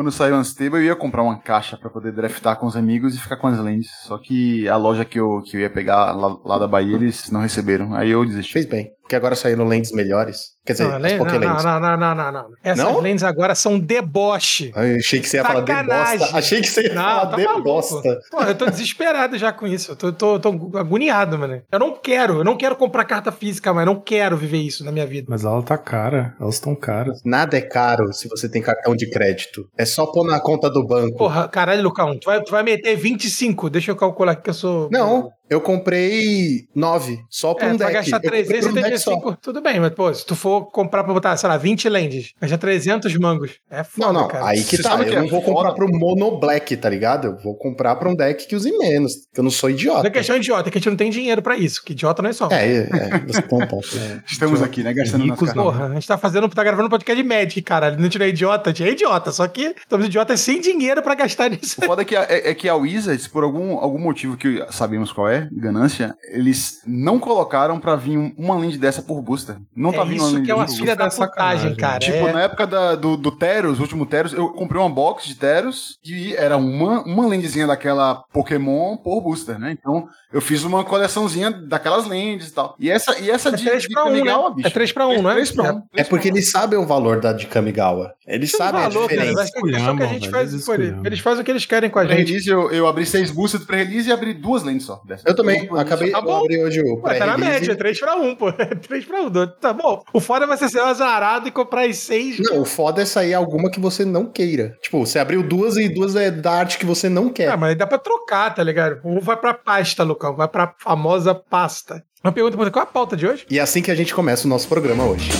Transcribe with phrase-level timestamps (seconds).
[0.00, 3.20] quando saiu Unstable, eu ia comprar uma caixa pra poder draftar com os amigos e
[3.20, 3.90] ficar com as lentes.
[4.04, 7.30] Só que a loja que eu, que eu ia pegar lá, lá da Bahia, eles
[7.30, 7.94] não receberam.
[7.94, 8.54] Aí eu desisti.
[8.54, 8.90] Fez bem.
[9.10, 10.50] Porque agora saíram lentes melhores.
[10.64, 11.64] Quer dizer, Não, as não, Pokélentes.
[11.64, 12.46] não, não, não, não, não.
[12.62, 13.00] Essas Não?
[13.00, 14.70] lentes agora são deboche.
[14.72, 16.18] Ai, achei que você ia falar de Sacanagem.
[16.20, 16.38] bosta.
[16.38, 17.62] Achei que você ia Não, falar tá de maluco.
[17.64, 18.20] bosta.
[18.30, 19.90] Pô, eu tô desesperado já com isso.
[19.90, 21.60] Eu tô, tô, tô agoniado, mano.
[21.72, 24.92] Eu não quero, eu não quero comprar carta física, mas não quero viver isso na
[24.92, 25.26] minha vida.
[25.28, 27.20] Mas ela tá cara, elas estão caras.
[27.24, 29.66] Nada é caro se você tem cartão de crédito.
[29.76, 31.16] É só pôr na conta do banco.
[31.16, 33.68] Porra, caralho, Lucão, tu vai, tu vai meter 25.
[33.70, 34.88] Deixa eu calcular aqui que eu sou.
[34.92, 38.10] Não, eu comprei nove, só pra É, um tu vai deck.
[38.10, 39.10] gastar Eu comprei pra um deck só.
[39.10, 39.36] 375.
[39.42, 42.58] Tudo bem, mas, pô, se tu for comprar pra botar, sei lá, 20 lentes, gastar
[42.58, 43.58] 300 mangos.
[43.70, 44.46] É Não, foda, não, cara.
[44.46, 44.90] aí que Você tá.
[44.90, 45.74] sabe Eu que não é vou comprar foda?
[45.74, 47.26] pro Mono Black, tá ligado?
[47.28, 50.00] Eu vou comprar pra um deck que use menos, que eu não sou idiota.
[50.02, 51.84] Não é questão idiota, é que a gente não tem dinheiro pra isso.
[51.84, 52.54] Que idiota somos.
[52.54, 53.88] É, é, é, você tem um ponto.
[54.26, 54.92] Estamos aqui, né?
[54.94, 55.52] Gastando Ricos.
[55.52, 57.98] Porra, a gente tá fazendo, tá gravando um podcast de Magic, caralho.
[57.98, 59.32] A gente não é idiota, a gente é idiota.
[59.32, 61.80] Só que estamos idiotas sem dinheiro pra gastar nisso.
[61.80, 64.64] O foda é que a, é, é que a Wizards, por algum, algum motivo que
[64.70, 69.56] sabemos qual é, ganância, eles não colocaram pra vir um- uma lente dessa por booster.
[69.74, 71.74] Não tá é vindo uma isso que é uma filha da é sacanagem.
[71.76, 71.98] cara.
[71.98, 72.32] Tipo, é...
[72.32, 75.98] na época da- do, do Teros, o último Teros, eu comprei uma box de Teros
[76.04, 79.70] e era uma, uma lentezinha daquela Pokémon por booster, né?
[79.72, 82.74] Então, eu fiz uma coleçãozinha daquelas lentes e tal.
[82.78, 84.54] E essa, e essa É de, 3 de pra 1, Kamigawa, né?
[84.56, 84.68] bicho.
[84.68, 85.34] É 3 pra 1, não é?
[85.34, 85.82] 3 pra 1.
[85.96, 88.12] É porque eles sabem o valor da de Kamigawa.
[88.26, 89.34] Eles sabem a Valor, cara, diferença.
[89.34, 90.68] mas é questão que a gente faz, eles
[91.04, 92.14] eles fazem o que eles querem com a gente.
[92.14, 95.00] Pré-release, eu, eu abri seis boosters do pré-release e abri duas lentes só.
[95.04, 95.28] dessa.
[95.28, 96.38] Eu também, acabei, Tá eu bom.
[96.44, 98.52] abri hoje o Ué, tá na média, 3 pra 1, pô.
[98.86, 99.30] 3 pra 1.
[99.60, 100.02] Tá bom.
[100.12, 102.38] O foda é você ser azarado e comprar as 6.
[102.40, 104.76] Não, o foda é sair alguma que você não queira.
[104.80, 107.48] Tipo, você abriu duas e duas é da arte que você não quer.
[107.48, 109.00] Ah, mas dá pra trocar, tá ligado?
[109.02, 112.04] Ou vai pra pasta, Vai pra famosa pasta.
[112.22, 113.46] Uma pergunta qual a pauta de hoje?
[113.48, 115.30] E é assim que a gente começa o nosso programa hoje.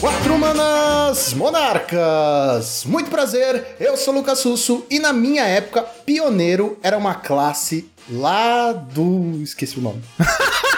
[0.00, 2.84] Quatro manas monarcas!
[2.84, 8.72] Muito prazer, eu sou Lucas Susso e na minha época, pioneiro era uma classe lá
[8.72, 9.40] do.
[9.42, 10.02] esqueci o nome.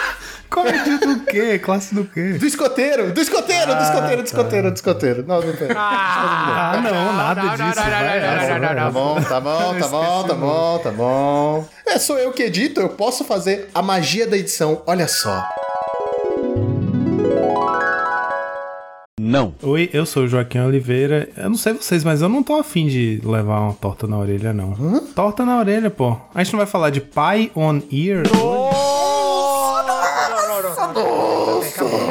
[0.51, 1.57] Comedy do quê?
[1.57, 2.33] Classe do quê?
[2.33, 3.13] Do escoteiro!
[3.13, 3.67] Do escoteiro!
[3.67, 4.23] do Ah, escoteiro, do tá.
[4.25, 5.25] escoteiro, do escoteiro.
[5.25, 5.67] Não, não tem.
[5.73, 7.57] Ah, não, nada disso.
[7.57, 11.67] vai essa, vai Tá bom, tá bom, tá bom, tá bom, tá bom.
[11.87, 14.81] É, sou eu que edito, eu posso fazer a magia da edição.
[14.85, 15.41] Olha só.
[19.17, 19.53] Não.
[19.63, 21.29] Oi, eu sou o Joaquim Oliveira.
[21.37, 24.51] Eu não sei vocês, mas eu não tô afim de levar uma torta na orelha,
[24.51, 24.73] não.
[25.15, 26.17] Torta na orelha, pô.
[26.35, 28.23] A gente não vai falar de pie on ear?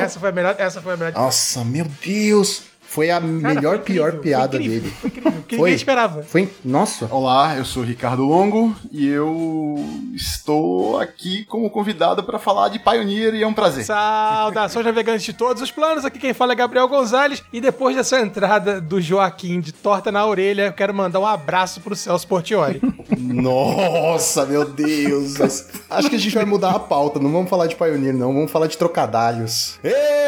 [0.01, 0.55] Essa foi a melhor.
[0.59, 1.13] Essa foi a melhor.
[1.13, 2.63] Nossa, meu Deus.
[2.91, 4.95] Foi a Cara, melhor, foi pior incrível, piada foi incrível, dele.
[5.01, 5.59] Foi incrível, que Foi?
[5.59, 6.23] ninguém esperava.
[6.25, 6.49] Foi.
[6.65, 7.07] Nossa.
[7.09, 9.77] Olá, eu sou Ricardo Longo e eu
[10.13, 13.85] estou aqui como convidado para falar de Pioneer e é um prazer.
[13.85, 16.05] Saudações navegantes de todos os planos.
[16.05, 17.45] Aqui quem fala é Gabriel Gonzalez.
[17.53, 21.81] E depois dessa entrada do Joaquim de torta na orelha, eu quero mandar um abraço
[21.81, 22.83] pro Celso Portioli.
[23.17, 25.41] Nossa, meu Deus.
[25.89, 27.21] Acho que a gente vai mudar a pauta.
[27.21, 28.35] Não vamos falar de Pioneer, não.
[28.35, 29.79] Vamos falar de trocadalhos.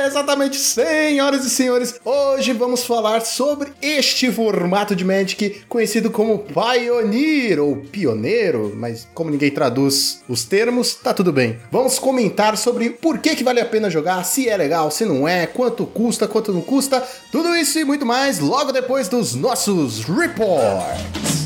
[0.05, 1.95] Exatamente, senhoras e senhores.
[2.05, 9.31] Hoje vamos falar sobre este formato de Magic conhecido como Pioneer ou Pioneiro, mas como
[9.31, 11.59] ninguém traduz os termos, tá tudo bem.
[11.71, 15.27] Vamos comentar sobre por que, que vale a pena jogar, se é legal, se não
[15.27, 20.05] é, quanto custa, quanto não custa, tudo isso e muito mais logo depois dos nossos
[20.05, 21.42] reports.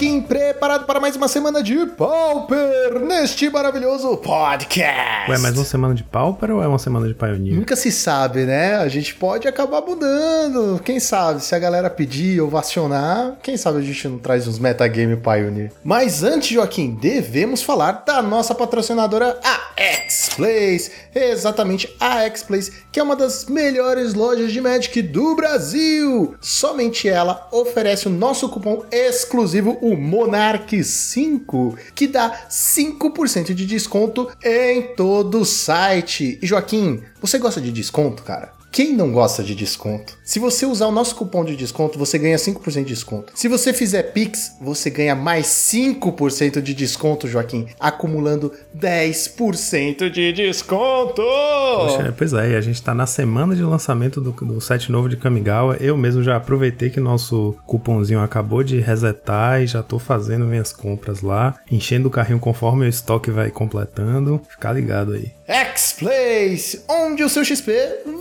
[0.00, 5.30] Joaquim, preparado para mais uma semana de Pauper neste maravilhoso podcast.
[5.30, 7.54] Ué, mais uma semana de Pauper ou é uma semana de Pioneer?
[7.54, 8.76] Nunca se sabe, né?
[8.76, 10.80] A gente pode acabar mudando.
[10.82, 15.16] Quem sabe, se a galera pedir, ovacionar, quem sabe a gente não traz uns metagame
[15.16, 15.70] Pioneer.
[15.84, 20.90] Mas antes, Joaquim, devemos falar da nossa patrocinadora, a X-Plays.
[21.14, 26.36] Exatamente, a X-Plays, que é uma das melhores lojas de Magic do Brasil.
[26.40, 34.94] Somente ela oferece o nosso cupom exclusivo, o Monarch5, que dá 5% de desconto em
[34.94, 36.38] todo o site.
[36.42, 38.59] E Joaquim, você gosta de desconto, cara?
[38.72, 40.16] Quem não gosta de desconto?
[40.22, 43.32] Se você usar o nosso cupom de desconto, você ganha 5% de desconto.
[43.34, 51.20] Se você fizer Pix, você ganha mais 5% de desconto, Joaquim, acumulando 10% de desconto!
[51.20, 55.16] Poxa, pois é, a gente tá na semana de lançamento do, do set novo de
[55.16, 55.76] Kamigawa.
[55.80, 60.72] Eu mesmo já aproveitei que nosso cupomzinho acabou de resetar e já tô fazendo minhas
[60.72, 64.40] compras lá, enchendo o carrinho conforme o estoque vai completando.
[64.48, 65.32] Ficar ligado aí.
[65.50, 67.72] X-Place, onde o seu XP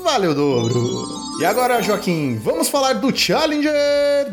[0.04, 1.30] vale o dobro.
[1.40, 3.72] E agora, Joaquim, vamos falar do Challenger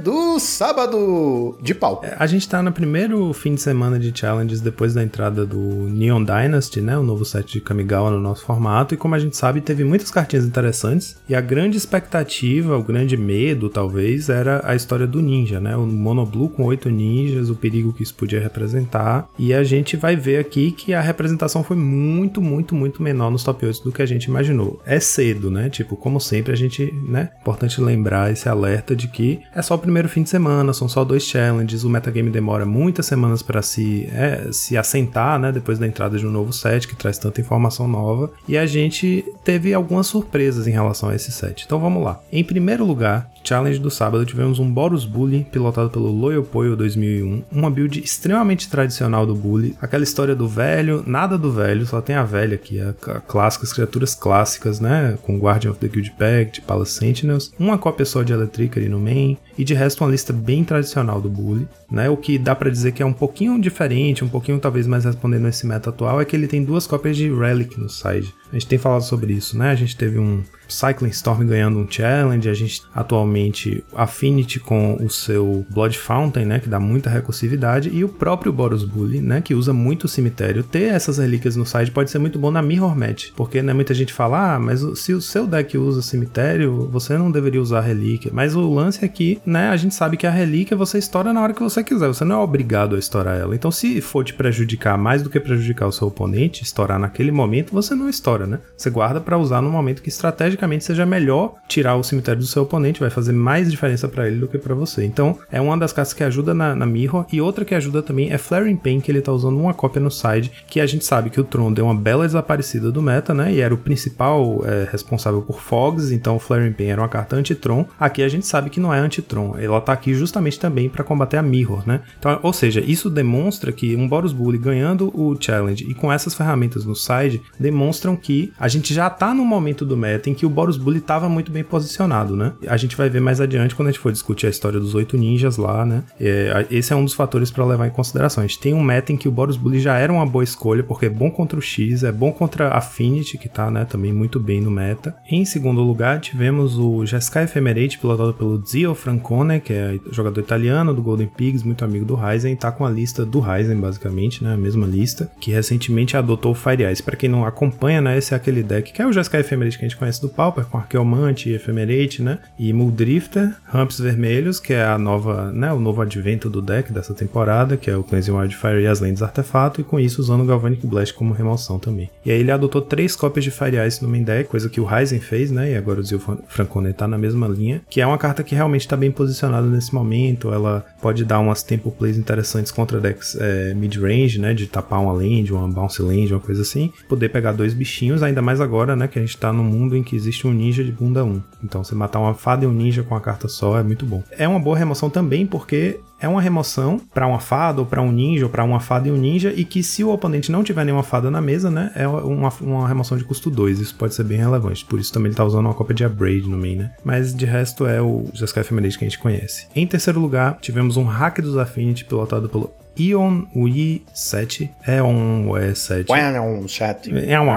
[0.02, 2.00] do sábado de pau.
[2.02, 5.58] É, a gente tá no primeiro fim de semana de Challenges depois da entrada do
[5.58, 6.98] Neon Dynasty, né?
[6.98, 8.94] O novo set de Kamigawa no nosso formato.
[8.94, 11.16] E como a gente sabe, teve muitas cartinhas interessantes.
[11.28, 15.76] E a grande expectativa, o grande medo, talvez, era a história do ninja, né?
[15.76, 19.28] O Monoblue com oito ninjas, o perigo que isso podia representar.
[19.38, 23.44] E a gente vai ver aqui que a representação foi muito, muito, muito menor nos
[23.44, 24.80] top 8 do que a gente imaginou.
[24.84, 25.68] É cedo, né?
[25.68, 27.30] Tipo, como sempre, a gente né?
[27.40, 31.04] Importante lembrar esse alerta de que é só o primeiro fim de semana, são só
[31.04, 35.52] dois challenges, o metagame demora muitas semanas para se, é, se assentar, né?
[35.52, 38.32] Depois da entrada de um novo set que traz tanta informação nova.
[38.48, 41.64] E a gente teve algumas surpresas em relação a esse set.
[41.64, 42.20] Então vamos lá.
[42.32, 47.44] Em primeiro lugar, challenge do sábado, tivemos um Boros Bully pilotado pelo Loyal Poyo 2001,
[47.52, 52.16] uma build extremamente tradicional do Bully, aquela história do velho, nada do velho, só tem
[52.16, 56.62] a velha aqui, a, a clássicas criaturas clássicas, né, com Guardian of the Guild Pact,
[56.62, 60.64] Palace Sentinels, uma cópia só de ali no main, e de resto uma lista bem
[60.64, 64.28] tradicional do Bully, né, o que dá para dizer que é um pouquinho diferente, um
[64.28, 67.78] pouquinho talvez mais respondendo esse meta atual, é que ele tem duas cópias de Relic
[67.78, 68.34] no side.
[68.50, 69.70] A gente tem falado sobre isso, né?
[69.70, 75.08] A gente teve um Cycling Storm ganhando um challenge, a gente atualmente Affinity com o
[75.08, 79.54] seu Blood Fountain, né, que dá muita recursividade, e o próprio Boros Bully, né, que
[79.54, 80.62] usa muito o cemitério.
[80.62, 83.94] Ter essas relíquias no side pode ser muito bom na Mirror Match, porque né, muita
[83.94, 88.30] gente fala, ah, mas se o seu deck usa cemitério, você não deveria usar relíquia.
[88.34, 91.42] Mas o lance é que, né, a gente sabe que a relíquia você estoura na
[91.42, 93.54] hora que você quiser, você não é obrigado a estourar ela.
[93.54, 97.72] Então, se for te prejudicar mais do que prejudicar o seu oponente, estourar naquele momento,
[97.72, 98.58] você não estoura, né?
[98.76, 102.62] Você guarda para usar no momento que estrategicamente seja melhor tirar o cemitério do seu
[102.62, 105.04] oponente, vai fazer mais diferença para ele do que para você.
[105.04, 108.32] Então, é uma das cartas que ajuda na, na, Mirror, e outra que ajuda também
[108.32, 111.30] é Flaring Pain, que ele tá usando uma cópia no side, que a gente sabe
[111.30, 113.52] que o Tron deu uma bela desaparecida do meta, né?
[113.52, 117.86] E era o principal é, responsável por Fogs, então Flaring Pain era uma carta anti-Tron.
[117.98, 121.36] Aqui a gente sabe que não é anti-Tron, ela tá aqui justamente também para combater
[121.36, 122.00] a Mirror, né?
[122.18, 126.34] Então, ou seja, isso demonstra que um Boros Bully ganhando o challenge e com essas
[126.34, 130.46] ferramentas no side demonstram que a gente já tá no momento do meta em que
[130.46, 132.52] o Boros Bully estava muito bem posicionado, né?
[132.66, 135.16] A gente vai ver mais adiante quando a gente for discutir a história dos oito
[135.16, 136.02] ninjas lá, né?
[136.20, 138.42] É, esse é um dos fatores para levar em consideração.
[138.42, 140.82] A gente tem um meta em que o Boros Bully já era uma boa escolha,
[140.82, 144.12] porque é bom contra o X, é bom contra a Affinity, que tá, né, também
[144.12, 145.16] muito bem no meta.
[145.28, 148.94] Em segundo lugar, tivemos o Jeskai Ephemerate, pilotado pelo Zio
[149.26, 152.90] Francone, que é jogador italiano do Golden Pigs, muito amigo do Ryzen, tá com a
[152.90, 154.54] lista do Ryzen, basicamente, né?
[154.54, 157.02] A mesma lista, que recentemente adotou o Fire Ice.
[157.02, 159.84] Pra quem não acompanha, né, esse é aquele deck que é o Jeskai Ephemerate que
[159.84, 162.38] a gente conhece do Pauper, com Arqueomante, Ephemerate, né?
[162.58, 167.12] E Muldrifter, Ramps Vermelhos, que é a nova, né, o novo advento do deck dessa
[167.12, 170.46] temporada, que é o Cleansing Wildfire e as Lentes Artefato, e com isso usando o
[170.46, 172.10] Galvanic Blast como remoção também.
[172.24, 174.84] E aí ele adotou três cópias de Fire Ice no main deck, coisa que o
[174.84, 175.72] Ryzen fez, né?
[175.72, 178.86] E agora o Zio Francone tá na mesma linha, que é uma carta que realmente
[178.86, 183.74] tá bem posicionada nesse momento, ela pode dar umas tempo plays interessantes contra decks é,
[183.74, 184.54] mid-range, né?
[184.54, 186.92] De tapar uma land, uma bounce land, uma coisa assim.
[187.08, 189.08] Poder pegar dois bichinhos, ainda mais agora, né?
[189.08, 191.42] Que a gente tá num mundo em que existe um ninja de bunda 1.
[191.64, 194.22] Então você matar uma fada e um ninja com a carta só é muito bom.
[194.30, 198.10] É uma boa remoção também porque é uma remoção para uma fada ou para um
[198.10, 200.84] ninja ou para uma fada e um ninja e que se o oponente não tiver
[200.84, 203.80] nenhuma fada na mesa, né, é uma, uma remoção de custo 2.
[203.80, 204.84] Isso pode ser bem relevante.
[204.84, 206.92] Por isso também ele tá usando uma cópia de Abrade no main, né?
[207.04, 209.66] Mas de resto é o Jeskai Ephemerate que a gente conhece.
[209.74, 214.70] Em terceiro lugar, tivemos um hack dos Affinity pilotado pelo Ion Ui 7.
[214.86, 216.06] É um E7.
[216.10, 217.10] É um 7.
[217.28, 217.50] É um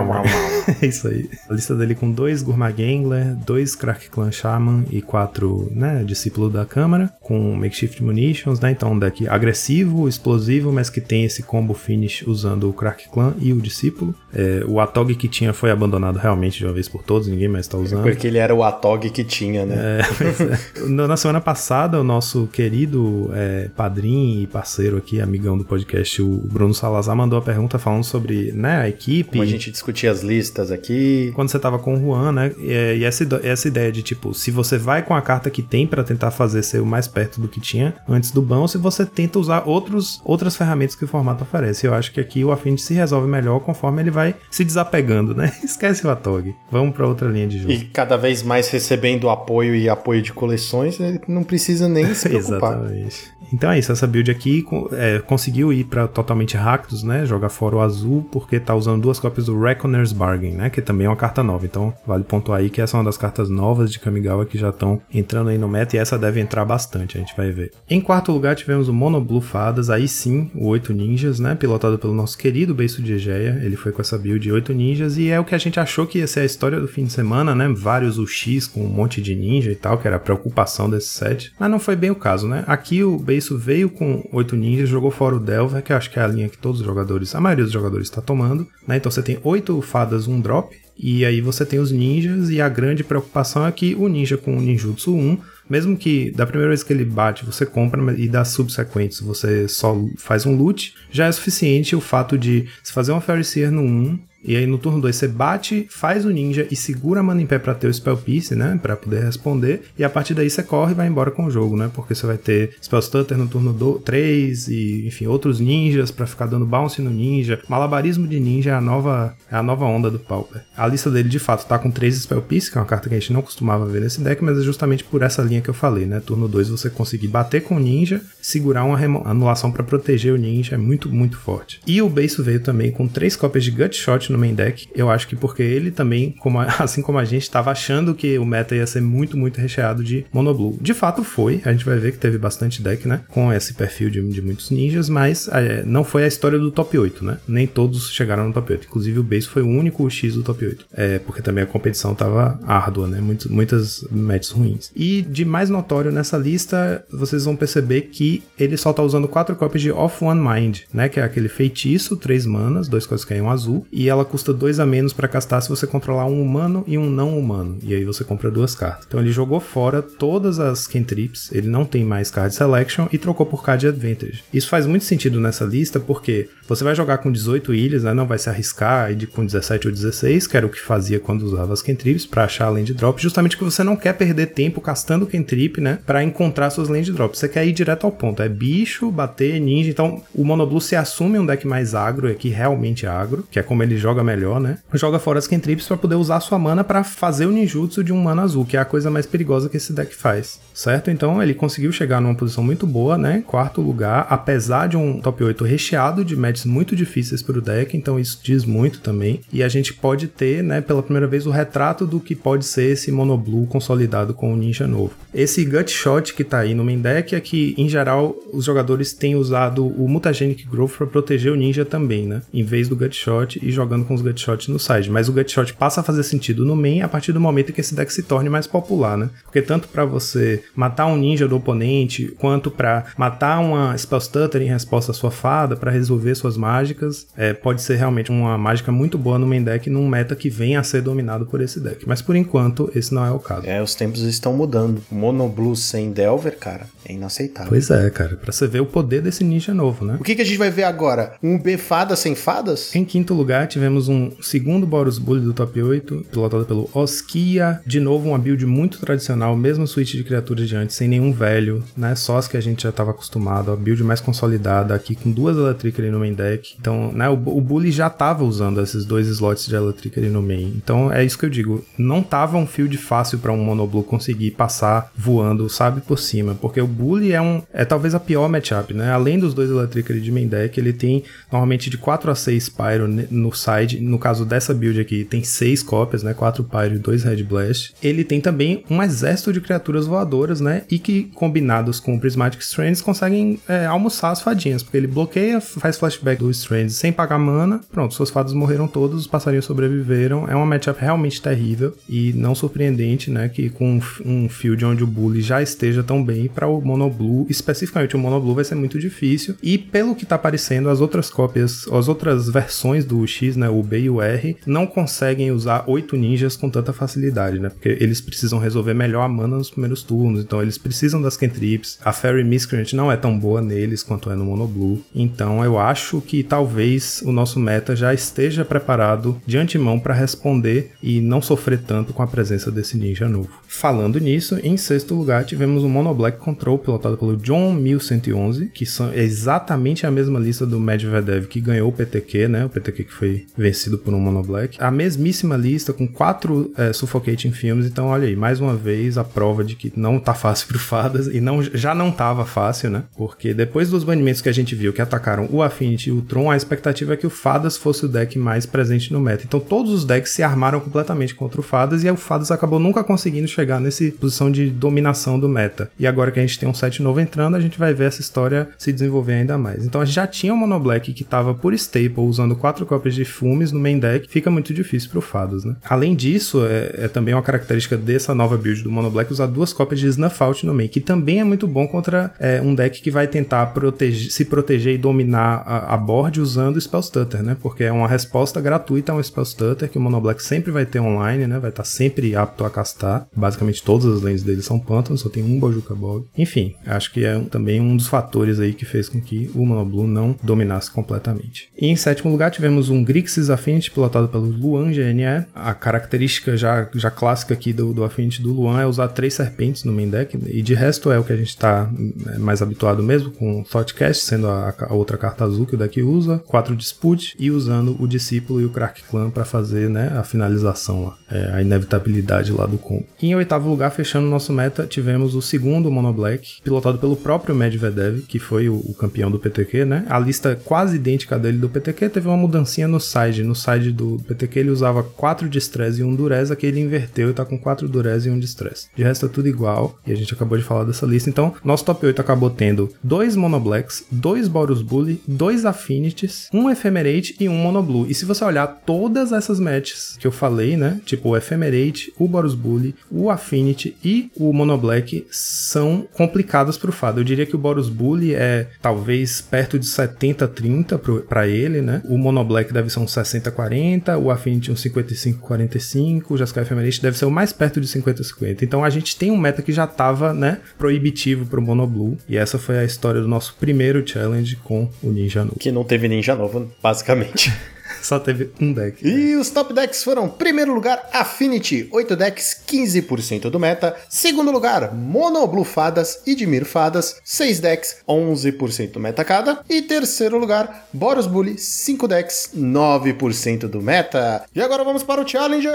[0.81, 1.29] É isso aí.
[1.49, 6.49] A lista dele com dois Gourmet Gangler, dois Crack Clan Shaman e quatro, né, discípulo
[6.49, 8.71] da Câmara, com Makeshift Munitions, né?
[8.71, 13.33] Então um deck agressivo, explosivo, mas que tem esse combo finish usando o Crack Clan
[13.39, 14.13] e o discípulo.
[14.33, 17.67] É, o Atog que tinha foi abandonado realmente de uma vez por todas, ninguém mais
[17.67, 18.03] tá usando.
[18.03, 19.75] Porque ele era o Atog que tinha, né?
[19.79, 20.89] É, é.
[20.89, 26.27] Na semana passada, o nosso querido é, padrinho e parceiro aqui, amigão do podcast, o
[26.27, 29.31] Bruno Salazar, mandou a pergunta falando sobre né, a equipe.
[29.31, 31.31] Como a gente discutia as listas aqui.
[31.35, 32.51] Quando você tava com o Juan, né?
[32.59, 36.03] E, essa, essa ideia de, tipo, se você vai com a carta que tem para
[36.03, 39.05] tentar fazer ser o mais perto do que tinha antes do ban, ou se você
[39.05, 41.85] tenta usar outros, outras ferramentas que o formato oferece.
[41.85, 45.51] Eu acho que aqui o Affinity se resolve melhor conforme ele vai se desapegando, né?
[45.63, 46.55] Esquece o Atog.
[46.71, 47.71] Vamos para outra linha de jogo.
[47.71, 52.27] E cada vez mais recebendo apoio e apoio de coleções, ele não precisa nem se
[52.29, 52.73] preocupar.
[52.73, 53.39] Exatamente.
[53.51, 57.25] Então é isso, essa build aqui é, conseguiu ir para totalmente Rakdos, né?
[57.25, 60.69] Jogar fora o azul, porque tá usando duas cópias do Reckoner's Bargain, né?
[60.69, 61.65] Que também é uma carta nova.
[61.65, 64.69] Então, vale pontuar aí que essa é uma das cartas novas de Kamigawa que já
[64.69, 67.71] estão entrando aí no meta e essa deve entrar bastante, a gente vai ver.
[67.89, 71.55] Em quarto lugar, tivemos o Mono Blue Fadas, aí sim, o 8 Ninjas, né?
[71.55, 73.59] Pilotado pelo nosso querido Beiso de Egeia.
[73.63, 76.07] Ele foi com essa build de 8 ninjas e é o que a gente achou
[76.07, 77.67] que ia ser a história do fim de semana, né?
[77.75, 81.53] Vários UX com um monte de ninja e tal, que era a preocupação desse set.
[81.59, 82.63] Mas não foi bem o caso, né?
[82.67, 86.19] Aqui o Beiso veio com 8 ninjas, jogou fora o Delver, que eu acho que
[86.19, 88.97] é a linha que todos os jogadores, a maioria dos jogadores está tomando, né?
[88.97, 92.69] Então você tem 8 fadas, um drop, e aí você tem os ninjas, e a
[92.69, 95.37] grande preocupação é que o ninja com o ninjutsu 1
[95.69, 99.95] mesmo que da primeira vez que ele bate você compra e das subsequentes você só
[100.17, 104.19] faz um loot, já é suficiente o fato de se fazer uma Seer no 1
[104.43, 107.45] e aí no turno 2 você bate, faz o ninja e segura a mana em
[107.45, 108.79] pé pra ter o Spell Piece, né?
[108.81, 109.83] Pra poder responder.
[109.97, 111.89] E a partir daí você corre e vai embora com o jogo, né?
[111.93, 116.45] Porque você vai ter Spell Stutter no turno 3 e, enfim, outros ninjas para ficar
[116.45, 117.59] dando bounce no ninja.
[117.67, 120.61] Malabarismo de ninja é a nova, é a nova onda do Pauper.
[120.75, 123.15] A lista dele de fato tá com 3 Spell Piece, que é uma carta que
[123.15, 125.73] a gente não costumava ver nesse deck, mas é justamente por essa linha que eu
[125.73, 126.19] falei, né?
[126.19, 128.97] Turno 2 você conseguir bater com o ninja, segurar uma
[129.29, 131.81] anulação para proteger o ninja, é muito, muito forte.
[131.85, 133.95] E o Beiso veio também com 3 cópias de Gut
[134.29, 134.87] No main deck.
[134.95, 138.37] Eu acho que porque ele também, como a, assim como a gente, estava achando que
[138.37, 140.77] o meta ia ser muito, muito recheado de monoblue.
[140.79, 143.21] De fato foi, a gente vai ver que teve bastante deck, né?
[143.29, 146.97] Com esse perfil de, de muitos ninjas, mas é, não foi a história do top
[146.97, 147.37] 8, né?
[147.47, 148.87] Nem todos chegaram no top 8.
[148.87, 150.85] Inclusive o Base foi o único X do top 8.
[150.93, 153.19] É, porque também a competição tava árdua, né?
[153.19, 154.91] Muitos, muitas matches ruins.
[154.95, 159.55] E de mais notório nessa lista, vocês vão perceber que ele só tá usando quatro
[159.55, 161.09] cópias de Off One Mind, né?
[161.09, 164.53] Que é aquele feitiço, três manas, dois coisas que é um azul, e ela custa
[164.53, 167.77] dois a menos para castar se você controlar um humano e um não humano.
[167.83, 169.05] E aí você compra duas cartas.
[169.07, 173.45] Então ele jogou fora todas as cantrips, ele não tem mais card selection e trocou
[173.45, 174.43] por card advantage.
[174.53, 178.13] Isso faz muito sentido nessa lista porque você vai jogar com 18 ilhas, né?
[178.13, 181.41] Não vai se arriscar de com 17 ou 16, que era o que fazia quando
[181.41, 184.79] usava as cantrips para achar a land drop, justamente que você não quer perder tempo
[184.79, 185.97] castando cantrip, né?
[186.05, 187.39] Para encontrar suas land drops.
[187.39, 188.43] Você quer ir direto ao ponto.
[188.43, 189.89] É bicho, bater, ninja.
[189.89, 193.57] Então o Monoblue se assume um deck mais agro, é que realmente é agro, que
[193.57, 194.77] é como ele joga melhor, né?
[194.93, 198.21] Joga fora as cantrips para poder usar sua mana para fazer o ninjutsu de um
[198.21, 201.09] mana azul, que é a coisa mais perigosa que esse deck faz, certo?
[201.09, 203.43] Então ele conseguiu chegar numa posição muito boa, né?
[203.45, 207.95] Quarto lugar, apesar de um top 8 recheado de matches muito difíceis para o deck,
[207.95, 209.41] então isso diz muito também.
[209.51, 212.91] E a gente pode ter, né, pela primeira vez o retrato do que pode ser
[212.91, 215.13] esse monoblue consolidado com o ninja novo.
[215.33, 219.13] Esse gut shot que tá aí no main deck é que em geral os jogadores
[219.13, 222.41] têm usado o mutagenic growth para proteger o ninja também, né?
[222.53, 225.09] Em vez do gut shot e jogando com os gut shots no side.
[225.09, 227.81] Mas o gut shot passa a fazer sentido no main a partir do momento que
[227.81, 229.29] esse deck se torne mais popular, né?
[229.43, 234.61] Porque tanto para você matar um ninja do oponente, quanto para matar uma spell stutter
[234.61, 238.91] em resposta à sua fada, para resolver suas mágicas, é, pode ser realmente uma mágica
[238.91, 242.07] muito boa no main deck num meta que venha a ser dominado por esse deck.
[242.07, 243.65] Mas por enquanto, esse não é o caso.
[243.65, 245.01] É, os tempos estão mudando.
[245.11, 247.69] Mono Blue sem Delver, cara, é inaceitável.
[247.69, 250.17] Pois é, cara, pra você ver o poder desse ninja novo, né?
[250.19, 251.33] O que, que a gente vai ver agora?
[251.41, 252.95] Um B fada sem fadas?
[252.95, 257.81] Em quinto lugar, tivemos um segundo Boros Bully do top 8, pilotado pelo Oskia.
[257.85, 261.83] De novo, uma build muito tradicional, mesma suíte de criaturas de antes, sem nenhum velho,
[261.95, 262.15] né?
[262.15, 265.57] Só as que a gente já estava acostumado, a build mais consolidada aqui, com duas
[265.57, 266.75] Electricity no main deck.
[266.79, 270.73] Então, né, o, o Bully já estava usando esses dois slots de Electricity no main.
[270.75, 271.83] Então, é isso que eu digo.
[271.97, 276.81] Não tava um field fácil para um Monoblue conseguir passar voando, sabe, por cima, porque
[276.81, 279.11] o Bully é um é talvez a pior matchup, né?
[279.11, 283.07] Além dos dois Electricity de main deck, ele tem normalmente de 4 a 6 Pyro
[283.07, 283.78] no side.
[284.01, 286.33] No caso dessa build aqui, tem 6 cópias, né?
[286.33, 287.93] 4 Pyro e 2 Red Blast.
[288.01, 290.83] Ele tem também um exército de criaturas voadoras, né?
[290.89, 295.61] E que combinados com o Prismatic Strands conseguem é, almoçar as fadinhas, porque ele bloqueia,
[295.61, 297.81] faz flashback do Strands sem pagar mana.
[297.91, 300.47] Pronto, suas fadas morreram todos, os passarinhos sobreviveram.
[300.47, 303.49] É uma matchup realmente terrível e não surpreendente, né?
[303.49, 307.45] Que com um field onde o Bully já esteja tão bem para o Mono Blue,
[307.49, 309.55] especificamente o Mono Blue vai ser muito difícil.
[309.61, 313.68] E pelo que tá aparecendo, as outras cópias, as outras versões do X, né?
[313.69, 317.69] O B e o R, não conseguem usar oito ninjas com tanta facilidade, né?
[317.69, 321.99] Porque eles precisam resolver melhor a mana nos primeiros turnos, então eles precisam das cantrips.
[322.03, 325.03] A Fairy Miscreant não é tão boa neles quanto é no Mono Blue.
[325.13, 330.91] Então eu acho que talvez o nosso meta já esteja preparado de antemão para responder
[331.01, 333.49] e não sofrer tanto com a presença desse ninja novo.
[333.71, 338.83] Falando nisso, em sexto lugar tivemos o Mono Black Control pilotado pelo John 1111, que
[338.83, 342.65] são exatamente a mesma lista do Medvedev que ganhou o PTQ, né?
[342.65, 344.75] O PTQ que foi vencido por um Mono Black.
[344.81, 349.23] A mesmíssima lista com quatro é, Suffocating Films, então olha aí, mais uma vez a
[349.23, 353.03] prova de que não tá fácil pro Fadas, e não, já não tava fácil, né?
[353.15, 356.49] Porque depois dos banimentos que a gente viu que atacaram o Affinity e o Tron,
[356.49, 359.43] a expectativa é que o Fadas fosse o deck mais presente no meta.
[359.45, 363.03] Então todos os decks se armaram completamente contra o Fadas, e o Fadas acabou nunca
[363.03, 365.91] conseguindo chegar nessa posição de dominação do meta.
[365.99, 368.21] E agora que a gente tem um set novo entrando, a gente vai ver essa
[368.21, 369.85] história se desenvolver ainda mais.
[369.85, 373.15] Então a gente já tinha um Mono Black que tava por staple usando quatro cópias
[373.15, 375.75] de Fumes no main deck, fica muito difícil pro Fadas, né?
[375.83, 379.73] Além disso, é, é também uma característica dessa nova build do Mono Black usar duas
[379.73, 383.01] cópias de Snuff Out no main, que também é muito bom contra é, um deck
[383.01, 387.43] que vai tentar proteger, se proteger e dominar a, a board usando o Spell Stutter,
[387.43, 387.57] né?
[387.61, 390.85] Porque é uma resposta gratuita a um Spell Stutter que o Mono Black sempre vai
[390.85, 391.59] ter online, né?
[391.59, 393.27] Vai estar tá sempre apto a castar.
[393.49, 396.27] Basicamente todas as lanes dele são pântanos, só tem um Bojuka Bog.
[396.37, 399.65] Enfim, acho que é um, também um dos fatores aí que fez com que o
[399.65, 401.69] Mono Blue não dominasse completamente.
[401.75, 405.47] E em sétimo lugar tivemos um Grixis Affinity pilotado pelo Luan GNE.
[405.55, 409.83] A característica já, já clássica aqui do, do Affinity do Luan é usar três serpentes
[409.83, 411.91] no main deck, e de resto é o que a gente está
[412.27, 416.01] é, mais habituado mesmo, com Thoughtcast sendo a, a, outra carta azul que o deck
[416.01, 420.23] usa, quatro Dispute e usando o Discípulo e o Crack Clan para fazer né, a
[420.23, 423.05] finalização lá, é, a inevitabilidade lá do combo.
[423.21, 427.55] E em oitavo lugar, fechando nosso meta, tivemos o segundo Mono Black, pilotado pelo próprio
[427.55, 430.05] Medvedev, que foi o, o campeão do PTQ, né?
[430.09, 433.43] A lista quase idêntica dele do PTQ teve uma mudancinha no side.
[433.43, 437.29] No side do PTQ ele usava 4 de stress e 1 durez, aqui ele inverteu
[437.29, 438.87] e tá com 4 durez e 1 de stress.
[438.95, 441.29] De resto é tudo igual, e a gente acabou de falar dessa lista.
[441.29, 446.69] Então, nosso top 8 acabou tendo dois Mono Blacks, dois Boros Bully, dois Affinities, um
[446.69, 448.05] Ephemerate e um Mono Blue.
[448.09, 450.99] E se você olhar todas essas matches que eu falei, né?
[451.05, 456.91] Tipo o Ephemerate, o Boros Bully, o Affinity e o Mono Black são complicadas pro
[456.91, 457.19] Fado.
[457.19, 462.01] Eu diria que o Boros Bully é talvez perto de 70-30 para ele, né?
[462.05, 467.17] O Mono Black deve ser um 60-40, o Affinity um 55-45, o Jeskai Ephemerate deve
[467.17, 468.63] ser o mais perto de 50-50.
[468.63, 472.17] Então a gente tem um meta que já tava, né, proibitivo pro Mono Blue.
[472.27, 475.59] E essa foi a história do nosso primeiro challenge com o Ninja Novo.
[475.59, 477.51] Que não teve Ninja Novo, basicamente.
[478.01, 479.05] Só teve um deck.
[479.05, 483.95] E os top decks foram: primeiro lugar, Affinity, 8 decks, 15% do meta.
[484.09, 489.59] Segundo lugar, Mono Blue Fadas e Dimir Fadas, 6 decks, 11% do meta cada.
[489.69, 494.43] E terceiro lugar, Boros Bully, 5 decks, 9% do meta.
[494.55, 495.71] E agora vamos para o Challenger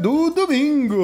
[0.00, 0.98] do domingo.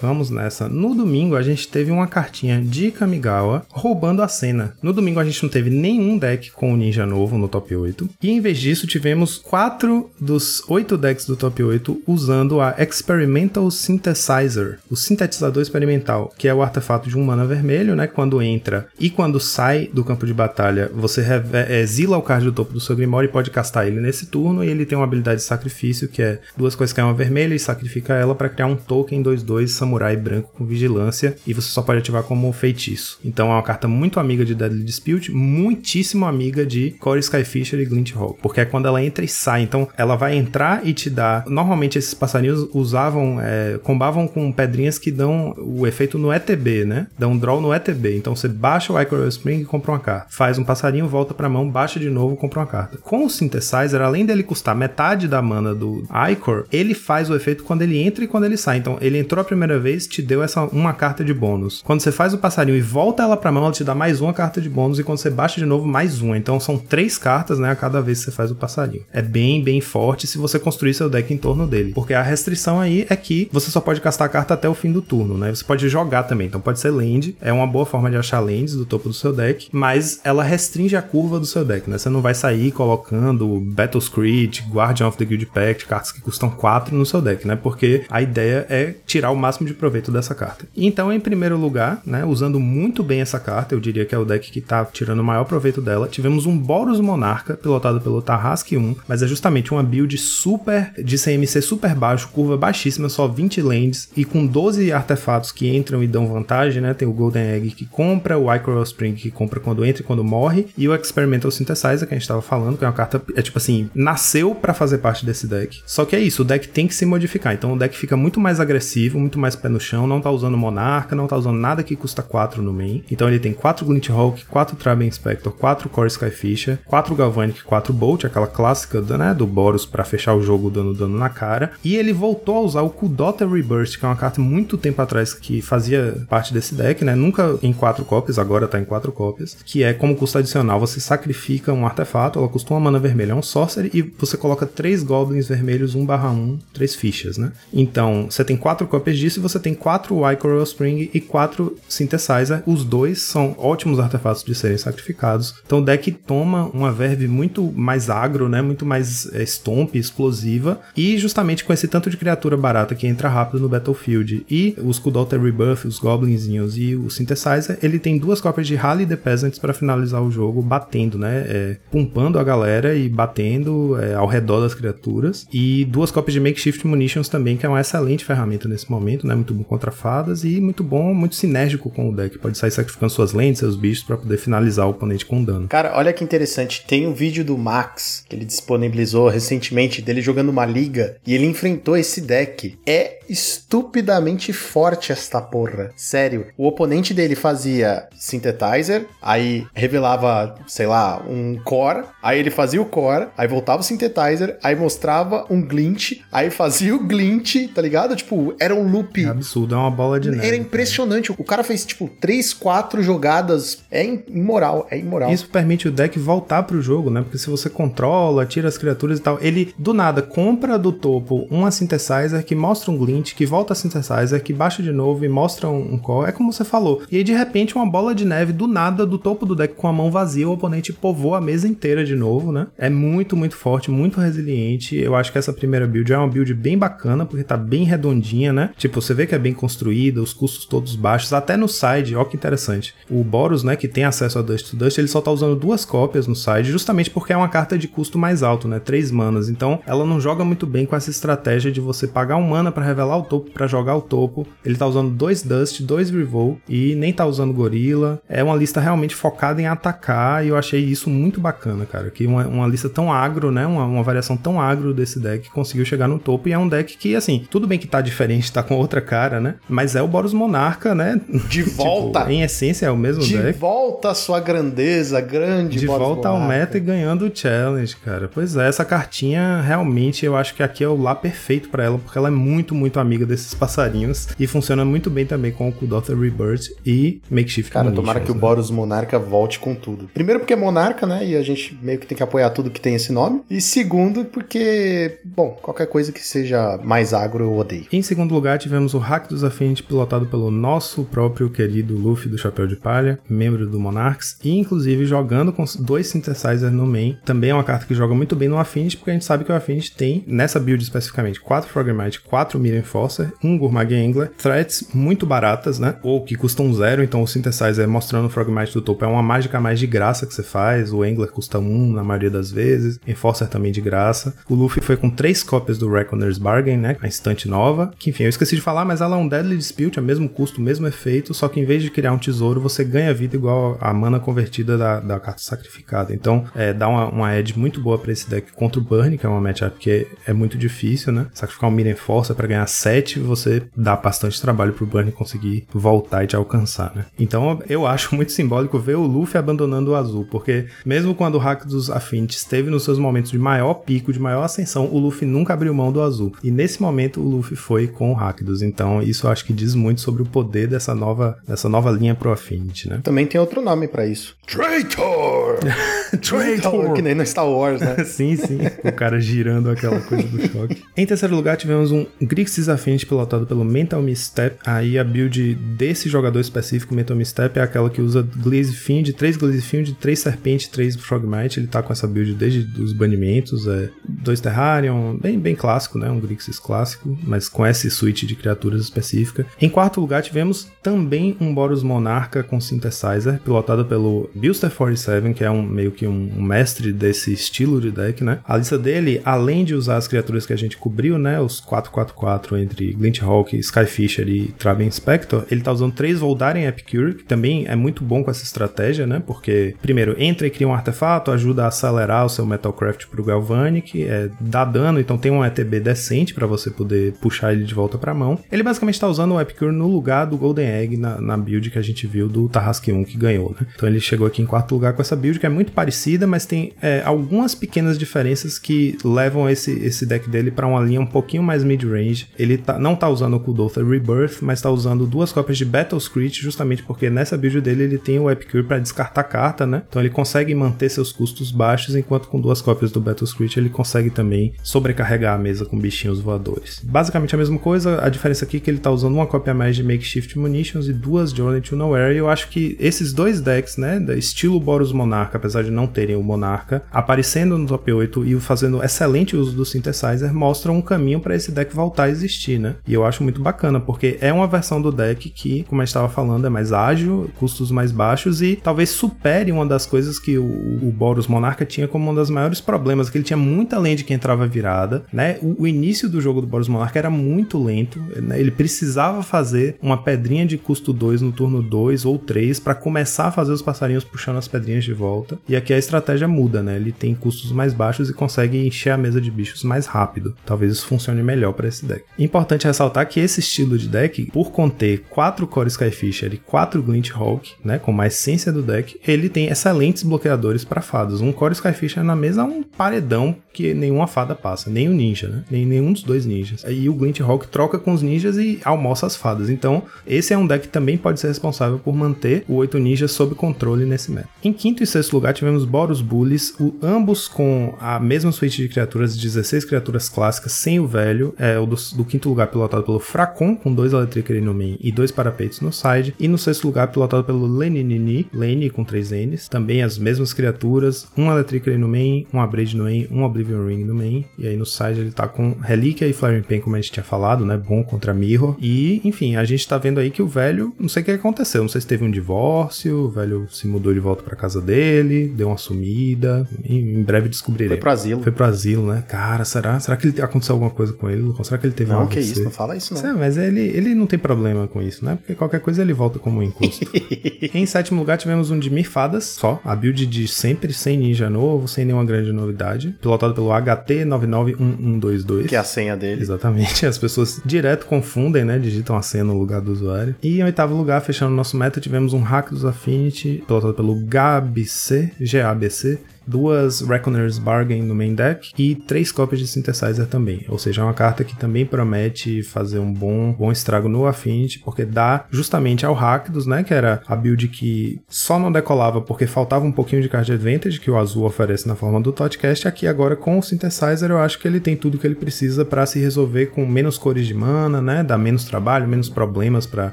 [0.00, 0.68] Vamos nessa.
[0.68, 4.74] No domingo a gente teve uma cartinha de Kamigawa roubando a cena.
[4.82, 8.08] No domingo a gente não teve nenhum deck com o Ninja novo no top 8.
[8.22, 12.74] E em vez disso tivemos 4 quatro dos oito decks do top 8 usando a
[12.78, 18.08] Experimental Synthesizer, o sintetizador experimental, que é o artefato de um mana vermelho, né?
[18.08, 21.24] Quando entra e quando sai do campo de batalha, você
[21.70, 24.64] exila o card do topo do seu Grimório e pode castar ele nesse turno.
[24.64, 27.54] E ele tem uma habilidade de sacrifício, que é duas coisas que é uma vermelha
[27.54, 31.36] e sacrifica ela para criar um token 2-2 samurai branco com vigilância.
[31.46, 33.20] E você só pode ativar como feitiço.
[33.24, 37.84] Então é uma carta muito amiga de Deadly Dispute, muitíssimo amiga de Core Skyfisher e
[37.84, 38.40] Glint Hawk.
[38.42, 41.44] Porque é quando ela entra e sai então ela vai entrar e te dar.
[41.46, 47.06] Normalmente esses passarinhos usavam, é, combavam com pedrinhas que dão o efeito no ETB, né?
[47.18, 48.16] Dão um draw no ETB.
[48.16, 50.26] Então você baixa o Icor Spring e compra uma carta.
[50.30, 52.98] Faz um passarinho, volta pra mão, baixa de novo, compra uma carta.
[52.98, 57.64] Com o Synthesizer, além dele custar metade da mana do Icor, ele faz o efeito
[57.64, 58.78] quando ele entra e quando ele sai.
[58.78, 61.82] Então ele entrou a primeira vez, te deu essa uma carta de bônus.
[61.84, 64.32] Quando você faz o passarinho e volta ela pra mão, ela te dá mais uma
[64.32, 64.98] carta de bônus.
[64.98, 66.36] E quando você baixa de novo, mais uma.
[66.36, 67.70] Então são três cartas, né?
[67.70, 69.04] A cada vez que você faz o passarinho.
[69.12, 71.92] É bem bem, forte se você construir seu deck em torno dele.
[71.92, 74.92] Porque a restrição aí é que você só pode castar a carta até o fim
[74.92, 75.54] do turno, né?
[75.54, 78.74] Você pode jogar também, então pode ser land, é uma boa forma de achar lands
[78.74, 81.98] do topo do seu deck, mas ela restringe a curva do seu deck, né?
[81.98, 86.50] Você não vai sair colocando Battle Screech, Guardian of the Guild Pact, cartas que custam
[86.50, 87.56] 4 no seu deck, né?
[87.56, 90.66] Porque a ideia é tirar o máximo de proveito dessa carta.
[90.76, 94.24] Então, em primeiro lugar, né, usando muito bem essa carta, eu diria que é o
[94.24, 98.76] deck que tá tirando o maior proveito dela, tivemos um Boros Monarca, pilotado pelo Tarrasque
[98.76, 103.62] 1, mas é justamente uma build super de CMC super baixo, curva baixíssima, só 20
[103.62, 106.94] lands e com 12 artefatos que entram e dão vantagem, né?
[106.94, 110.24] Tem o Golden Egg que compra, o Icor Spring que compra quando entra e quando
[110.24, 113.42] morre, e o Experimental Synthesizer que a gente tava falando, que é uma carta, é
[113.42, 115.80] tipo assim, nasceu para fazer parte desse deck.
[115.86, 118.40] Só que é isso, o deck tem que se modificar, então o deck fica muito
[118.40, 121.82] mais agressivo, muito mais pé no chão, não tá usando Monarca, não tá usando nada
[121.82, 123.02] que custa 4 no main.
[123.10, 127.92] Então ele tem 4 Glint Hulk, 4 Traben Inspector, 4 Core Skyfisher, 4 Galvanic, 4
[127.92, 131.72] Bolt, aquela clássica né, do Boros para fechar o jogo dando dano na cara.
[131.82, 135.32] E ele voltou a usar o Kudota Rebirth, que é uma carta muito tempo atrás
[135.32, 137.14] que fazia parte desse deck, né?
[137.14, 141.00] Nunca em 4 cópias, agora tá em 4 cópias, que é como custo adicional, você
[141.00, 145.02] sacrifica um artefato, ela custa uma mana vermelha, é um sorcery, e você coloca 3
[145.02, 147.52] goblins vermelhos 1/1, 3 fichas, né?
[147.72, 152.62] Então, você tem 4 cópias disso e você tem 4 Icoral Spring e 4 Synthesizer.
[152.66, 155.54] Os dois são ótimos artefatos de serem sacrificados.
[155.64, 158.62] Então o deck toma uma verve muito mais agro, né?
[158.62, 160.80] Muito mais é, stomp, explosiva.
[160.96, 164.98] E justamente com esse tanto de criatura barata que entra rápido no Battlefield e os
[164.98, 169.58] Kudalter Rebuff, os Goblinzinhos e o Synthesizer, ele tem duas cópias de Rally the Peasants
[169.58, 171.44] para finalizar o jogo, batendo, né?
[171.48, 175.46] É, pumpando a galera e batendo é, ao redor das criaturas.
[175.52, 179.34] E duas cópias de Makeshift Munitions também, que é uma excelente ferramenta nesse momento, né?
[179.34, 182.38] Muito bom contra fadas e muito bom, muito sinérgico com o deck.
[182.38, 185.68] Pode sair sacrificando suas lentes, seus bichos para poder finalizar o oponente com dano.
[185.68, 186.84] Cara, olha que interessante.
[186.86, 191.46] Tem um vídeo do Max que ele disponibilizou recentemente dele jogando uma liga e ele
[191.46, 192.78] enfrentou esse deck.
[192.86, 195.90] É estupidamente forte esta porra.
[195.96, 196.46] Sério.
[196.56, 202.86] O oponente dele fazia Synthetizer, aí revelava, sei lá, um Core, aí ele fazia o
[202.86, 208.14] Core, aí voltava o Synthetizer, aí mostrava um Glint, aí fazia o Glint, tá ligado?
[208.16, 209.24] Tipo, era um loop.
[209.24, 210.46] É absurdo, é uma bola de neve.
[210.46, 211.32] Era impressionante.
[211.32, 213.78] O cara fez, tipo, 3, 4 jogadas.
[213.90, 215.32] É imoral, é imoral.
[215.32, 217.22] Isso permite o deck voltar pro jogo, né?
[217.22, 221.46] Porque se você controla, tira as criaturas e tal, ele do nada compra do topo
[221.50, 225.28] uma synthesizer que mostra um glint, que volta a synthesizer, que baixa de novo e
[225.28, 226.26] mostra um, um call.
[226.26, 227.02] É como você falou.
[227.10, 229.88] E aí de repente uma bola de neve do nada do topo do deck com
[229.88, 232.66] a mão vazia, o oponente povoa a mesa inteira de novo, né?
[232.76, 234.96] É muito, muito forte, muito resiliente.
[234.96, 238.52] Eu acho que essa primeira build é uma build bem bacana, porque tá bem redondinha,
[238.52, 238.70] né?
[238.76, 242.24] Tipo, você vê que é bem construída, os custos todos baixos, até no side, ó
[242.24, 242.94] que interessante.
[243.10, 245.84] O Boros, né, que tem acesso a Dust to Dust, ele só tá usando duas
[245.84, 248.78] cópias no side, justamente porque é uma carta de custo mais alto, né?
[248.88, 249.50] Três manas.
[249.50, 252.82] Então, ela não joga muito bem com essa estratégia de você pagar um mana para
[252.82, 254.46] revelar o topo, para jogar o topo.
[254.64, 258.18] Ele tá usando dois Dust, dois Revol e nem tá usando Gorila.
[258.26, 262.08] É uma lista realmente focada em atacar e eu achei isso muito bacana, cara.
[262.08, 263.66] Que uma, uma lista tão agro, né?
[263.66, 266.96] Uma, uma variação tão agro desse deck conseguiu chegar no topo e é um deck
[266.96, 269.56] que, assim, tudo bem que tá diferente, tá com outra cara, né?
[269.68, 271.20] Mas é o Boros Monarca, né?
[271.50, 272.20] De volta.
[272.20, 273.58] tipo, em essência é o mesmo de deck.
[273.58, 276.58] volta a sua grandeza, grande De Boros volta ao Monarca.
[276.58, 278.30] meta e ganhando o challenge, cara.
[278.32, 281.98] Pois é, essa cartinha realmente eu acho que aqui é o lá perfeito pra ela,
[281.98, 285.72] porque ela é muito, muito amiga desses passarinhos e funciona muito bem também com o
[285.72, 288.40] Kudotha Rebirth e Makeshift Cara, Munitions, tomara que o né?
[288.40, 290.08] Boros Monarca volte com tudo.
[290.14, 291.26] Primeiro porque é monarca, né?
[291.26, 293.42] E a gente meio que tem que apoiar tudo que tem esse nome.
[293.50, 297.86] E segundo porque, bom, qualquer coisa que seja mais agro eu odeio.
[297.90, 302.38] Em segundo lugar, tivemos o Hack dos Affinity pilotado pelo nosso próprio querido Luffy do
[302.38, 307.18] Chapéu de Palha, membro do Monarchs, e inclusive jogando com dois synthesizers no main.
[307.24, 309.50] Também é uma carta que joga muito bem no Affinity, porque a gente sabe que
[309.50, 314.88] o Affinity tem, nessa build especificamente, 4 Frogmite, 4 Mirror Enforcer, 1 Gourmag Angler, threats
[314.92, 315.96] muito baratas, né?
[316.02, 319.58] Ou que custam zero, então o synthesizer mostrando o Frogmite do topo é uma mágica
[319.60, 323.48] mais de graça que você faz, o Angler custa 1 na maioria das vezes, Enforcer
[323.48, 324.34] também de graça.
[324.48, 326.96] O Luffy foi com três cópias do Reckoner's Bargain, né?
[327.00, 329.98] A instante nova, que enfim, eu esqueci de falar, mas ela é um Deadly Dispute,
[329.98, 333.14] é mesmo custo, mesmo efeito, só que em vez de criar um tesouro, você ganha
[333.14, 336.14] vida igual a mana convertida da, da carta sacrificada.
[336.14, 339.24] Então, é, dá uma, uma edge muito boa pra esse deck contra o Burn, que
[339.24, 341.26] é uma matchup que é, é muito difícil, né?
[341.32, 346.24] Sacrificar um Mirror Force para ganhar 7, você dá bastante trabalho pro Burn conseguir voltar
[346.24, 347.06] e te alcançar, né?
[347.18, 351.38] Então, eu acho muito simbólico ver o Luffy abandonando o azul, porque mesmo quando o
[351.38, 355.26] hack dos Affinity esteve nos seus momentos de maior pico, de maior ascensão, o Luffy
[355.26, 356.32] nunca abriu mão do azul.
[356.42, 358.62] E nesse momento o Luffy foi com o Rakdos.
[358.62, 362.14] Então isso eu acho que diz muito sobre o poder dessa nova, dessa nova linha
[362.14, 363.00] pro Affinity, né?
[363.02, 364.36] Também tem outro nome pra isso.
[364.46, 365.58] Traitor!
[366.20, 366.94] Traitor!
[366.94, 368.02] Que nem no Star Wars, né?
[368.04, 368.58] sim, sim.
[368.84, 370.82] O cara girando aquela coisa do choque.
[370.96, 374.56] Em terceiro lugar, tivemos um Grixis Affinity pilotado pelo Mental Misstep.
[374.64, 379.36] Aí a build desse jogador específico, Mental Misstep, é aquela que usa Glaze Fiend, 3
[379.36, 381.60] Glaze Fiend, 3 Serpente, 3 Frogmite.
[381.60, 383.66] Ele tá com essa build desde os banimentos.
[383.66, 386.10] É dois Terrarion, bem, bem clássico, né?
[386.10, 389.46] Um Grixis clássico, mas com essa suite de criaturas específica.
[389.60, 395.44] Em quarto lugar, tivemos também um Boros Monarca com Synthesizer, pilotado pelo Buster 47, que
[395.44, 398.38] é um meio aqui um, um, mestre desse estilo de deck, né?
[398.46, 401.40] A lista dele, além de usar as criaturas que a gente cobriu, né?
[401.40, 407.14] Os 4-4-4 entre Glint Hawk, Skyfisher e Traven Spectre, ele tá usando três Voldaren Epicure,
[407.14, 409.20] que também é muito bom com essa estratégia, né?
[409.26, 414.04] Porque, primeiro, entra e cria um artefato, ajuda a acelerar o seu Metalcraft pro Galvanic,
[414.04, 417.98] é, dá dano, então tem um ETB decente para você poder puxar ele de volta
[417.98, 418.38] pra mão.
[418.50, 421.78] Ele basicamente tá usando o Epicure no lugar do Golden Egg na, na build que
[421.78, 423.66] a gente viu do Tarrasque 1 que ganhou, né?
[423.74, 425.87] Então ele chegou aqui em quarto lugar com essa build que é muito parecida,
[426.26, 431.00] mas tem é, algumas pequenas diferenças que levam esse, esse deck dele para uma linha
[431.00, 432.28] um pouquinho mais mid-range.
[432.38, 436.00] Ele tá, não tá usando o Kuldotha Rebirth, mas tá usando duas cópias de Battle
[436.00, 439.82] Screech, justamente porque nessa build dele ele tem o Epicure para descartar carta, né?
[439.88, 443.68] Então ele consegue manter seus custos baixos, enquanto com duas cópias do Battle Screech ele
[443.68, 446.80] consegue também sobrecarregar a mesa com bichinhos voadores.
[446.82, 449.76] Basicamente a mesma coisa, a diferença aqui é que ele tá usando uma cópia mais
[449.76, 453.76] de Makeshift Munitions e duas Journey to Nowhere, e eu acho que esses dois decks,
[453.76, 458.40] né, estilo Boros Monarca, apesar de não terem o Monarca, aparecendo no top 8 e
[458.40, 462.76] fazendo excelente uso do Synthesizer, mostram um caminho para esse deck voltar a existir, né?
[462.86, 466.08] E eu acho muito bacana, porque é uma versão do deck que, como gente estava
[466.08, 470.44] falando, é mais ágil, custos mais baixos e talvez supere uma das coisas que o,
[470.44, 474.14] o Boros Monarca tinha como um dos maiores problemas, que ele tinha muita land que
[474.14, 475.38] entrava virada, né?
[475.42, 478.38] O, o início do jogo do Boros Monarca era muito lento, né?
[478.38, 483.26] Ele precisava fazer uma pedrinha de custo 2 no turno 2 ou 3 para começar
[483.26, 485.38] a fazer os passarinhos puxando as pedrinhas de volta.
[485.48, 486.76] E aqui a estratégia muda, né?
[486.76, 490.34] Ele tem custos mais baixos e consegue encher a mesa de bichos mais rápido.
[490.44, 492.04] Talvez isso funcione melhor para esse deck.
[492.18, 497.10] Importante ressaltar que esse estilo de deck, por conter 4 Core Skyfisher e 4 Glint
[497.10, 501.20] Hawk, né, com mais essência do deck, ele tem excelentes bloqueadores para fadas.
[501.20, 505.28] Um Core Skyfisher na mesa é um paredão que nenhuma fada passa, nem o ninja,
[505.28, 505.44] né?
[505.50, 506.64] Nem nenhum dos dois ninjas.
[506.68, 509.50] E o Glint Hawk troca com os ninjas e almoça as fadas.
[509.50, 513.12] Então, esse é um deck que também pode ser responsável por manter o 8 ninjas
[513.12, 514.28] sob controle nesse meta.
[514.44, 518.68] Em quinto e sexto lugar tivemos Boros Bullies, o, ambos com a mesma suíte de
[518.68, 521.34] criaturas, 16 criaturas clássicas, sem o velho.
[521.38, 524.92] É o do, do quinto lugar pilotado pelo Fracon, com dois Electric no main e
[524.92, 526.14] dois parapeitos no side.
[526.18, 529.48] E no sexto lugar pilotado pelo Leninini, Lene com três N's.
[529.48, 533.84] Também as mesmas criaturas, um Electric no main, um Abrade no main, um Oblivion Ring
[533.84, 534.24] no main.
[534.38, 537.04] E aí no side ele tá com Relíquia e Flaring Pain, como a gente tinha
[537.04, 537.56] falado, né?
[537.56, 538.56] Bom contra Mirror.
[538.60, 541.62] E, enfim, a gente tá vendo aí que o velho, não sei o que aconteceu,
[541.62, 545.28] não sei se teve um divórcio, o velho se mudou de volta para casa dele,
[545.28, 546.46] deu uma sumida.
[546.64, 547.68] Em, breve descobrirei.
[547.68, 548.22] Foi pro asilo.
[548.22, 549.02] Foi pro asilo, né?
[549.08, 549.78] Cara, será?
[549.80, 551.32] Será que ele aconteceu alguma coisa com ele?
[551.42, 553.18] Será que ele teve Não, um que isso, não fala isso não.
[553.18, 555.16] Mas ele, ele não tem problema com isso, né?
[555.16, 556.86] Porque qualquer coisa ele volta como um encosto.
[557.54, 559.60] em sétimo lugar tivemos um de Mirfadas, só.
[559.64, 562.96] A build de sempre, sem ninja novo, sem nenhuma grande novidade.
[563.00, 565.46] Pilotado pelo HT991122.
[565.46, 566.22] Que é a senha dele.
[566.22, 566.84] Exatamente.
[566.86, 568.58] As pessoas direto confundem, né?
[568.58, 570.14] Digitam a senha no lugar do usuário.
[570.22, 575.12] E em oitavo lugar, fechando nosso meta, tivemos um hack dos Affinity, pilotado pelo GABC,
[575.38, 575.98] GABC,
[576.28, 580.44] duas Reckoner's Bargain no main deck e três cópias de Synthesizer também.
[580.48, 584.58] Ou seja, é uma carta que também promete fazer um bom, bom estrago no Affinity,
[584.60, 586.62] porque dá justamente ao Rakdos, né?
[586.62, 590.80] Que era a build que só não decolava porque faltava um pouquinho de card advantage
[590.80, 592.68] que o azul oferece na forma do Totcast.
[592.68, 595.86] Aqui agora com o Synthesizer eu acho que ele tem tudo que ele precisa para
[595.86, 598.02] se resolver com menos cores de mana, né?
[598.02, 599.92] Dá menos trabalho, menos problemas para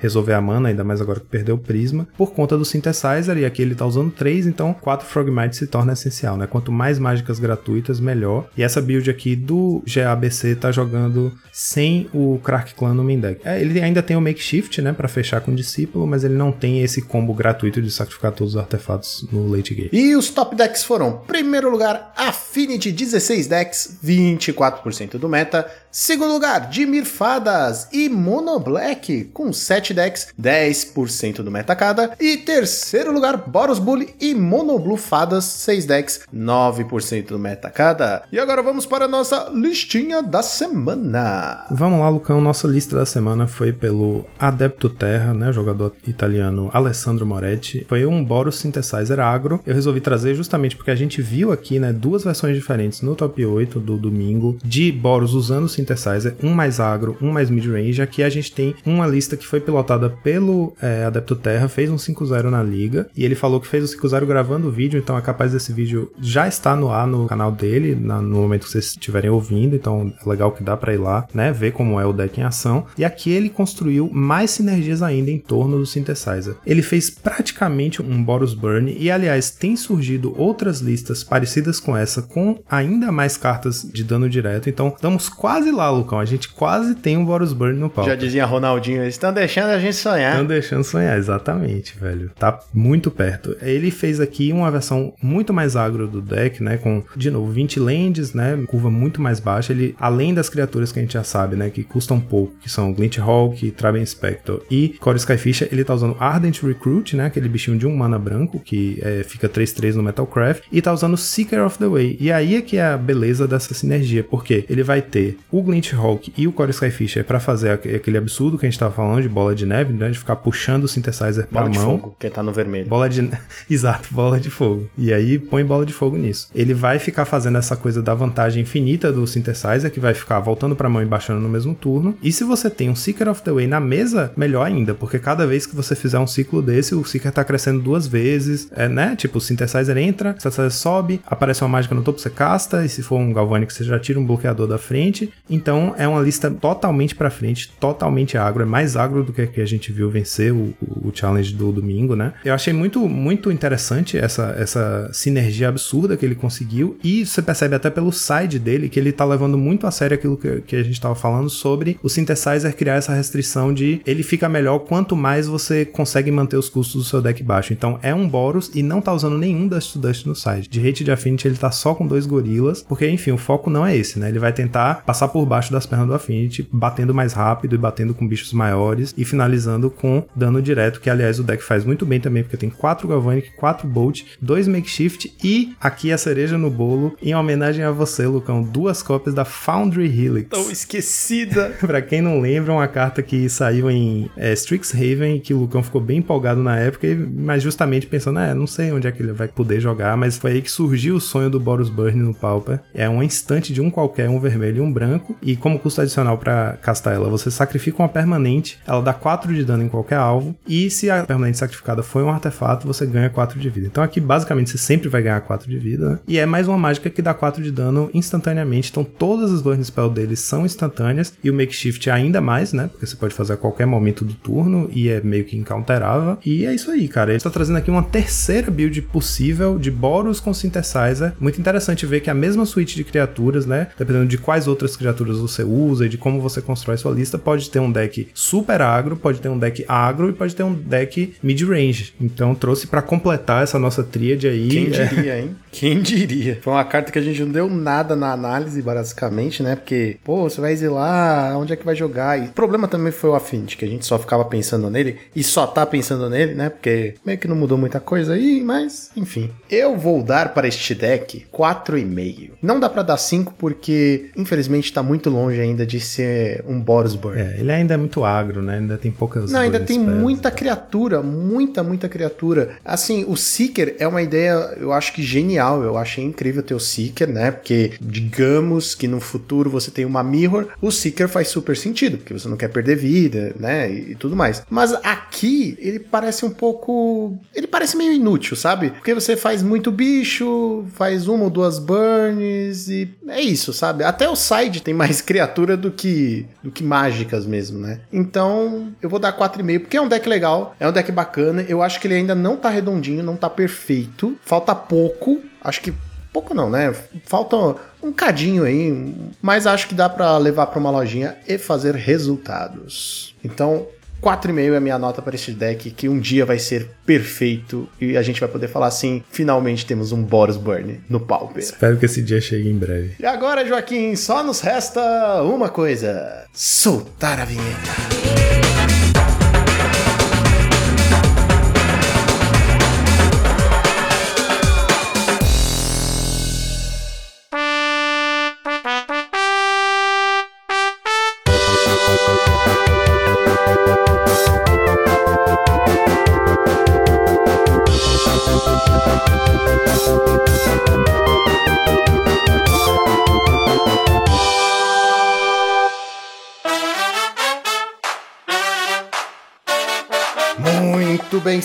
[0.00, 3.36] resolver a mana, ainda mais agora que perdeu o prisma, por conta do Synthesizer.
[3.38, 6.46] E aqui ele tá usando três, então quatro Frogmite se torna essencial né?
[6.46, 8.48] Quanto mais mágicas gratuitas, melhor.
[8.56, 13.40] E essa build aqui do GABC tá jogando sem o Crack Clan no main deck.
[13.44, 14.92] É, ele ainda tem o Makeshift, né?
[14.92, 18.54] Pra fechar com o Discípulo, mas ele não tem esse combo gratuito de sacrificar todos
[18.54, 19.90] os artefatos no late game.
[19.92, 25.66] E os top decks foram: primeiro lugar, Affinity 16 decks, 24% do meta.
[25.90, 32.16] Segundo lugar, Dimir Fadas e Mono Black, com 7 decks, 10% do meta cada.
[32.18, 38.22] E terceiro lugar, Boros Bully e Mono Blue Fadas, 6 decks, 9% do meta cada.
[38.30, 41.66] E agora vamos para a nossa listinha da semana.
[41.70, 42.40] Vamos lá, Lucão.
[42.40, 45.52] Nossa lista da semana foi pelo Adepto Terra, né?
[45.52, 47.84] Jogador italiano Alessandro Moretti.
[47.88, 49.60] Foi um Boros Synthesizer agro.
[49.66, 51.92] Eu resolvi trazer justamente porque a gente viu aqui, né?
[51.92, 56.80] Duas versões diferentes no top 8 do domingo de Boros usando o Synthesizer, um mais
[56.80, 58.02] agro, um mais mid-range.
[58.02, 61.96] Aqui a gente tem uma lista que foi pilotada pelo é, Adepto Terra, fez um
[61.96, 63.08] 5-0 na liga.
[63.16, 66.03] E ele falou que fez o 5-0 gravando o vídeo, então é capaz desse vídeo
[66.20, 69.74] já está no ar no canal dele, na, no momento que vocês estiverem ouvindo.
[69.76, 71.52] Então é legal que dá para ir lá, né?
[71.52, 72.86] Ver como é o deck em ação.
[72.96, 76.56] E aqui ele construiu mais sinergias ainda em torno do Synthesizer.
[76.66, 82.22] Ele fez praticamente um Boros Burn, e aliás, tem surgido outras listas parecidas com essa,
[82.22, 84.68] com ainda mais cartas de dano direto.
[84.68, 86.18] Então estamos quase lá, Lucão.
[86.18, 88.10] A gente quase tem um Boros Burn no palco.
[88.10, 90.32] Já dizia Ronaldinho, eles estão deixando a gente sonhar.
[90.32, 92.30] Estão deixando sonhar, exatamente, velho.
[92.38, 93.56] Tá muito perto.
[93.60, 96.76] Ele fez aqui uma versão muito mais agro do deck, né?
[96.76, 98.58] Com, de novo, 20 lands, né?
[98.66, 99.72] Curva muito mais baixa.
[99.72, 101.70] Ele, além das criaturas que a gente já sabe, né?
[101.70, 106.16] Que custam pouco, que são Glint Hawk, Traben Spectre e Core Skyfisher, ele tá usando
[106.18, 107.26] Ardent Recruit, né?
[107.26, 110.64] Aquele bichinho de um mana branco, que é, fica 3-3 no Metalcraft.
[110.72, 112.16] E tá usando Seeker of the Way.
[112.20, 115.92] E aí é que é a beleza dessa sinergia, porque ele vai ter o Glint
[115.92, 119.28] Hawk e o Core Skyfisher para fazer aquele absurdo que a gente tava falando de
[119.28, 120.10] bola de neve, né?
[120.10, 121.98] De ficar puxando o synthesizer pra bola de mão.
[121.98, 122.86] fogo, que tá no vermelho.
[122.86, 123.28] Bola de.
[123.68, 124.88] Exato, bola de fogo.
[124.96, 126.48] E aí põe bola de fogo nisso.
[126.54, 130.76] Ele vai ficar fazendo essa coisa da vantagem infinita do synthesizer, que vai ficar voltando
[130.76, 132.14] pra mão e baixando no mesmo turno.
[132.22, 135.46] E se você tem um Seeker of the Way na mesa, melhor ainda, porque cada
[135.46, 139.16] vez que você fizer um ciclo desse, o Seeker tá crescendo duas vezes, é, né?
[139.16, 142.88] Tipo, o synthesizer entra, o synthesizer sobe, aparece uma mágica no topo, você casta, e
[142.88, 145.32] se for um Galvanic, você já tira um bloqueador da frente.
[145.48, 149.54] Então é uma lista totalmente pra frente, totalmente agro, é mais agro do que a
[149.54, 152.32] que a gente viu vencer o, o challenge do domingo, né?
[152.44, 157.74] Eu achei muito, muito interessante essa, essa sinergia absurda que ele conseguiu, e você percebe
[157.74, 160.82] até pelo side dele que ele tá levando muito a sério aquilo que, que a
[160.82, 165.46] gente tava falando sobre o synthesizer criar essa restrição de ele fica melhor quanto mais
[165.46, 167.72] você consegue manter os custos do seu deck baixo.
[167.72, 170.68] Então é um Boros e não tá usando nenhum Dust to Dust no side.
[170.68, 173.86] De Hate de Affinity ele tá só com dois gorilas, porque enfim, o foco não
[173.86, 174.28] é esse, né?
[174.28, 178.14] Ele vai tentar passar por baixo das pernas do Affinity, batendo mais rápido e batendo
[178.14, 182.20] com bichos maiores e finalizando com dano direto, que aliás o deck faz muito bem
[182.20, 187.16] também, porque tem 4 Galvanic, 4 Bolt, 2 Makeshift e aqui a cereja no bolo,
[187.22, 190.48] em homenagem a você, Lucão, duas cópias da Foundry Helix.
[190.48, 191.74] Tão esquecida.
[191.80, 196.00] pra quem não lembra, uma carta que saiu em é, Strixhaven, que o Lucão ficou
[196.00, 199.48] bem empolgado na época, mas justamente pensando, é, não sei onde é que ele vai
[199.48, 202.80] poder jogar, mas foi aí que surgiu o sonho do Boros Burn no Pauper.
[202.94, 206.38] É um instante de um qualquer, um vermelho e um branco, e como custo adicional
[206.38, 210.54] para castar ela, você sacrifica uma permanente, ela dá 4 de dano em qualquer alvo,
[210.66, 213.86] e se a permanente sacrificada foi um artefato, você ganha 4 de vida.
[213.86, 216.18] Então aqui basicamente você sempre vai ganhar 4 de vida, né?
[216.26, 219.82] E é mais uma mágica que dá 4 de dano instantaneamente, então todas as burn
[219.84, 222.88] spell deles são instantâneas, e o makeshift ainda mais, né?
[222.90, 226.38] Porque você pode fazer a qualquer momento do turno, e é meio que incounterável.
[226.44, 227.30] E é isso aí, cara.
[227.30, 231.34] Ele está trazendo aqui uma terceira build possível de Boros com Synthesizer.
[231.38, 233.88] Muito interessante ver que a mesma suíte de criaturas, né?
[233.98, 237.70] Dependendo de quais outras criaturas você usa e de como você constrói sua lista, pode
[237.70, 241.34] ter um deck super agro, pode ter um deck agro e pode ter um deck
[241.42, 242.14] mid-range.
[242.20, 244.68] Então trouxe para completar essa nossa tríade aí.
[244.68, 245.56] Quem é, diria, hein?
[245.70, 246.58] Quem diria?
[246.62, 249.74] Foi uma carta que a gente não deu nada na análise, basicamente, né?
[249.74, 252.38] Porque, pô, você vai exilar, onde é que vai jogar?
[252.38, 255.42] E o problema também foi o Affinity, que a gente só ficava pensando nele e
[255.42, 256.70] só tá pensando nele, né?
[256.70, 259.50] Porque meio que não mudou muita coisa aí, mas enfim.
[259.68, 262.50] Eu vou dar para este deck 4,5.
[262.62, 267.16] Não dá para dar 5 porque, infelizmente, tá muito longe ainda de ser um Boros
[267.16, 267.40] Burn.
[267.40, 268.78] É, ele ainda é muito agro, né?
[268.78, 269.50] Ainda tem poucas.
[269.50, 272.76] Não, ainda tem muita criatura, muita, muita criatura.
[272.84, 275.82] Assim, o Seeker é uma ideia, eu acho que genial.
[275.82, 277.50] Eu achei incrível ter o Seeker, né?
[277.50, 282.32] Porque, digamos que no futuro você tem uma Mirror, o Seeker faz super sentido, porque
[282.32, 283.90] você não quer perder vida, né?
[283.90, 284.62] E, e tudo mais.
[284.68, 287.38] Mas aqui, ele parece um pouco.
[287.54, 288.90] Ele parece meio inútil, sabe?
[288.90, 294.04] Porque você faz muito bicho, faz uma ou duas burns e é isso, sabe?
[294.04, 298.00] Até o side tem mais criatura do que, do que mágicas mesmo, né?
[298.12, 301.64] Então, eu vou dar 4,5, porque é um deck legal, é um deck bacana.
[301.68, 304.36] Eu acho que ele ainda não tá redondinho, não tá perfeito.
[304.42, 305.13] Falta pouco.
[305.62, 305.94] Acho que
[306.32, 306.94] pouco não, né?
[307.24, 311.94] Falta um cadinho aí, mas acho que dá pra levar pra uma lojinha e fazer
[311.94, 313.34] resultados.
[313.42, 313.86] Então,
[314.20, 318.16] 4,5 é a minha nota para este deck, que um dia vai ser perfeito e
[318.16, 321.62] a gente vai poder falar assim: finalmente temos um Boros Burn no Pauper.
[321.62, 323.14] Espero que esse dia chegue em breve.
[323.20, 328.53] E agora, Joaquim, só nos resta uma coisa: soltar a vinheta.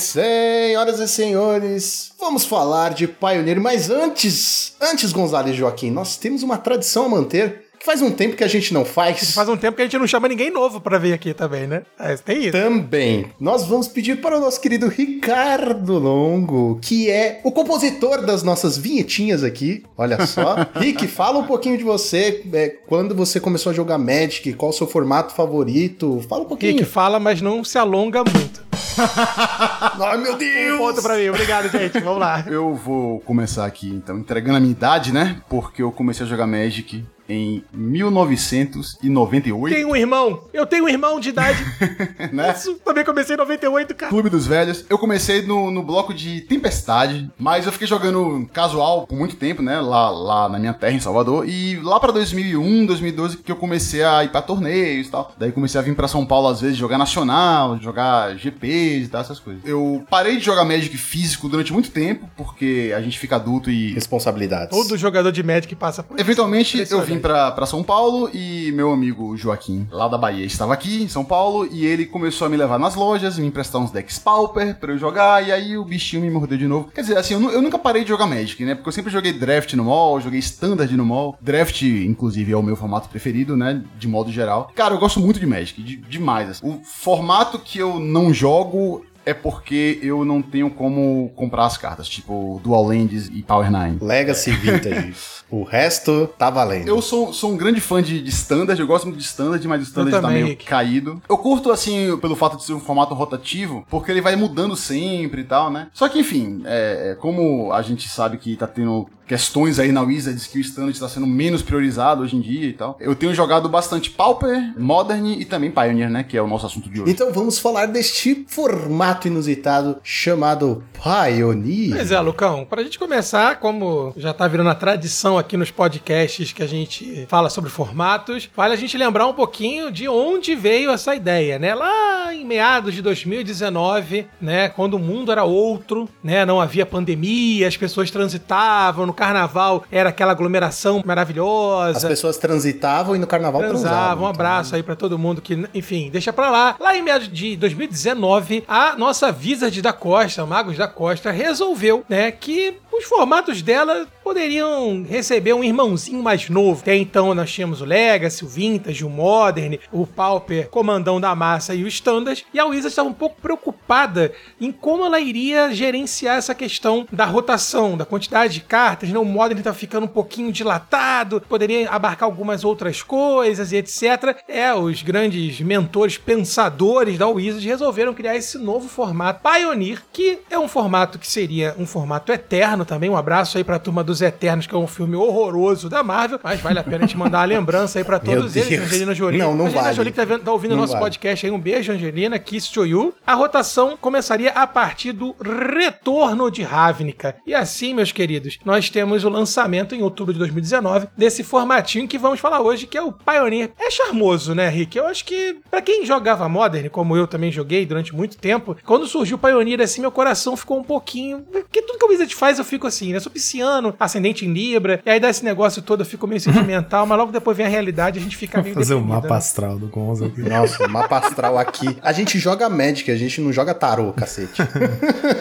[0.01, 6.43] Senhoras e senhores, vamos falar de Pioneer, mas antes, antes Gonzalez e Joaquim, nós temos
[6.43, 9.33] uma tradição a manter que faz um tempo que a gente não faz.
[9.33, 11.83] Faz um tempo que a gente não chama ninguém novo pra vir aqui também, né?
[11.97, 12.51] É, tem isso.
[12.51, 13.27] Também.
[13.39, 18.77] Nós vamos pedir para o nosso querido Ricardo Longo, que é o compositor das nossas
[18.77, 19.83] vinhetinhas aqui.
[19.97, 20.67] Olha só.
[20.75, 22.43] Rick, fala um pouquinho de você.
[22.51, 26.21] É, quando você começou a jogar Magic, qual o seu formato favorito?
[26.27, 26.73] Fala um pouquinho.
[26.73, 28.68] Rick fala, mas não se alonga muito.
[28.99, 30.75] Ai, meu Deus!
[30.75, 31.29] Um ponto pra mim.
[31.29, 31.99] Obrigado, gente.
[31.99, 32.43] Vamos lá.
[32.47, 35.41] Eu vou começar aqui, então, entregando a minha idade, né?
[35.49, 39.75] Porque eu comecei a jogar Magic em 1998.
[39.75, 40.41] Tenho um irmão.
[40.51, 41.63] Eu tenho um irmão de idade.
[42.33, 42.55] né?
[42.57, 44.09] Isso, também comecei em 98, cara.
[44.09, 44.83] Clube dos Velhos.
[44.89, 49.61] Eu comecei no, no bloco de Tempestade, mas eu fiquei jogando casual por muito tempo,
[49.61, 49.79] né?
[49.79, 51.47] Lá, lá na minha terra, em Salvador.
[51.47, 55.31] E lá pra 2001, 2012, que eu comecei a ir pra torneios e tal.
[55.37, 59.21] Daí comecei a vir pra São Paulo, às vezes, jogar nacional, jogar GPs e tal,
[59.21, 59.61] essas coisas.
[59.63, 63.93] Eu parei de jogar Magic físico durante muito tempo, porque a gente fica adulto e
[63.93, 64.69] Responsabilidades.
[64.69, 66.23] Todo jogador de Magic passa por isso.
[66.23, 67.18] Eventualmente eu Impressionante.
[67.19, 71.23] Vim pra São Paulo e meu amigo Joaquim, lá da Bahia, estava aqui em São
[71.25, 74.91] Paulo e ele começou a me levar nas lojas, me emprestar uns decks Pauper pra
[74.93, 76.89] eu jogar e aí o bichinho me mordeu de novo.
[76.93, 78.75] Quer dizer, assim, eu, eu nunca parei de jogar Magic, né?
[78.75, 81.37] Porque eu sempre joguei Draft no mall, joguei Standard no mall.
[81.41, 83.81] Draft, inclusive, é o meu formato preferido, né?
[83.97, 84.71] De modo geral.
[84.75, 86.49] Cara, eu gosto muito de Magic, de- demais.
[86.49, 86.67] assim.
[86.67, 92.07] O formato que eu não jogo é porque eu não tenho como comprar as cartas,
[92.07, 93.97] tipo Dual Lands e Power Nine.
[94.01, 95.13] Legacy Vintage.
[95.49, 96.87] o resto tá valendo.
[96.87, 99.81] Eu sou, sou um grande fã de, de Standard, eu gosto muito de Standard, mas
[99.81, 100.65] o Standard Eu tá também, meio Rick.
[100.65, 101.21] caído.
[101.27, 105.41] Eu curto, assim, pelo fato de ser um formato rotativo, porque ele vai mudando sempre
[105.41, 105.87] e tal, né?
[105.93, 110.01] Só que, enfim, é, é, como a gente sabe que tá tendo questões aí na
[110.01, 113.31] Wizards que o Standard está sendo menos priorizado hoje em dia e tal, eu tenho
[113.35, 116.23] jogado bastante Pauper, Modern e também Pioneer, né?
[116.23, 117.11] Que é o nosso assunto de hoje.
[117.11, 121.95] Então vamos falar deste formato inusitado chamado Pioneer.
[121.95, 126.51] Pois é, Lucão, pra gente começar, como já tá virando a tradição aqui nos podcasts
[126.51, 130.89] que a gente fala sobre formatos, vale a gente lembrar um pouquinho de onde veio
[130.89, 131.75] essa ideia, né?
[131.75, 137.67] Lá em meados de 2019, né, quando o mundo era outro, né, não havia pandemia,
[137.67, 142.07] as pessoas transitavam, no carnaval era aquela aglomeração As maravilhosa.
[142.07, 143.89] pessoas transitavam e no carnaval transavam.
[143.97, 144.23] Transavam.
[144.23, 146.75] Um abraço aí pra todo mundo que, enfim, deixa pra lá.
[146.79, 152.31] Lá em meados de 2019, a nossa Wizard da Costa, Magos da Costa, resolveu, né,
[152.31, 156.81] que os formatos dela poderiam receber um irmãozinho mais novo.
[156.81, 161.73] Até então nós tínhamos o Legacy, o Vintage, o Modern, o Pauper, Comandão da Massa
[161.73, 162.45] e o Standard.
[162.53, 167.25] E a Wizard estava um pouco preocupada em como ela iria gerenciar essa questão da
[167.25, 169.09] rotação, da quantidade de cartas.
[169.09, 169.17] Né?
[169.17, 174.37] O Modern tá ficando um pouquinho dilatado, poderia abarcar algumas outras coisas e etc.
[174.47, 180.59] É, os grandes mentores pensadores da Wizard resolveram criar esse novo formato Pioneer, que é
[180.59, 183.09] um formato que seria um formato eterno também.
[183.09, 186.59] Um abraço aí pra turma dos Eternos, que é um filme horroroso da Marvel, mas
[186.61, 188.69] vale a pena a gente mandar uma lembrança aí pra todos eles.
[188.69, 188.83] Deus.
[188.85, 189.39] Angelina Jolie.
[189.39, 189.95] Não, não Angelina vale.
[189.95, 191.05] Jolie que tá, vendo- tá ouvindo Não nosso vale.
[191.05, 191.51] podcast aí.
[191.51, 192.37] Um beijo, Angelina.
[192.39, 193.13] Kiss to you.
[193.25, 195.35] A rotação começaria a partir do
[195.79, 197.35] retorno de Ravnica.
[197.45, 202.17] E assim, meus queridos, nós temos o lançamento em outubro de 2019 desse formatinho que
[202.17, 203.71] vamos falar hoje, que é o Pioneer.
[203.79, 204.97] É charmoso, né, Rick?
[204.97, 209.07] Eu acho que pra quem jogava Modern, como eu também joguei durante muito tempo, quando
[209.07, 211.39] surgiu o Pioneer assim, meu coração ficou um pouquinho.
[211.51, 213.17] Porque tudo que o Wizard faz eu fico assim, né?
[213.17, 216.41] Eu sou pisciano, ascendente em Libra, e aí dá esse negócio todo, eu fico meio
[216.41, 219.15] sentimental, mas logo depois vem a realidade e a gente fica meio Fazer um deprimido,
[219.23, 219.37] mapa né?
[219.37, 220.41] astral do Gonzo aqui.
[220.41, 221.97] Nossa, mapa astral aqui.
[222.01, 224.61] A gente joga Magic, a gente não joga tarô, cacete.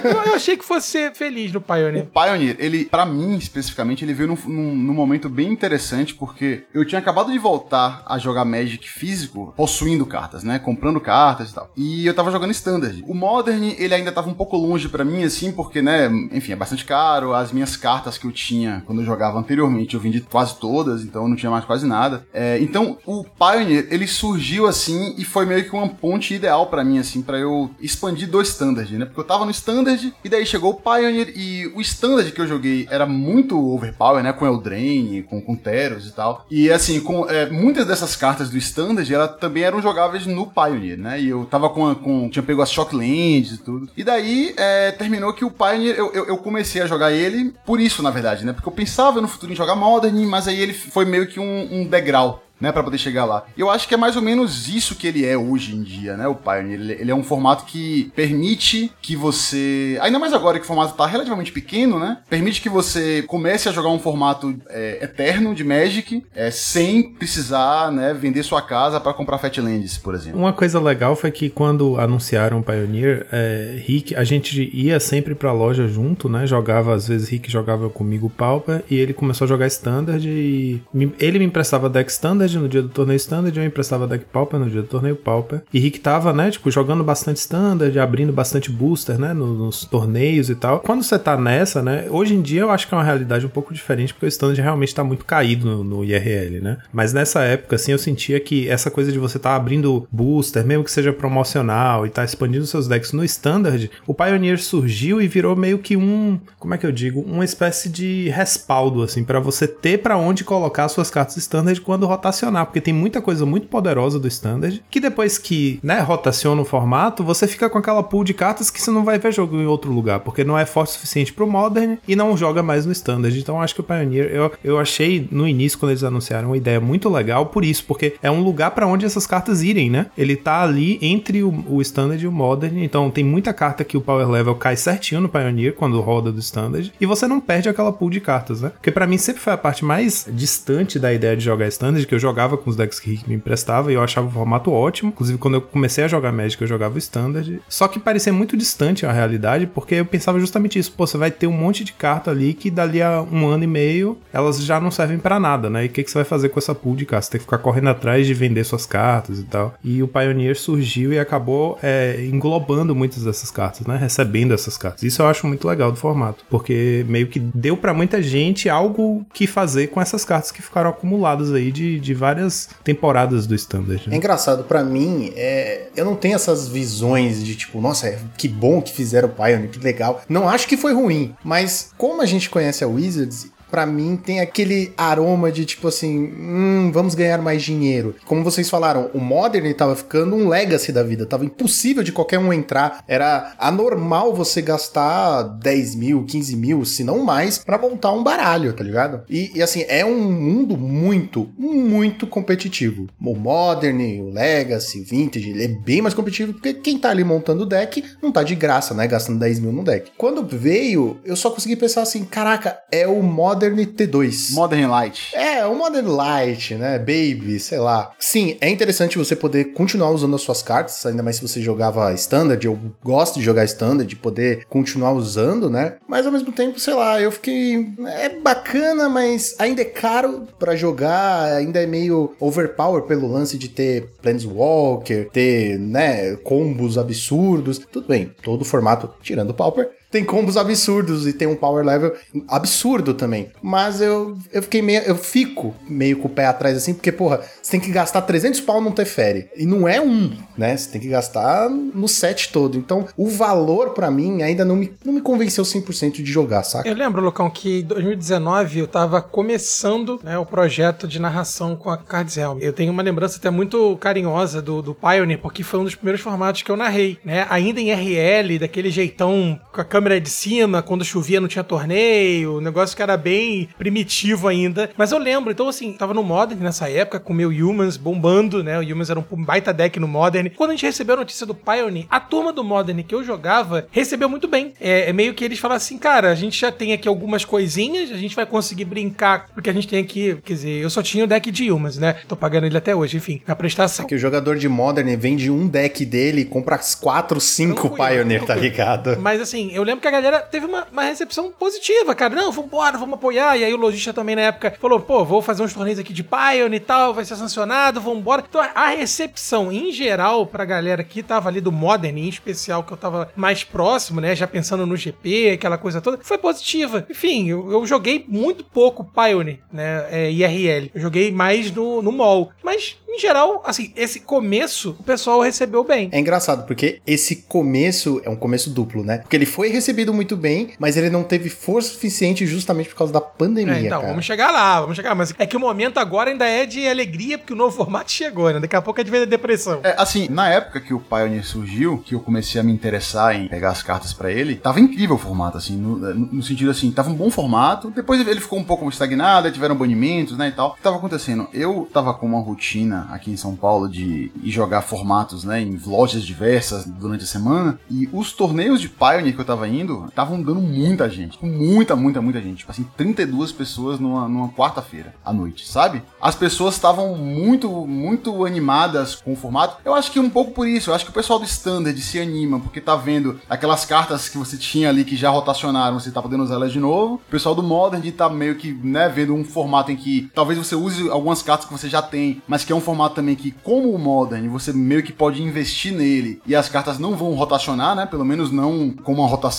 [0.04, 2.06] Eu, eu achei que fosse ser feliz no O Pioneer.
[2.06, 6.84] Pioneer, ele, pra mim especificamente, ele veio num, num- num momento bem interessante, porque eu
[6.84, 10.58] tinha acabado de voltar a jogar Magic físico, possuindo cartas, né?
[10.58, 11.70] Comprando cartas e tal.
[11.76, 13.02] E eu tava jogando Standard.
[13.06, 16.08] O Modern, ele ainda tava um pouco longe pra mim, assim, porque, né?
[16.32, 17.34] Enfim, é bastante caro.
[17.34, 18.47] As minhas cartas que eu tinha
[18.86, 22.26] quando eu jogava anteriormente, eu vendi quase todas, então eu não tinha mais quase nada.
[22.32, 26.84] É, então, o Pioneer, ele surgiu assim e foi meio que uma ponte ideal pra
[26.84, 29.04] mim, assim, pra eu expandir do Standard, né?
[29.04, 32.46] Porque eu tava no Standard e daí chegou o Pioneer e o Standard que eu
[32.46, 34.32] joguei era muito overpower, né?
[34.32, 36.46] Com Eldraine, com, com Teros e tal.
[36.50, 40.98] E assim, com é, muitas dessas cartas do Standard, ela também eram jogáveis no Pioneer,
[40.98, 41.20] né?
[41.20, 43.88] E eu tava com, a- com tinha pego as Shocklands e tudo.
[43.96, 47.80] E daí é, terminou que o Pioneer, eu, eu, eu comecei a jogar ele por
[47.80, 48.52] isso, na verdade, né?
[48.52, 51.80] Porque eu pensava no futuro em jogar Modern, mas aí ele foi meio que um,
[51.80, 53.44] um degrau né, para poder chegar lá.
[53.56, 56.26] Eu acho que é mais ou menos isso que ele é hoje em dia, né,
[56.26, 56.80] o Pioneer.
[56.80, 60.94] Ele, ele é um formato que permite que você, ainda mais agora que o formato
[60.94, 65.64] tá relativamente pequeno, né, permite que você comece a jogar um formato é, eterno de
[65.64, 70.38] Magic, é, sem precisar, né, vender sua casa para comprar Fatlands, por exemplo.
[70.38, 75.34] Uma coisa legal foi que quando anunciaram o Pioneer, é, Rick, a gente ia sempre
[75.34, 79.48] pra loja junto, né, jogava, às vezes Rick jogava comigo Pauper, e ele começou a
[79.48, 80.82] jogar Standard e
[81.18, 84.70] ele me emprestava deck Standard no dia do torneio Standard, eu emprestava deck Pauper no
[84.70, 85.62] dia do torneio Pauper.
[85.72, 90.48] E Rick tava, né, tipo, jogando bastante Standard, abrindo bastante booster, né, nos, nos torneios
[90.50, 90.80] e tal.
[90.80, 93.50] Quando você tá nessa, né, hoje em dia eu acho que é uma realidade um
[93.50, 96.78] pouco diferente, porque o Standard realmente tá muito caído no, no IRL, né.
[96.92, 100.84] Mas nessa época, assim, eu sentia que essa coisa de você tá abrindo booster, mesmo
[100.84, 105.56] que seja promocional e tá expandindo seus decks no Standard, o Pioneer surgiu e virou
[105.56, 109.66] meio que um, como é que eu digo, uma espécie de respaldo, assim, para você
[109.66, 114.18] ter para onde colocar suas cartas Standard quando rotacionar, porque tem muita coisa muito poderosa
[114.18, 118.34] do Standard, que depois que, né, rotaciona o formato, você fica com aquela pool de
[118.34, 120.92] cartas que você não vai ver jogo em outro lugar, porque não é forte o
[120.92, 123.38] suficiente pro Modern e não joga mais no Standard.
[123.38, 126.80] Então acho que o Pioneer, eu, eu achei no início, quando eles anunciaram, uma ideia
[126.80, 130.06] muito legal por isso, porque é um lugar para onde essas cartas irem, né?
[130.16, 133.96] Ele tá ali entre o, o Standard e o Modern, então tem muita carta que
[133.96, 137.68] o Power Level cai certinho no Pioneer quando roda do Standard, e você não perde
[137.68, 138.70] aquela pool de cartas, né?
[138.70, 142.14] Porque para mim sempre foi a parte mais distante da ideia de jogar Standard, que
[142.14, 145.10] eu jogava com os decks que Rick me emprestava e eu achava o formato ótimo.
[145.10, 147.60] Inclusive, quando eu comecei a jogar Magic, eu jogava o Standard.
[147.68, 150.92] Só que parecia muito distante a realidade, porque eu pensava justamente isso.
[150.92, 153.66] Pô, você vai ter um monte de carta ali que dali a um ano e
[153.66, 155.84] meio elas já não servem para nada, né?
[155.84, 157.26] E o que, que você vai fazer com essa pool de cartas?
[157.26, 159.74] Você tem que ficar correndo atrás de vender suas cartas e tal.
[159.82, 163.96] E o Pioneer surgiu e acabou é, englobando muitas dessas cartas, né?
[163.96, 165.02] Recebendo essas cartas.
[165.02, 169.24] Isso eu acho muito legal do formato, porque meio que deu para muita gente algo
[169.32, 174.08] que fazer com essas cartas que ficaram acumuladas aí de, de várias temporadas do Standard.
[174.08, 174.14] Né?
[174.14, 178.48] É engraçado, para mim, é, eu não tenho essas visões de tipo, nossa, é, que
[178.48, 180.22] bom que fizeram o Pioneer, que legal.
[180.28, 184.40] Não acho que foi ruim, mas como a gente conhece a Wizards, para mim tem
[184.40, 188.14] aquele aroma de tipo assim, hum, vamos ganhar mais dinheiro.
[188.24, 192.38] Como vocês falaram, o Modern tava ficando um legacy da vida, tava impossível de qualquer
[192.38, 193.04] um entrar.
[193.06, 198.72] Era anormal você gastar 10 mil, 15 mil, se não mais, para montar um baralho,
[198.72, 199.22] tá ligado?
[199.28, 203.08] E, e, assim, é um mundo muito, muito competitivo.
[203.20, 207.24] O Modern, o Legacy, o Vintage, ele é bem mais competitivo porque quem tá ali
[207.24, 209.06] montando o deck não tá de graça, né?
[209.06, 210.12] Gastando 10 mil no deck.
[210.16, 214.54] Quando veio, eu só consegui pensar assim, caraca, é o Modern Modern T2.
[214.54, 215.34] Modern Light.
[215.34, 216.96] É, o Modern Light, né?
[216.96, 218.12] Baby, sei lá.
[218.16, 222.12] Sim, é interessante você poder continuar usando as suas cartas, ainda mais se você jogava
[222.14, 222.64] Standard.
[222.64, 225.96] Eu gosto de jogar Standard, de poder continuar usando, né?
[226.06, 227.88] Mas ao mesmo tempo, sei lá, eu fiquei.
[228.06, 233.68] É bacana, mas ainda é caro para jogar, ainda é meio overpower pelo lance de
[233.68, 237.78] ter Planeswalker, ter, né, combos absurdos.
[237.78, 241.84] Tudo bem, todo o formato, tirando o Pauper, tem combos absurdos e tem um power
[241.84, 242.14] level
[242.48, 243.50] absurdo também.
[243.62, 245.02] Mas eu, eu fiquei meio.
[245.02, 248.60] Eu fico meio com o pé atrás assim, porque, porra, você tem que gastar 300
[248.60, 249.48] pau no Teferi.
[249.56, 250.76] E não é um, né?
[250.76, 252.78] Você tem que gastar no set todo.
[252.78, 256.88] Então, o valor para mim ainda não me, não me convenceu 100% de jogar, saca?
[256.88, 261.90] Eu lembro, Lucão, que em 2019 eu tava começando né, o projeto de narração com
[261.90, 262.58] a Cards Helm.
[262.60, 266.20] Eu tenho uma lembrança até muito carinhosa do, do Pioneer, porque foi um dos primeiros
[266.20, 267.46] formatos que eu narrei, né?
[267.50, 272.58] Ainda em RL, daquele jeitão com a câmera de cima, quando chovia não tinha torneio,
[272.58, 274.90] o negócio que era bem primitivo ainda.
[274.96, 278.62] Mas eu lembro, então assim, tava no Modern nessa época, com o meu Humans bombando,
[278.62, 278.78] né?
[278.78, 280.50] O Humans era um baita deck no Modern.
[280.50, 283.88] Quando a gente recebeu a notícia do Pioneer, a turma do Modern que eu jogava
[283.90, 284.72] recebeu muito bem.
[284.80, 288.12] É, é meio que eles falaram assim, cara, a gente já tem aqui algumas coisinhas,
[288.12, 291.24] a gente vai conseguir brincar, porque a gente tem aqui, quer dizer, eu só tinha
[291.24, 292.18] o deck de Humans, né?
[292.28, 294.04] Tô pagando ele até hoje, enfim, na prestação.
[294.04, 298.44] É que o jogador de Modern vende um deck dele e compra 4, 5 Pioneer,
[298.44, 299.18] tá ligado?
[299.20, 302.34] Mas assim, eu lembro que a galera teve uma, uma recepção positiva, cara.
[302.34, 303.56] Não, vamos embora, vamos apoiar.
[303.56, 306.22] E aí o lojista também na época falou: pô, vou fazer uns torneios aqui de
[306.22, 308.44] Pioneer e tal, vai ser sancionado, vamos embora.
[308.48, 312.92] Então a recepção em geral pra galera que tava ali do Modern, em especial, que
[312.92, 314.36] eu tava mais próximo, né?
[314.36, 317.06] Já pensando no GP, aquela coisa toda, foi positiva.
[317.10, 320.06] Enfim, eu, eu joguei muito pouco Pioneer, né?
[320.10, 320.90] É, IRL.
[320.94, 322.50] Eu joguei mais no, no mall.
[322.62, 326.08] Mas em geral, assim, esse começo o pessoal recebeu bem.
[326.12, 329.18] É engraçado, porque esse começo é um começo duplo, né?
[329.18, 333.12] Porque ele foi recebido muito bem, mas ele não teve força suficiente justamente por causa
[333.12, 333.74] da pandemia.
[333.74, 334.10] É, então, cara.
[334.12, 335.14] vamos chegar lá, vamos chegar.
[335.14, 338.52] Mas é que o momento agora ainda é de alegria, porque o novo formato chegou,
[338.52, 338.60] né?
[338.60, 339.80] Daqui a pouco é de ver depressão.
[339.82, 343.48] É, assim, na época que o Pioneer surgiu, que eu comecei a me interessar em
[343.48, 346.90] pegar as cartas pra ele, tava incrível o formato, assim, no, no- no sentido assim,
[346.90, 350.52] tava um bom formato, depois ele ficou um pouco estagnado, aí tiveram banimentos, né, e
[350.52, 350.70] tal.
[350.70, 351.48] O que tava acontecendo?
[351.52, 355.78] Eu tava com uma rotina aqui em São Paulo de ir jogar formatos, né, em
[355.86, 360.40] lojas diversas durante a semana, e os torneios de Pioneer que eu tava indo, estavam
[360.40, 365.32] dando muita gente, muita, muita, muita gente, tipo assim, 32 pessoas numa, numa quarta-feira à
[365.32, 366.02] noite, sabe?
[366.20, 369.78] As pessoas estavam muito, muito animadas com o formato.
[369.84, 372.18] Eu acho que um pouco por isso, eu acho que o pessoal do Standard se
[372.18, 376.22] anima, porque tá vendo aquelas cartas que você tinha ali que já rotacionaram, você tá
[376.22, 377.14] podendo usar elas de novo.
[377.14, 380.74] O pessoal do Modern tá meio que, né, vendo um formato em que talvez você
[380.74, 383.92] use algumas cartas que você já tem, mas que é um formato também que, como
[383.92, 388.06] o Modern, você meio que pode investir nele e as cartas não vão rotacionar, né?
[388.06, 389.57] Pelo menos não com uma rotação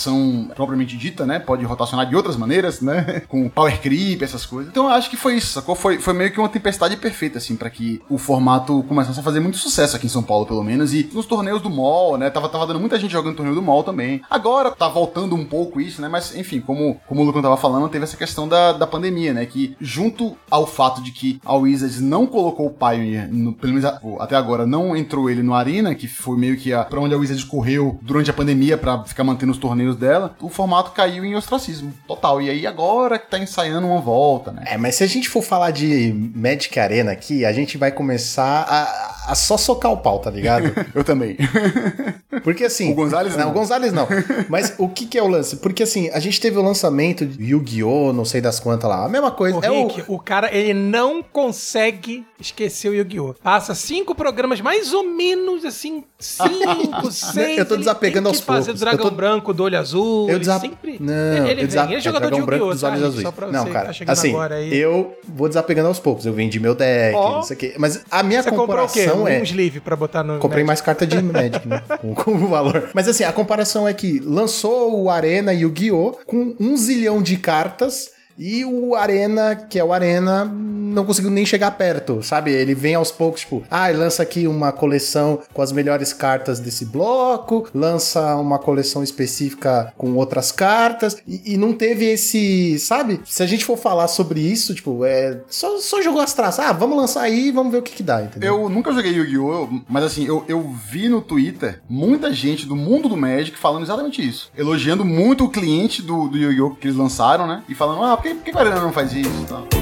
[0.56, 1.39] propriamente dita, né?
[1.39, 3.22] Pode rotacionar de outras maneiras, né?
[3.28, 4.72] Com power creep, essas coisas.
[4.72, 5.76] Então eu acho que foi isso, sacou?
[5.76, 9.39] Foi, foi meio que uma tempestade perfeita, assim, pra que o formato começasse a fazer
[9.39, 10.93] muito sucesso aqui em São Paulo, pelo menos.
[10.93, 12.30] E nos torneios do mall, né?
[12.30, 14.22] Tava, tava dando muita gente jogando torneio do mall também.
[14.30, 16.08] Agora tá voltando um pouco isso, né?
[16.08, 19.45] Mas, enfim, como, como o Lucão tava falando, teve essa questão da, da pandemia, né?
[19.45, 23.89] Que junto ao fato de que a Wizards não colocou o Pioneer, no, pelo menos
[24.20, 27.18] até agora, não entrou ele no Arena, que foi meio que a, pra onde a
[27.18, 31.35] Wizards correu durante a pandemia pra ficar mantendo os torneios dela, o formato caiu em
[31.35, 32.41] ostracismo total.
[32.41, 34.63] E aí agora que tá ensaiando uma volta, né?
[34.65, 38.65] É, mas se a gente for falar de Magic Arena aqui, a gente vai começar
[38.67, 40.73] a, a só socar o pau, tá ligado?
[40.93, 41.37] Eu também.
[42.43, 42.91] Porque assim.
[42.91, 43.45] O Gonzalez não.
[43.45, 43.51] não.
[43.51, 44.07] o Gonzalez não.
[44.47, 45.57] Mas o que, que é o lance?
[45.57, 49.05] Porque assim, a gente teve o lançamento de Yu-Gi-Oh!, não sei das quantas lá.
[49.05, 49.57] A mesma coisa.
[49.57, 50.19] O é Rick, o...
[50.19, 53.33] cara, ele não consegue esquecer o Yu-Gi-Oh!
[53.41, 57.57] Passa cinco programas, mais ou menos assim, cinco, seis.
[57.57, 58.81] Eu tô ele desapegando tem aos que fazer poucos.
[58.81, 60.27] o dragão tô- branco do olho azul.
[60.27, 60.61] Eu ele desap...
[60.61, 60.97] sempre.
[60.99, 61.88] Não, ele desap...
[61.88, 61.95] vem.
[61.95, 63.21] Ele é jogador de branco dos olhos azuis.
[63.23, 63.93] Só pra não, cara.
[63.93, 64.77] tá assim, aí.
[64.77, 66.25] eu vou desapegando aos poucos.
[66.25, 67.38] Eu vendi meu deck, Ó.
[67.38, 67.73] não sei o quê.
[67.77, 69.41] Mas a minha Você comparação Um é.
[69.41, 70.39] sleeve pra botar no.
[70.39, 70.67] Comprei Magic?
[70.67, 71.82] mais carta de Magic, né?
[71.99, 72.89] Com, com o valor.
[72.93, 76.19] Mas assim, a comparação é que lançou o Arena e o Yu-Gi-Oh!
[76.25, 78.11] com um zilhão de cartas.
[78.39, 82.51] E o Arena, que é o Arena, não conseguiu nem chegar perto, sabe?
[82.51, 86.85] Ele vem aos poucos, tipo, ah, lança aqui uma coleção com as melhores cartas desse
[86.85, 93.19] bloco, lança uma coleção específica com outras cartas, e, e não teve esse, sabe?
[93.25, 95.41] Se a gente for falar sobre isso, tipo, é.
[95.49, 96.65] Só, só jogou as traças.
[96.65, 98.61] Ah, vamos lançar aí e vamos ver o que, que dá, entendeu?
[98.61, 99.81] Eu nunca joguei Yu-Gi-Oh!
[99.87, 104.25] Mas assim, eu, eu vi no Twitter muita gente do mundo do Magic falando exatamente
[104.25, 104.49] isso.
[104.57, 106.75] Elogiando muito o cliente do, do Yu-Gi-Oh!
[106.75, 107.63] que eles lançaram, né?
[107.67, 109.78] E falando, ah, por que, que Arena não faz isso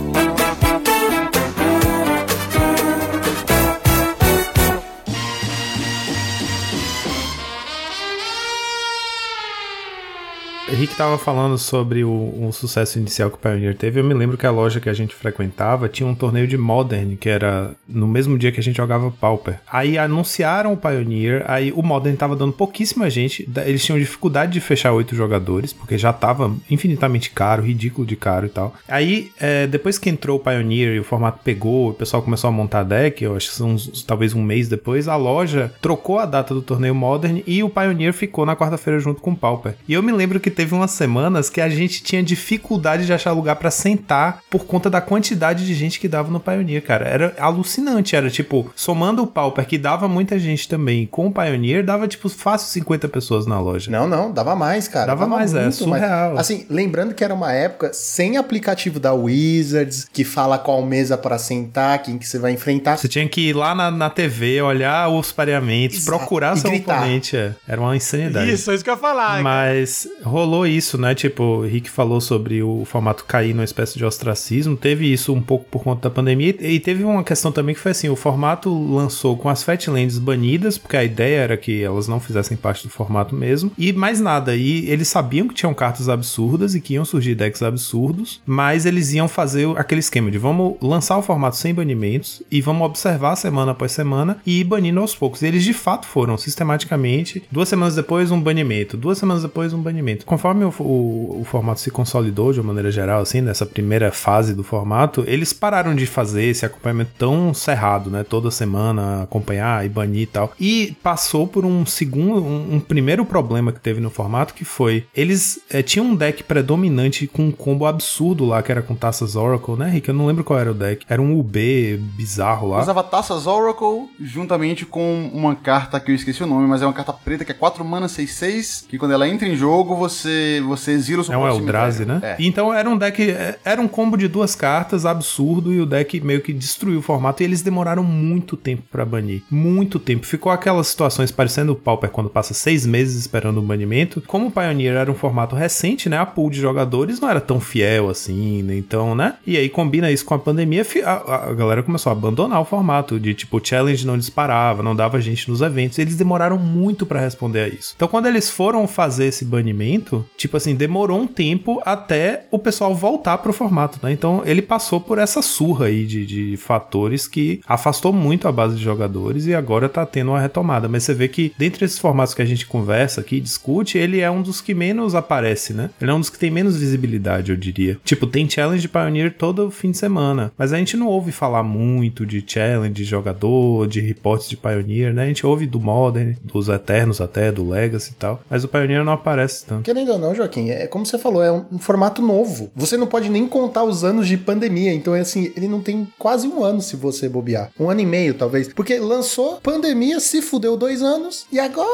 [10.77, 13.99] Rick tava falando sobre o, o sucesso inicial que o Pioneer teve.
[13.99, 17.15] Eu me lembro que a loja que a gente frequentava tinha um torneio de Modern,
[17.15, 19.59] que era no mesmo dia que a gente jogava Pauper.
[19.71, 23.49] Aí anunciaram o Pioneer, aí o Modern tava dando pouquíssima gente.
[23.65, 28.45] Eles tinham dificuldade de fechar oito jogadores, porque já tava infinitamente caro, ridículo de caro
[28.45, 28.75] e tal.
[28.87, 32.51] Aí, é, depois que entrou o Pioneer e o formato pegou, o pessoal começou a
[32.51, 36.25] montar deck, eu acho que são uns- talvez um mês depois, a loja trocou a
[36.27, 39.73] data do torneio Modern e o Pioneer ficou na quarta-feira junto com o Pauper.
[39.87, 43.31] E eu me lembro que teve umas semanas que a gente tinha dificuldade de achar
[43.31, 47.05] lugar pra sentar por conta da quantidade de gente que dava no Pioneer, cara.
[47.07, 51.83] Era alucinante, era tipo, somando o Pauper, que dava muita gente também, com o Pioneer,
[51.83, 53.89] dava tipo fácil 50 pessoas na loja.
[53.91, 55.07] Não, não, dava mais, cara.
[55.07, 56.37] Dava mais, é, surreal.
[56.37, 61.37] Assim, lembrando que era uma época sem aplicativo da Wizards, que fala qual mesa pra
[61.37, 62.97] sentar, quem que você vai enfrentar.
[62.97, 66.17] Você tinha que ir lá na, na TV, olhar os pareamentos, Exato.
[66.17, 66.97] procurar E seu gritar.
[66.99, 67.35] oponente.
[67.37, 67.53] é.
[67.67, 68.51] Era uma insanidade.
[68.51, 69.41] Isso, é isso que eu ia falar.
[69.41, 71.13] Mas rolou isso, né?
[71.13, 74.77] Tipo, o Rick falou sobre o formato cair numa espécie de ostracismo.
[74.77, 76.55] Teve isso um pouco por conta da pandemia.
[76.59, 80.77] E teve uma questão também que foi assim: o formato lançou com as Fatlands banidas,
[80.77, 83.71] porque a ideia era que elas não fizessem parte do formato mesmo.
[83.77, 84.55] E mais nada.
[84.55, 89.13] E eles sabiam que tinham cartas absurdas e que iam surgir decks absurdos, mas eles
[89.13, 93.71] iam fazer aquele esquema de vamos lançar o formato sem banimentos e vamos observar semana
[93.71, 95.41] após semana e ir banindo aos poucos.
[95.41, 97.43] E eles de fato foram, sistematicamente.
[97.51, 98.95] Duas semanas depois, um banimento.
[98.95, 100.25] Duas semanas depois, um banimento.
[100.25, 104.53] conforme o, o, o, formato se consolidou de uma maneira geral, assim, nessa primeira fase
[104.53, 108.23] do formato, eles pararam de fazer esse acompanhamento tão cerrado, né?
[108.23, 110.51] Toda semana acompanhar e banir e tal.
[110.59, 115.05] E passou por um segundo, um, um primeiro problema que teve no formato, que foi
[115.15, 119.35] eles é, tinham um deck predominante com um combo absurdo lá, que era com taças
[119.35, 120.09] Oracle, né, Rick?
[120.09, 121.05] Eu não lembro qual era o deck.
[121.09, 122.81] Era um UB bizarro lá.
[122.81, 126.93] Usava taças Oracle juntamente com uma carta que eu esqueci o nome, mas é uma
[126.93, 130.26] carta preta que é 4 mana 6-6, que quando ela entra em jogo, você,
[130.65, 132.19] você exila o seu É um Eldrazi, né?
[132.21, 132.35] É.
[132.39, 136.19] Então era um deck, é, era um combo de duas cartas absurdo e o deck
[136.21, 139.41] meio que destruiu o formato e eles demoraram muito tempo para banir.
[139.49, 140.25] Muito tempo.
[140.25, 144.21] Ficou aquelas situações parecendo o Pauper quando passa seis meses esperando o banimento.
[144.25, 146.17] Como o Pioneer era um formato recente, né?
[146.17, 148.77] A pool de jogadores não era tão fiel assim, né?
[148.77, 149.35] Então, né?
[149.45, 153.19] E aí combina isso com a pandemia, a, a galera começou a abandonar o formato
[153.19, 155.99] de tipo, challenge não disparava, não dava gente nos eventos.
[155.99, 157.93] Eles demoraram muito para responder a isso.
[157.95, 162.93] Então, quando eles foram fazer esse banimento, tipo assim, demorou um tempo até o pessoal
[162.95, 164.11] voltar pro formato, né?
[164.11, 168.75] Então, ele passou por essa surra aí de, de fatores que afastou muito a base
[168.75, 170.87] de jogadores e agora tá tendo uma retomada.
[170.87, 174.29] Mas você vê que dentre esses formatos que a gente conversa aqui, discute, ele é
[174.29, 175.89] um dos que menos aparece, né?
[176.01, 177.97] Ele é um dos que tem menos visibilidade, eu diria.
[178.03, 182.25] Tipo, tem challenge Pioneer todo fim de semana, mas a gente não ouve falar muito
[182.25, 185.23] de challenge, de jogador, de reportes de Pioneer, né?
[185.23, 189.03] A gente ouve do Modern, dos Eternos até, do Legacy e tal, mas o Pioneer
[189.03, 189.83] não aparece tanto.
[189.83, 192.71] Querendo ou não, Joaquim, é como você falou, é um, um formato novo.
[192.75, 196.07] Você não pode nem contar os anos de pandemia, então é assim, ele não tem
[196.17, 197.71] quase um ano se você bobear.
[197.79, 198.67] Um ano e meio, talvez.
[198.73, 201.87] Porque lançou, pandemia, se fudeu dois anos, e agora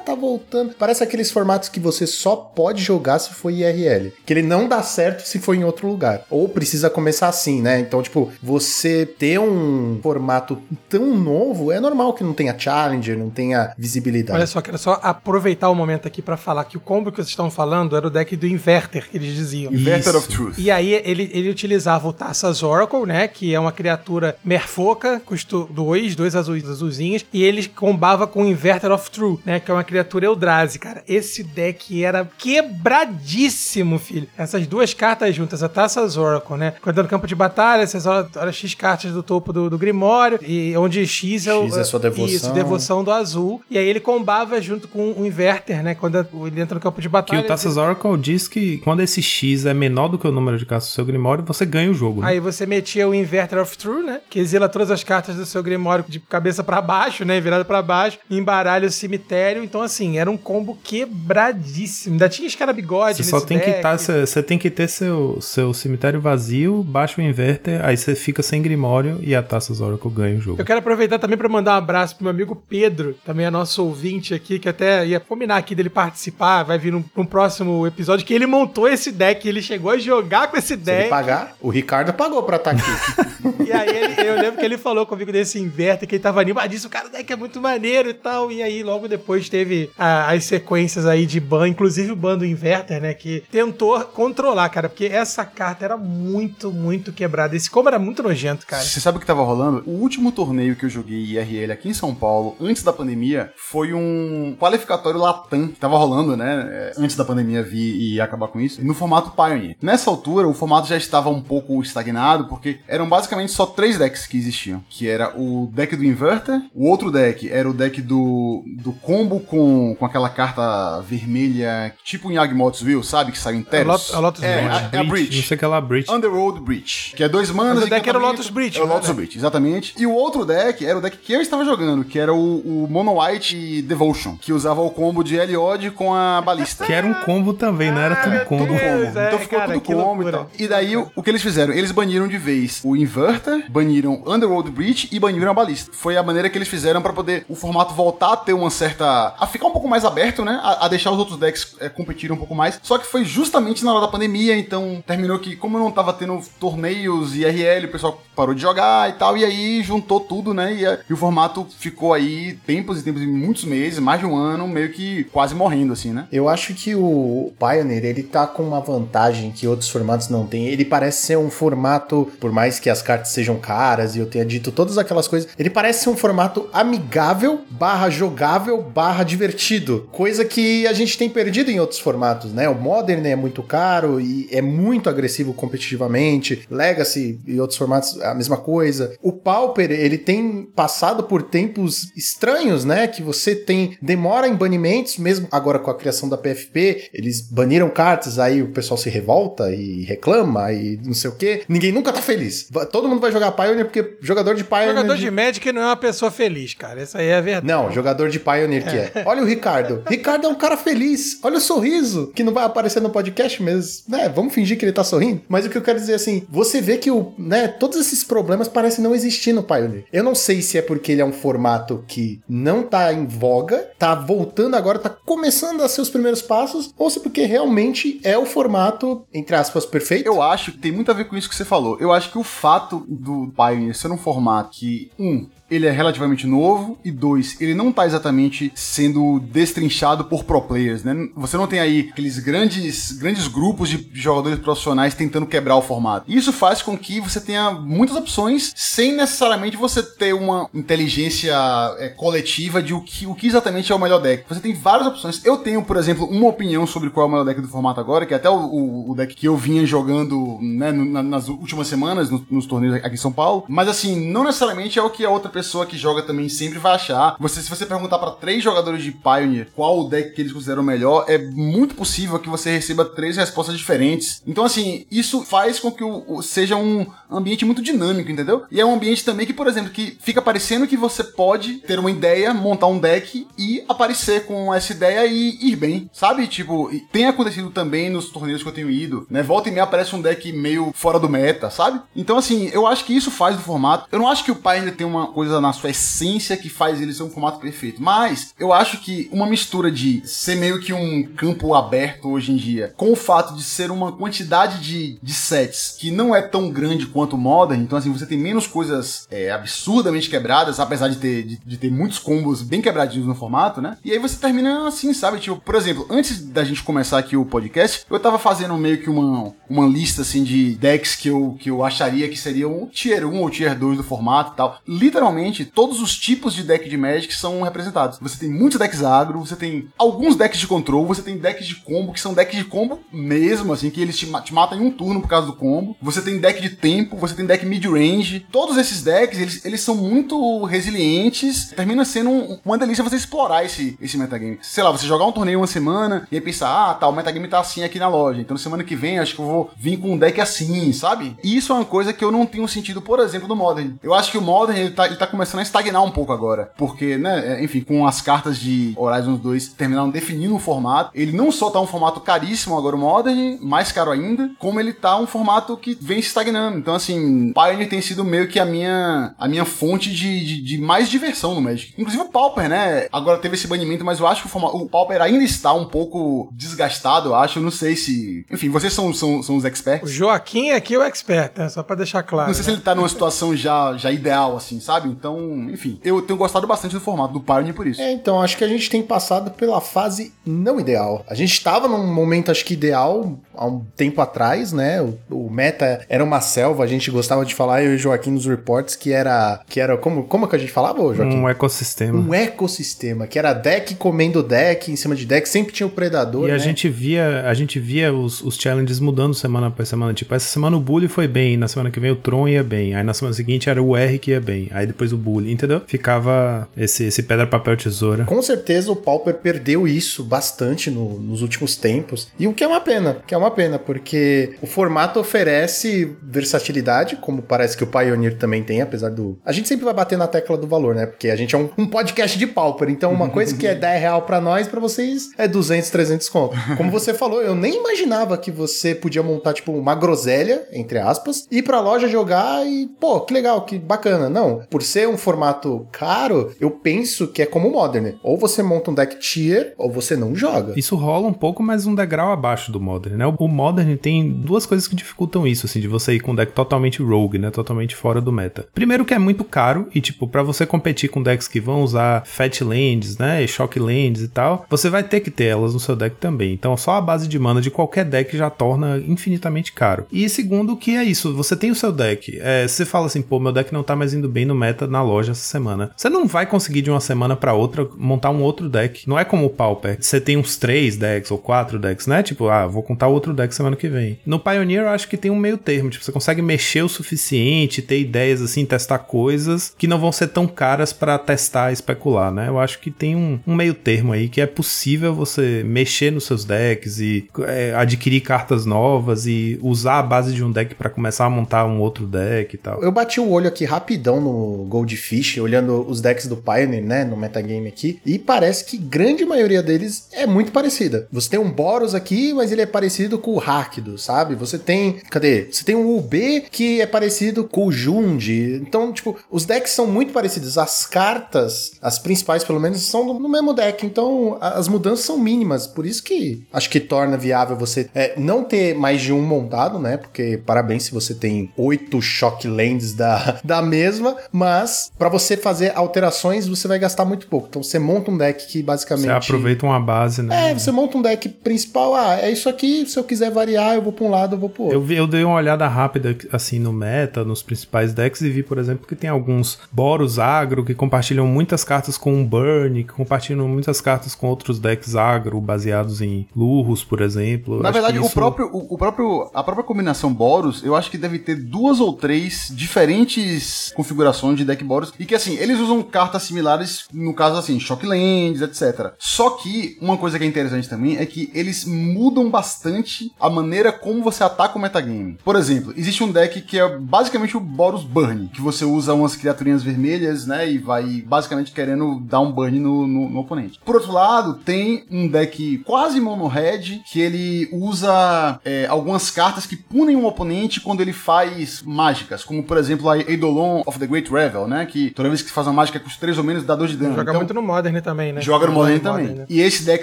[0.00, 0.74] tá voltando.
[0.78, 4.12] Parece aqueles formatos que você só pode jogar se for IRL.
[4.24, 6.24] Que ele não dá certo se for em outro lugar.
[6.30, 7.80] Ou precisa começar assim, né?
[7.80, 13.30] Então, tipo, você ter um formato tão novo, é normal que não tenha challenger, não
[13.30, 14.36] tenha visibilidade.
[14.36, 17.28] Olha só, quero só aproveitar o momento aqui para falar que o combo que vocês
[17.28, 19.72] estão falando era o deck do Inverter, que eles diziam.
[19.72, 20.54] Inverter of Truth.
[20.58, 23.28] E aí ele, ele utilizava o Taças Oracle, né?
[23.28, 28.46] Que é uma criatura merfoca, custo dois, dois azuis, azulzinhos, e ele combava com o
[28.46, 29.60] Inverter of Truth, né?
[29.60, 31.02] Que é uma criatura Eldrazi, cara.
[31.08, 34.28] Esse deck era quebradíssimo, filho.
[34.38, 36.74] Essas duas cartas juntas, a Taças Oracle, né?
[36.80, 40.76] Quando no campo de batalha, você olha X cartas do topo do, do Grimório, e
[40.76, 42.26] onde X é, o, X é sua devoção.
[42.26, 43.60] Isso, devoção do azul.
[43.68, 45.94] E aí ele combava junto com o Inverter, né?
[45.94, 47.40] Quando ele entra no campo de batalha.
[47.40, 50.56] Que o Taças Oracle diz que quando esse X é menor do que o número
[50.56, 52.20] de cartas do seu Grimório, você ganha o jogo.
[52.20, 52.28] Né?
[52.28, 54.20] Aí você metia o Inverter of True, né?
[54.30, 57.40] Que exila todas as cartas do seu Grimório de cabeça para baixo, né?
[57.40, 59.64] Virada para baixo, embaralha o cemitério.
[59.64, 62.14] Então, assim, era um combo quebradíssimo.
[62.14, 63.72] Ainda tinha escarabigode Você só tem deck.
[63.72, 68.14] que tá, você tem que ter seu, seu cemitério vazio, baixa o Inverter, aí você
[68.14, 70.60] fica sem Grimório e a Taças Oracle ganha o jogo.
[70.60, 73.84] Eu quero aproveitar também para mandar um abraço pro meu amigo Pedro, também é nosso
[73.84, 78.26] ouvinte aqui, que até ia combinar aqui dele participar, vai vir num, num próximo episódio,
[78.26, 80.96] que ele montou esse deck, ele chegou a jogar com esse deck.
[80.96, 83.64] Se ele pagar, o Ricardo pagou pra estar tá aqui.
[83.68, 86.90] e aí ele, eu lembro que ele falou comigo desse inverter, que ele tava animadíssimo,
[86.90, 90.44] cara, o deck é muito maneiro e tal, e aí logo depois teve a, as
[90.44, 95.06] sequências aí de ban, inclusive o ban do inverter, né, que tentou controlar, cara, porque
[95.06, 97.56] essa carta era muito, muito quebrada.
[97.56, 98.82] Esse como era muito nojento, cara.
[98.82, 99.82] Você sabe o que tava rolando?
[99.86, 103.92] O último torneio que eu joguei IRL aqui em São Paulo, antes da pandemia, foi
[103.92, 106.68] um qualificatório Latam que tava rolando, né?
[106.70, 109.76] É, antes da pandemia vir e acabar com isso, no formato Pioneer.
[109.80, 114.26] Nessa altura, o formato já estava um pouco estagnado, porque eram basicamente só três decks
[114.26, 114.82] que existiam.
[114.88, 119.40] Que era o deck do Inverter, o outro deck era o deck do, do combo
[119.40, 119.59] com,
[119.98, 122.38] com aquela carta vermelha, tipo em
[122.82, 123.32] Will, sabe?
[123.32, 124.10] Que saiu em Teros.
[124.12, 125.36] É, a Lotus é, a, é a Breach.
[125.36, 126.10] Não sei que é lá, Breach.
[126.10, 127.14] Underworld Breach.
[127.16, 127.76] Que é dois manas.
[127.76, 128.78] Mas o deck era o Lotus Breach.
[128.78, 129.14] É o Lotus né?
[129.14, 129.94] Breach, exatamente.
[129.98, 132.88] E o outro deck era o deck que eu estava jogando, que era o, o
[132.90, 136.84] Mono White Devotion, que usava o combo de Eliod com a balista.
[136.84, 138.66] Que era um combo também, não era tudo é, combo.
[138.66, 139.18] Tudo combo.
[139.18, 140.50] É, então ficou cara, tudo combo e tal.
[140.58, 141.72] E daí o, o, que eles fizeram?
[141.72, 145.90] Eles baniram de vez o Inverter, baniram Underworld Breach e baniram a balista.
[145.92, 149.34] Foi a maneira que eles fizeram para poder o formato voltar a ter uma certa.
[149.50, 150.58] Ficar um pouco mais aberto, né?
[150.62, 152.80] A, a deixar os outros decks é, competirem um pouco mais.
[152.82, 156.40] Só que foi justamente na hora da pandemia, então terminou que, como não tava tendo
[156.58, 160.72] torneios e IRL, o pessoal parou de jogar e tal, e aí juntou tudo, né?
[160.72, 164.66] E, e o formato ficou aí tempos e tempos, muitos meses, mais de um ano,
[164.66, 166.26] meio que quase morrendo, assim, né?
[166.32, 170.68] Eu acho que o Pioneer, ele tá com uma vantagem que outros formatos não têm.
[170.68, 174.44] Ele parece ser um formato, por mais que as cartas sejam caras e eu tenha
[174.44, 180.06] dito todas aquelas coisas, ele parece ser um formato amigável, barra jogável, barra divertido divertido,
[180.12, 182.68] coisa que a gente tem perdido em outros formatos, né?
[182.68, 188.34] O Modern é muito caro e é muito agressivo competitivamente, Legacy e outros formatos a
[188.34, 189.16] mesma coisa.
[189.22, 193.06] O Pauper, ele tem passado por tempos estranhos, né?
[193.06, 197.88] Que você tem demora em banimentos, mesmo agora com a criação da PFP, eles baniram
[197.88, 201.62] cartas, aí o pessoal se revolta e reclama e não sei o que.
[201.66, 202.68] Ninguém nunca tá feliz.
[202.92, 204.88] Todo mundo vai jogar Pioneer porque jogador de Pioneer.
[204.88, 207.00] Jogador de Magic não é uma pessoa feliz, cara.
[207.00, 207.66] Essa aí é a verdade.
[207.66, 209.12] Não, jogador de Pioneer que é.
[209.26, 210.02] Olha o Ricardo.
[210.08, 211.38] Ricardo é um cara feliz.
[211.42, 214.92] Olha o sorriso, que não vai aparecer no podcast, mas, né, vamos fingir que ele
[214.92, 215.42] tá sorrindo.
[215.48, 218.68] Mas o que eu quero dizer assim, você vê que o, né, todos esses problemas
[218.68, 220.04] parecem não existir no Pioneer.
[220.12, 223.90] Eu não sei se é porque ele é um formato que não tá em voga,
[223.98, 228.36] tá voltando agora, tá começando a ser os primeiros passos, ou se porque realmente é
[228.36, 230.26] o formato, entre aspas, perfeito.
[230.26, 231.98] Eu acho que tem muito a ver com isso que você falou.
[232.00, 236.46] Eu acho que o fato do Pioneer ser um formato que, um, ele é relativamente
[236.46, 241.28] novo e dois, ele não tá exatamente sendo destrinchado por pro players, né?
[241.36, 246.30] Você não tem aí aqueles grandes, grandes grupos de jogadores profissionais tentando quebrar o formato.
[246.30, 251.54] Isso faz com que você tenha muitas opções sem necessariamente você ter uma inteligência
[251.98, 254.44] é, coletiva de o que, o que exatamente é o melhor deck.
[254.48, 255.44] Você tem várias opções.
[255.44, 258.26] Eu tenho, por exemplo, uma opinião sobre qual é o melhor deck do formato agora,
[258.26, 262.30] que é até o, o, o deck que eu vinha jogando né, nas últimas semanas
[262.30, 263.64] nos, nos torneios aqui em São Paulo.
[263.68, 266.78] Mas assim, não necessariamente é o que a outra pessoa pessoa que joga também sempre
[266.78, 267.36] vai achar.
[267.38, 270.82] Você, se você perguntar para três jogadores de Pioneer qual o deck que eles consideram
[270.82, 274.42] melhor, é muito possível que você receba três respostas diferentes.
[274.46, 278.64] Então, assim, isso faz com que o, o, seja um ambiente muito dinâmico, entendeu?
[278.70, 281.98] E é um ambiente também que, por exemplo, que fica parecendo que você pode ter
[281.98, 286.46] uma ideia, montar um deck e aparecer com essa ideia e ir bem, sabe?
[286.46, 289.42] Tipo, tem acontecido também nos torneios que eu tenho ido, né?
[289.42, 292.00] Volta e meia aparece um deck meio fora do meta, sabe?
[292.16, 294.08] Então, assim, eu acho que isso faz do formato.
[294.10, 297.00] Eu não acho que o Pioneer tem uma coisa coisa na sua essência que faz
[297.00, 298.00] ele ser um formato perfeito.
[298.00, 302.56] Mas eu acho que uma mistura de ser meio que um campo aberto hoje em
[302.56, 306.70] dia, com o fato de ser uma quantidade de, de sets que não é tão
[306.70, 311.16] grande quanto o Modern, então assim, você tem menos coisas é, absurdamente quebradas, apesar de
[311.16, 313.96] ter, de, de, ter muitos combos bem quebradinhos no formato, né?
[314.04, 315.40] E aí você termina assim, sabe?
[315.40, 319.10] Tipo, por exemplo, antes da gente começar aqui o podcast, eu tava fazendo meio que
[319.10, 323.40] uma, uma lista assim de decks que eu, que eu acharia que seriam tier 1
[323.40, 324.78] ou tier 2 do formato e tal.
[324.86, 328.18] Literalmente todos os tipos de deck de Magic são representados.
[328.20, 331.76] Você tem muitos decks agro, você tem alguns decks de control, você tem decks de
[331.76, 334.90] combo, que são decks de combo mesmo, assim, que eles te, te matam em um
[334.90, 335.96] turno por causa do combo.
[336.02, 338.46] Você tem deck de tempo, você tem deck mid-range.
[338.50, 341.70] Todos esses decks, eles, eles são muito resilientes.
[341.74, 344.58] Termina sendo um, uma delícia você explorar esse, esse metagame.
[344.62, 347.48] Sei lá, você jogar um torneio uma semana e aí pensar, ah, tá, o metagame
[347.48, 348.40] tá assim aqui na loja.
[348.40, 351.36] Então semana que vem acho que eu vou vir com um deck assim, sabe?
[351.42, 353.94] E isso é uma coisa que eu não tenho sentido, por exemplo, no Modern.
[354.02, 356.70] Eu acho que o Modern, ele tá, ele tá começando a estagnar um pouco agora.
[356.76, 361.32] Porque, né, é, enfim, com as cartas de Horizon 2 terminaram definindo o formato, ele
[361.32, 365.16] não só tá um formato caríssimo agora, o Modern, mais caro ainda, como ele tá
[365.16, 366.78] um formato que vem se estagnando.
[366.78, 370.78] Então, assim, Pioneer tem sido meio que a minha, a minha fonte de, de, de
[370.78, 371.94] mais diversão no Magic.
[371.98, 373.06] Inclusive o Pauper, né?
[373.12, 375.84] Agora teve esse banimento, mas eu acho que o, formato, o Pauper ainda está um
[375.84, 377.58] pouco desgastado, eu acho.
[377.58, 378.44] Eu não sei se.
[378.50, 380.08] Enfim, vocês são, são, são os experts.
[380.08, 381.68] O Joaquim aqui é o expert, né?
[381.68, 382.48] Só pra deixar claro.
[382.48, 382.64] Não sei né?
[382.64, 385.09] se ele tá numa situação já, já ideal, assim, sabe?
[385.10, 388.00] Então, enfim, eu tenho gostado bastante do formato do Pioneer por isso.
[388.00, 391.24] É, então, acho que a gente tem passado pela fase não ideal.
[391.28, 395.00] A gente estava num momento, acho que ideal, há um tempo atrás, né?
[395.02, 398.30] O, o, meta era uma selva, a gente gostava de falar, eu e o Joaquim
[398.30, 399.60] nos reports, que era.
[399.68, 401.36] Que era como, como que a gente falava, Joaquim?
[401.36, 402.18] Um ecossistema.
[402.18, 406.48] Um ecossistema, que era deck comendo deck, em cima de deck, sempre tinha o predador.
[406.48, 406.54] E né?
[406.54, 410.12] a gente via, a gente via os, os challenges mudando semana após semana.
[410.12, 412.94] Tipo, essa semana o Bully foi bem, na semana que vem o Tron ia bem.
[412.94, 414.68] Aí na semana seguinte era o R que ia bem.
[414.70, 415.82] Aí depois o Bully, entendeu?
[415.86, 418.24] Ficava esse, esse pedra, papel, tesoura.
[418.24, 422.28] Com certeza o Pauper perdeu isso bastante no, nos últimos tempos.
[422.38, 427.16] E o que é uma pena, que é uma pena, porque o formato oferece versatilidade,
[427.16, 429.38] como parece que o Pioneer também tem, apesar do.
[429.44, 431.06] A gente sempre vai bater na tecla do valor, né?
[431.06, 432.88] Porque a gente é um, um podcast de Pauper.
[432.88, 436.56] Então, uma coisa que é 10 real pra nós, para vocês é 200, 300 conto.
[436.76, 441.46] Como você falou, eu nem imaginava que você podia montar, tipo, uma groselha, entre aspas,
[441.50, 444.28] ir pra loja jogar e, pô, que legal, que bacana.
[444.28, 448.14] Não, por ser um formato caro, eu penso que é como o Modern.
[448.22, 450.74] Ou você monta um deck tier, ou você não joga.
[450.76, 453.26] Isso rola um pouco, mas um degrau abaixo do Modern, né?
[453.26, 456.52] O Modern tem duas coisas que dificultam isso, assim, de você ir com um deck
[456.52, 457.50] totalmente rogue, né?
[457.50, 458.66] Totalmente fora do meta.
[458.74, 462.24] Primeiro que é muito caro e, tipo, para você competir com decks que vão usar
[462.26, 463.46] Fat Lands, né?
[463.46, 466.52] Shock Lands e tal, você vai ter que ter elas no seu deck também.
[466.52, 470.06] Então, só a base de mana de qualquer deck já torna infinitamente caro.
[470.10, 472.38] E segundo que é isso, você tem o seu deck.
[472.40, 475.02] É, você fala assim, pô, meu deck não tá mais indo bem no meta na
[475.02, 475.90] loja essa semana.
[475.96, 479.08] Você não vai conseguir de uma semana para outra montar um outro deck.
[479.08, 479.96] Não é como o Pauper.
[480.00, 482.22] Você tem uns três decks ou quatro decks, né?
[482.22, 484.18] Tipo, ah, vou contar outro deck semana que vem.
[484.24, 485.90] No Pioneer eu acho que tem um meio termo.
[485.90, 490.28] Tipo, você consegue mexer o suficiente, ter ideias assim, testar coisas que não vão ser
[490.28, 492.48] tão caras para testar especular, né?
[492.48, 496.24] Eu acho que tem um, um, meio termo aí que é possível você mexer nos
[496.24, 500.90] seus decks e é, adquirir cartas novas e usar a base de um deck para
[500.90, 502.82] começar a montar um outro deck e tal.
[502.82, 507.16] Eu bati o olho aqui rapidão no Goldfish, olhando os decks do Pioneer, né, no
[507.16, 511.06] metagame aqui, e parece que grande maioria deles é muito parecida.
[511.12, 514.34] Você tem um Boros aqui, mas ele é parecido com o Rakdo, sabe?
[514.36, 515.48] Você tem, cadê?
[515.50, 518.30] Você tem um UB que é parecido com o Jund.
[518.62, 520.56] Então, tipo, os decks são muito parecidos.
[520.56, 523.84] As cartas, as principais pelo menos, são no mesmo deck.
[523.84, 525.66] Então, as mudanças são mínimas.
[525.66, 529.78] Por isso que acho que torna viável você é, não ter mais de um montado,
[529.78, 529.96] né?
[529.96, 534.59] Porque parabéns se você tem oito Shock Lands da, da mesma, mas
[534.98, 537.46] para você fazer alterações, você vai gastar muito pouco.
[537.48, 539.06] Então, você monta um deck que basicamente.
[539.06, 540.50] Você aproveita uma base, né?
[540.50, 541.94] É, você monta um deck principal.
[541.94, 542.86] Ah, é isso aqui.
[542.86, 544.78] Se eu quiser variar, eu vou pra um lado, eu vou pro outro.
[544.78, 548.42] Eu, vi, eu dei uma olhada rápida, assim, no meta, nos principais decks, e vi,
[548.42, 552.92] por exemplo, que tem alguns Boros agro que compartilham muitas cartas com um Burn, que
[552.92, 557.62] compartilham muitas cartas com outros decks agro baseados em Lurros, por exemplo.
[557.62, 558.06] Na acho verdade, isso...
[558.06, 561.80] o, próprio, o, o, próprio, a própria combinação Boros, eu acho que deve ter duas
[561.80, 567.14] ou três diferentes configurações de deck Boros, e que assim, eles usam cartas similares, no
[567.14, 568.92] caso assim, Shocklands, etc.
[568.98, 573.72] Só que uma coisa que é interessante também é que eles mudam bastante a maneira
[573.72, 575.18] como você ataca o metagame.
[575.24, 579.16] Por exemplo, existe um deck que é basicamente o Boros Burn, que você usa umas
[579.16, 583.60] criaturinhas vermelhas, né, e vai basicamente querendo dar um burn no, no, no oponente.
[583.64, 589.46] Por outro lado, tem um deck quase mono red, que ele usa é, algumas cartas
[589.46, 593.86] que punem um oponente quando ele faz mágicas, como por exemplo a Eidolon of the
[593.86, 596.44] Great Revel, né, que toda vez que você faz uma mágica custa 3 ou menos
[596.44, 596.94] dá 2 de dano.
[596.94, 598.20] Joga então, muito no Modern também, né?
[598.20, 599.06] Joga no Modern também.
[599.06, 599.26] Modern, né?
[599.28, 599.82] E esse deck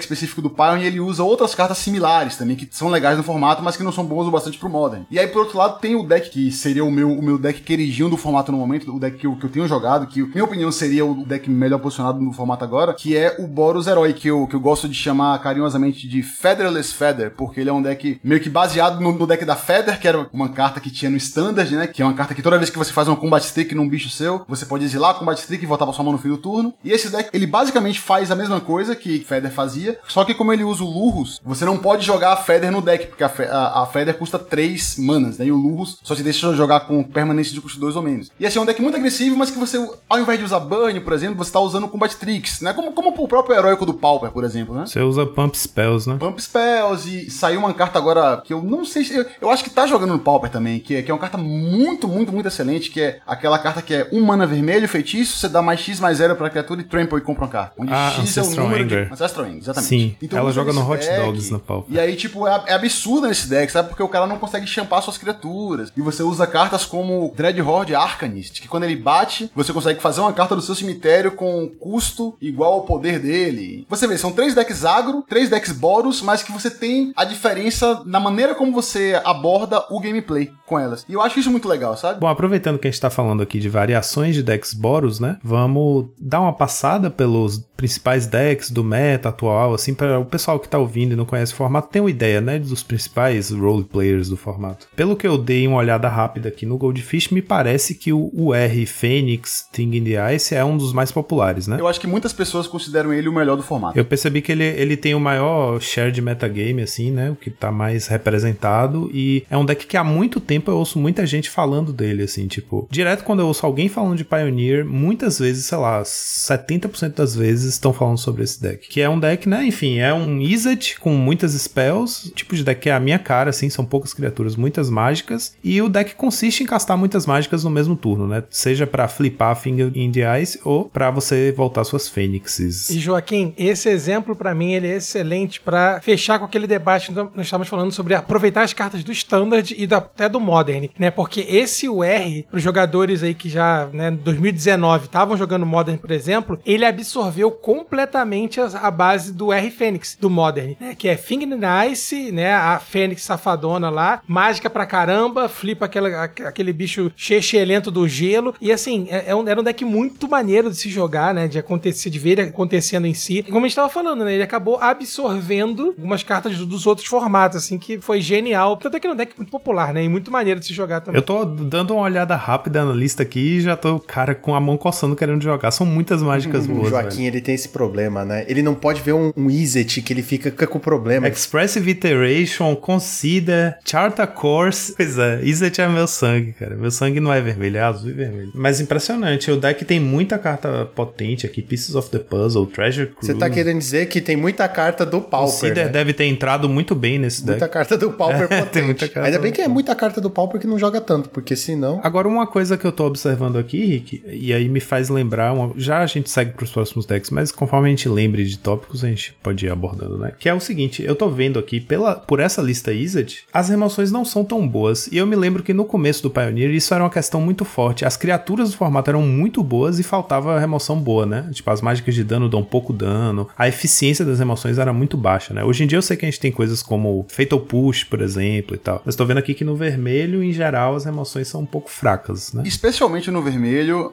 [0.00, 3.76] específico do Pioneer, ele usa outras cartas similares também, que são legais no formato, mas
[3.76, 5.04] que não são boas o bastante pro Modern.
[5.10, 7.60] E aí, por outro lado, tem o deck que seria o meu, o meu deck
[7.60, 10.44] queridinho do formato no momento, o deck que eu, que eu tenho jogado, que, minha
[10.44, 14.28] opinião, seria o deck melhor posicionado no formato agora, que é o Boros Herói, que
[14.28, 18.20] eu, que eu gosto de chamar carinhosamente de Featherless Feather, porque ele é um deck
[18.22, 21.16] meio que baseado no, no deck da Feather, que era uma carta que tinha no
[21.16, 21.86] Standard, né?
[21.86, 24.10] Que é uma carta que toda vez que você faz um Combat Streak num bicho
[24.10, 26.38] seu, você pode exilar o Combat Streak e voltar pra sua mão no fim do
[26.38, 26.74] turno.
[26.82, 30.52] E esse deck, ele basicamente faz a mesma coisa que Feather fazia, só que como
[30.52, 33.82] ele usa o Lurrus, você não pode jogar a Feather no deck, porque a, a,
[33.82, 35.46] a Feather custa 3 manas, né?
[35.46, 38.30] E o Lurrus só te deixa jogar com permanência de custo 2 ou menos.
[38.38, 39.76] E assim, é um deck muito agressivo, mas que você,
[40.08, 42.72] ao invés de usar Burn, por exemplo, você tá usando Combat Tricks, né?
[42.72, 44.86] Como, como o próprio heróico do Pauper, por exemplo, né?
[44.86, 46.16] Você usa Pump Spells, né?
[46.18, 49.14] Pump Spells e saiu uma carta agora que eu não sei se.
[49.14, 51.38] Eu, eu acho que tá jogando no Pauper também, que é, que é uma carta
[51.38, 55.48] muito, muito, muito excelente, que é aquela carta que é um mana vermelho, feitiço, você
[55.48, 57.72] dá mais X mais zero pra criatura e trample e compra uma carta.
[57.78, 59.06] Onde ah, X Ancestral é o número Anger.
[59.06, 59.12] de.
[59.12, 59.88] Ancestral Anger, exatamente.
[59.88, 61.94] Sim, então, ela joga no Hot deck, Dogs no Pauper.
[61.94, 63.88] E aí, tipo, é, é absurdo nesse deck, sabe?
[63.88, 65.92] Porque o cara não consegue champar suas criaturas.
[65.96, 70.32] E você usa cartas como Dreadhorde Arcanist, que quando ele bate, você consegue fazer uma
[70.32, 73.86] carta do seu cemitério com custo igual ao poder dele.
[73.88, 78.02] Você vê, são três decks agro, três decks Boros, mas que você tem a diferença
[78.04, 81.04] na maneira como você aborda o gameplay com elas.
[81.08, 82.20] E eu acho isso muito legal, sabe?
[82.20, 85.38] Bom, aproveitando que a gente tá falando aqui de variações de decks Boros, né?
[85.42, 90.68] Vamos dar uma passada pelos principais decks do meta atual, assim, para o pessoal que
[90.68, 94.28] tá ouvindo e não conhece o formato ter uma ideia, né, dos principais role players
[94.28, 94.88] do formato.
[94.96, 98.52] Pelo que eu dei uma olhada rápida aqui no Goldfish, me parece que o, o
[98.52, 101.76] R Phoenix Thing in the Ice é um dos mais populares, né?
[101.78, 103.96] Eu acho que muitas pessoas consideram ele o melhor do formato.
[103.96, 107.50] Eu percebi que ele, ele tem o maior share de metagame, assim, né, o que
[107.50, 111.48] tá mais representado, e é um deck que há muito tempo eu ouço muita gente
[111.48, 115.78] falando dele, assim, tipo, direto quando eu ouço alguém falando de Pioneer, muitas vezes, sei
[115.78, 118.88] lá, 70% das vezes estão falando sobre esse deck.
[118.88, 119.64] Que é um deck, né?
[119.64, 122.32] Enfim, é um Izzet com muitas spells.
[122.34, 125.54] Tipo de deck que é a minha cara, assim, são poucas criaturas, muitas mágicas.
[125.62, 128.44] E o deck consiste em castar muitas mágicas no mesmo turno, né?
[128.50, 132.90] Seja para flipar Finger in the Ice ou para você voltar suas fênixes.
[132.90, 137.14] E Joaquim, esse exemplo para mim ele é excelente para fechar com aquele debate que
[137.14, 141.10] nós estávamos falando sobre aproveitar as cartas do Standard e da, até do Modern, né?
[141.10, 146.12] Porque esse UR, para os jogadores aí que já, né, 2019 estavam jogando Modern, por
[146.12, 150.94] exemplo, ele absorveu completamente a, base do R Fênix, do Modern, né?
[150.94, 152.54] Que é Finger Nice, né?
[152.54, 158.54] A Fênix safadona lá, mágica pra caramba, flipa aquela, aquele bicho chechelento do gelo.
[158.60, 161.48] E assim, é, é um, era um deck muito maneiro de se jogar, né?
[161.48, 163.38] De acontecer, de ver acontecendo em si.
[163.38, 164.34] E como a gente tava falando, né?
[164.34, 168.76] Ele acabou absorvendo algumas cartas dos outros formatos, assim, que foi genial.
[168.76, 170.04] Tanto é que é um deck muito popular, né?
[170.04, 171.18] E muito maneiro de se jogar também.
[171.18, 174.54] Eu tô dando uma olhada rápida na lista aqui e já tô tô, cara, com
[174.54, 175.70] a mão coçando querendo jogar.
[175.70, 177.26] São muitas mágicas O boas, Joaquim, velho.
[177.28, 178.44] ele tem esse problema, né?
[178.48, 181.28] Ele não pode ver um, um Izzet que ele fica com o problema.
[181.28, 184.94] Expressive Iteration, Consider, Charta Course.
[184.96, 186.76] Pois é, Izzet é meu sangue, cara.
[186.76, 188.50] Meu sangue não é vermelho, é azul e vermelho.
[188.54, 191.62] Mas impressionante, o deck tem muita carta potente aqui.
[191.62, 193.26] Pieces of the Puzzle, Treasure Cruise.
[193.26, 195.88] Você tá querendo dizer que tem muita carta do Pauper, Consider né?
[195.90, 197.58] deve ter entrado muito bem nesse deck.
[197.58, 198.84] Muita carta do Pauper É, tem potente.
[198.84, 201.54] muita carta Ainda bem que é muita carta do Pauper que não joga tanto, porque
[201.56, 202.00] senão...
[202.02, 205.72] Agora, uma coisa que eu tô observando aqui, Rick, e aí me faz lembrar, uma-
[205.76, 209.08] já a gente segue pros próximos decks, mas conforme a gente lembre de tópicos, a
[209.08, 210.32] gente pode ir abordando, né?
[210.38, 214.10] Que é o seguinte, eu tô vendo aqui, pela, por essa lista Izzet, as remoções
[214.12, 217.02] não são tão boas, e eu me lembro que no começo do Pioneer isso era
[217.04, 218.04] uma questão muito forte.
[218.04, 221.48] As criaturas do formato eram muito boas e faltava remoção boa, né?
[221.52, 225.52] Tipo, as mágicas de dano dão pouco dano, a eficiência das remoções era muito baixa,
[225.54, 225.64] né?
[225.64, 228.74] Hoje em dia eu sei que a gente tem coisas como Fatal Push, por exemplo,
[228.74, 229.02] e tal.
[229.04, 232.52] Mas tô vendo aqui que no vermelho, em geral, as remoções são um pouco fracas,
[232.52, 232.62] né?
[232.66, 233.67] Especialmente no vermelho,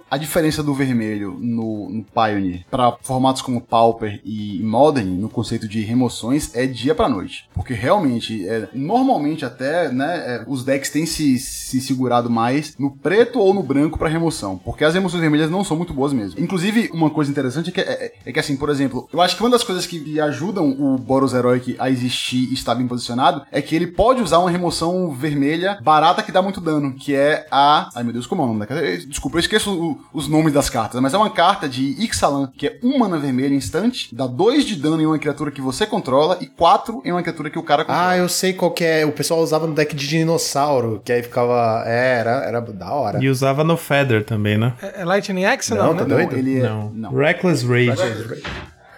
[0.10, 5.68] a diferença do vermelho no, no Pioneer para formatos como Pauper e Modern, no conceito
[5.68, 7.50] de remoções, é dia pra noite.
[7.54, 12.92] Porque realmente, é, normalmente até, né, é, os decks têm se, se segurado mais no
[12.92, 14.58] preto ou no branco pra remoção.
[14.58, 16.40] Porque as remoções vermelhas não são muito boas mesmo.
[16.40, 19.44] Inclusive, uma coisa interessante é que, é, é que assim, por exemplo, eu acho que
[19.44, 23.62] uma das coisas que ajudam o Boros Heroic a existir e estar bem posicionado é
[23.62, 27.90] que ele pode usar uma remoção vermelha barata que dá muito dano, que é a.
[27.96, 28.66] Ai meu Deus, como é o nome
[29.08, 32.68] Desculpa, eu esqueço o- os nomes das cartas, mas é uma carta de Ixalan, que
[32.68, 36.38] é um mana vermelho instante, dá 2 de dano em uma criatura que você controla
[36.42, 38.10] e 4 em uma criatura que o cara controla.
[38.10, 39.06] Ah, eu sei qual que é.
[39.06, 41.84] O pessoal usava no deck de dinossauro, que aí ficava...
[41.86, 43.20] É, era, era da hora.
[43.24, 44.74] E usava no Feather também, né?
[44.82, 45.74] É é Lightning Axe?
[45.74, 46.10] Não, Não, tá né?
[46.10, 46.38] não, doido?
[46.38, 46.64] ele é.
[46.64, 46.90] Não.
[46.92, 47.14] Não.
[47.16, 47.90] Reckless Rage.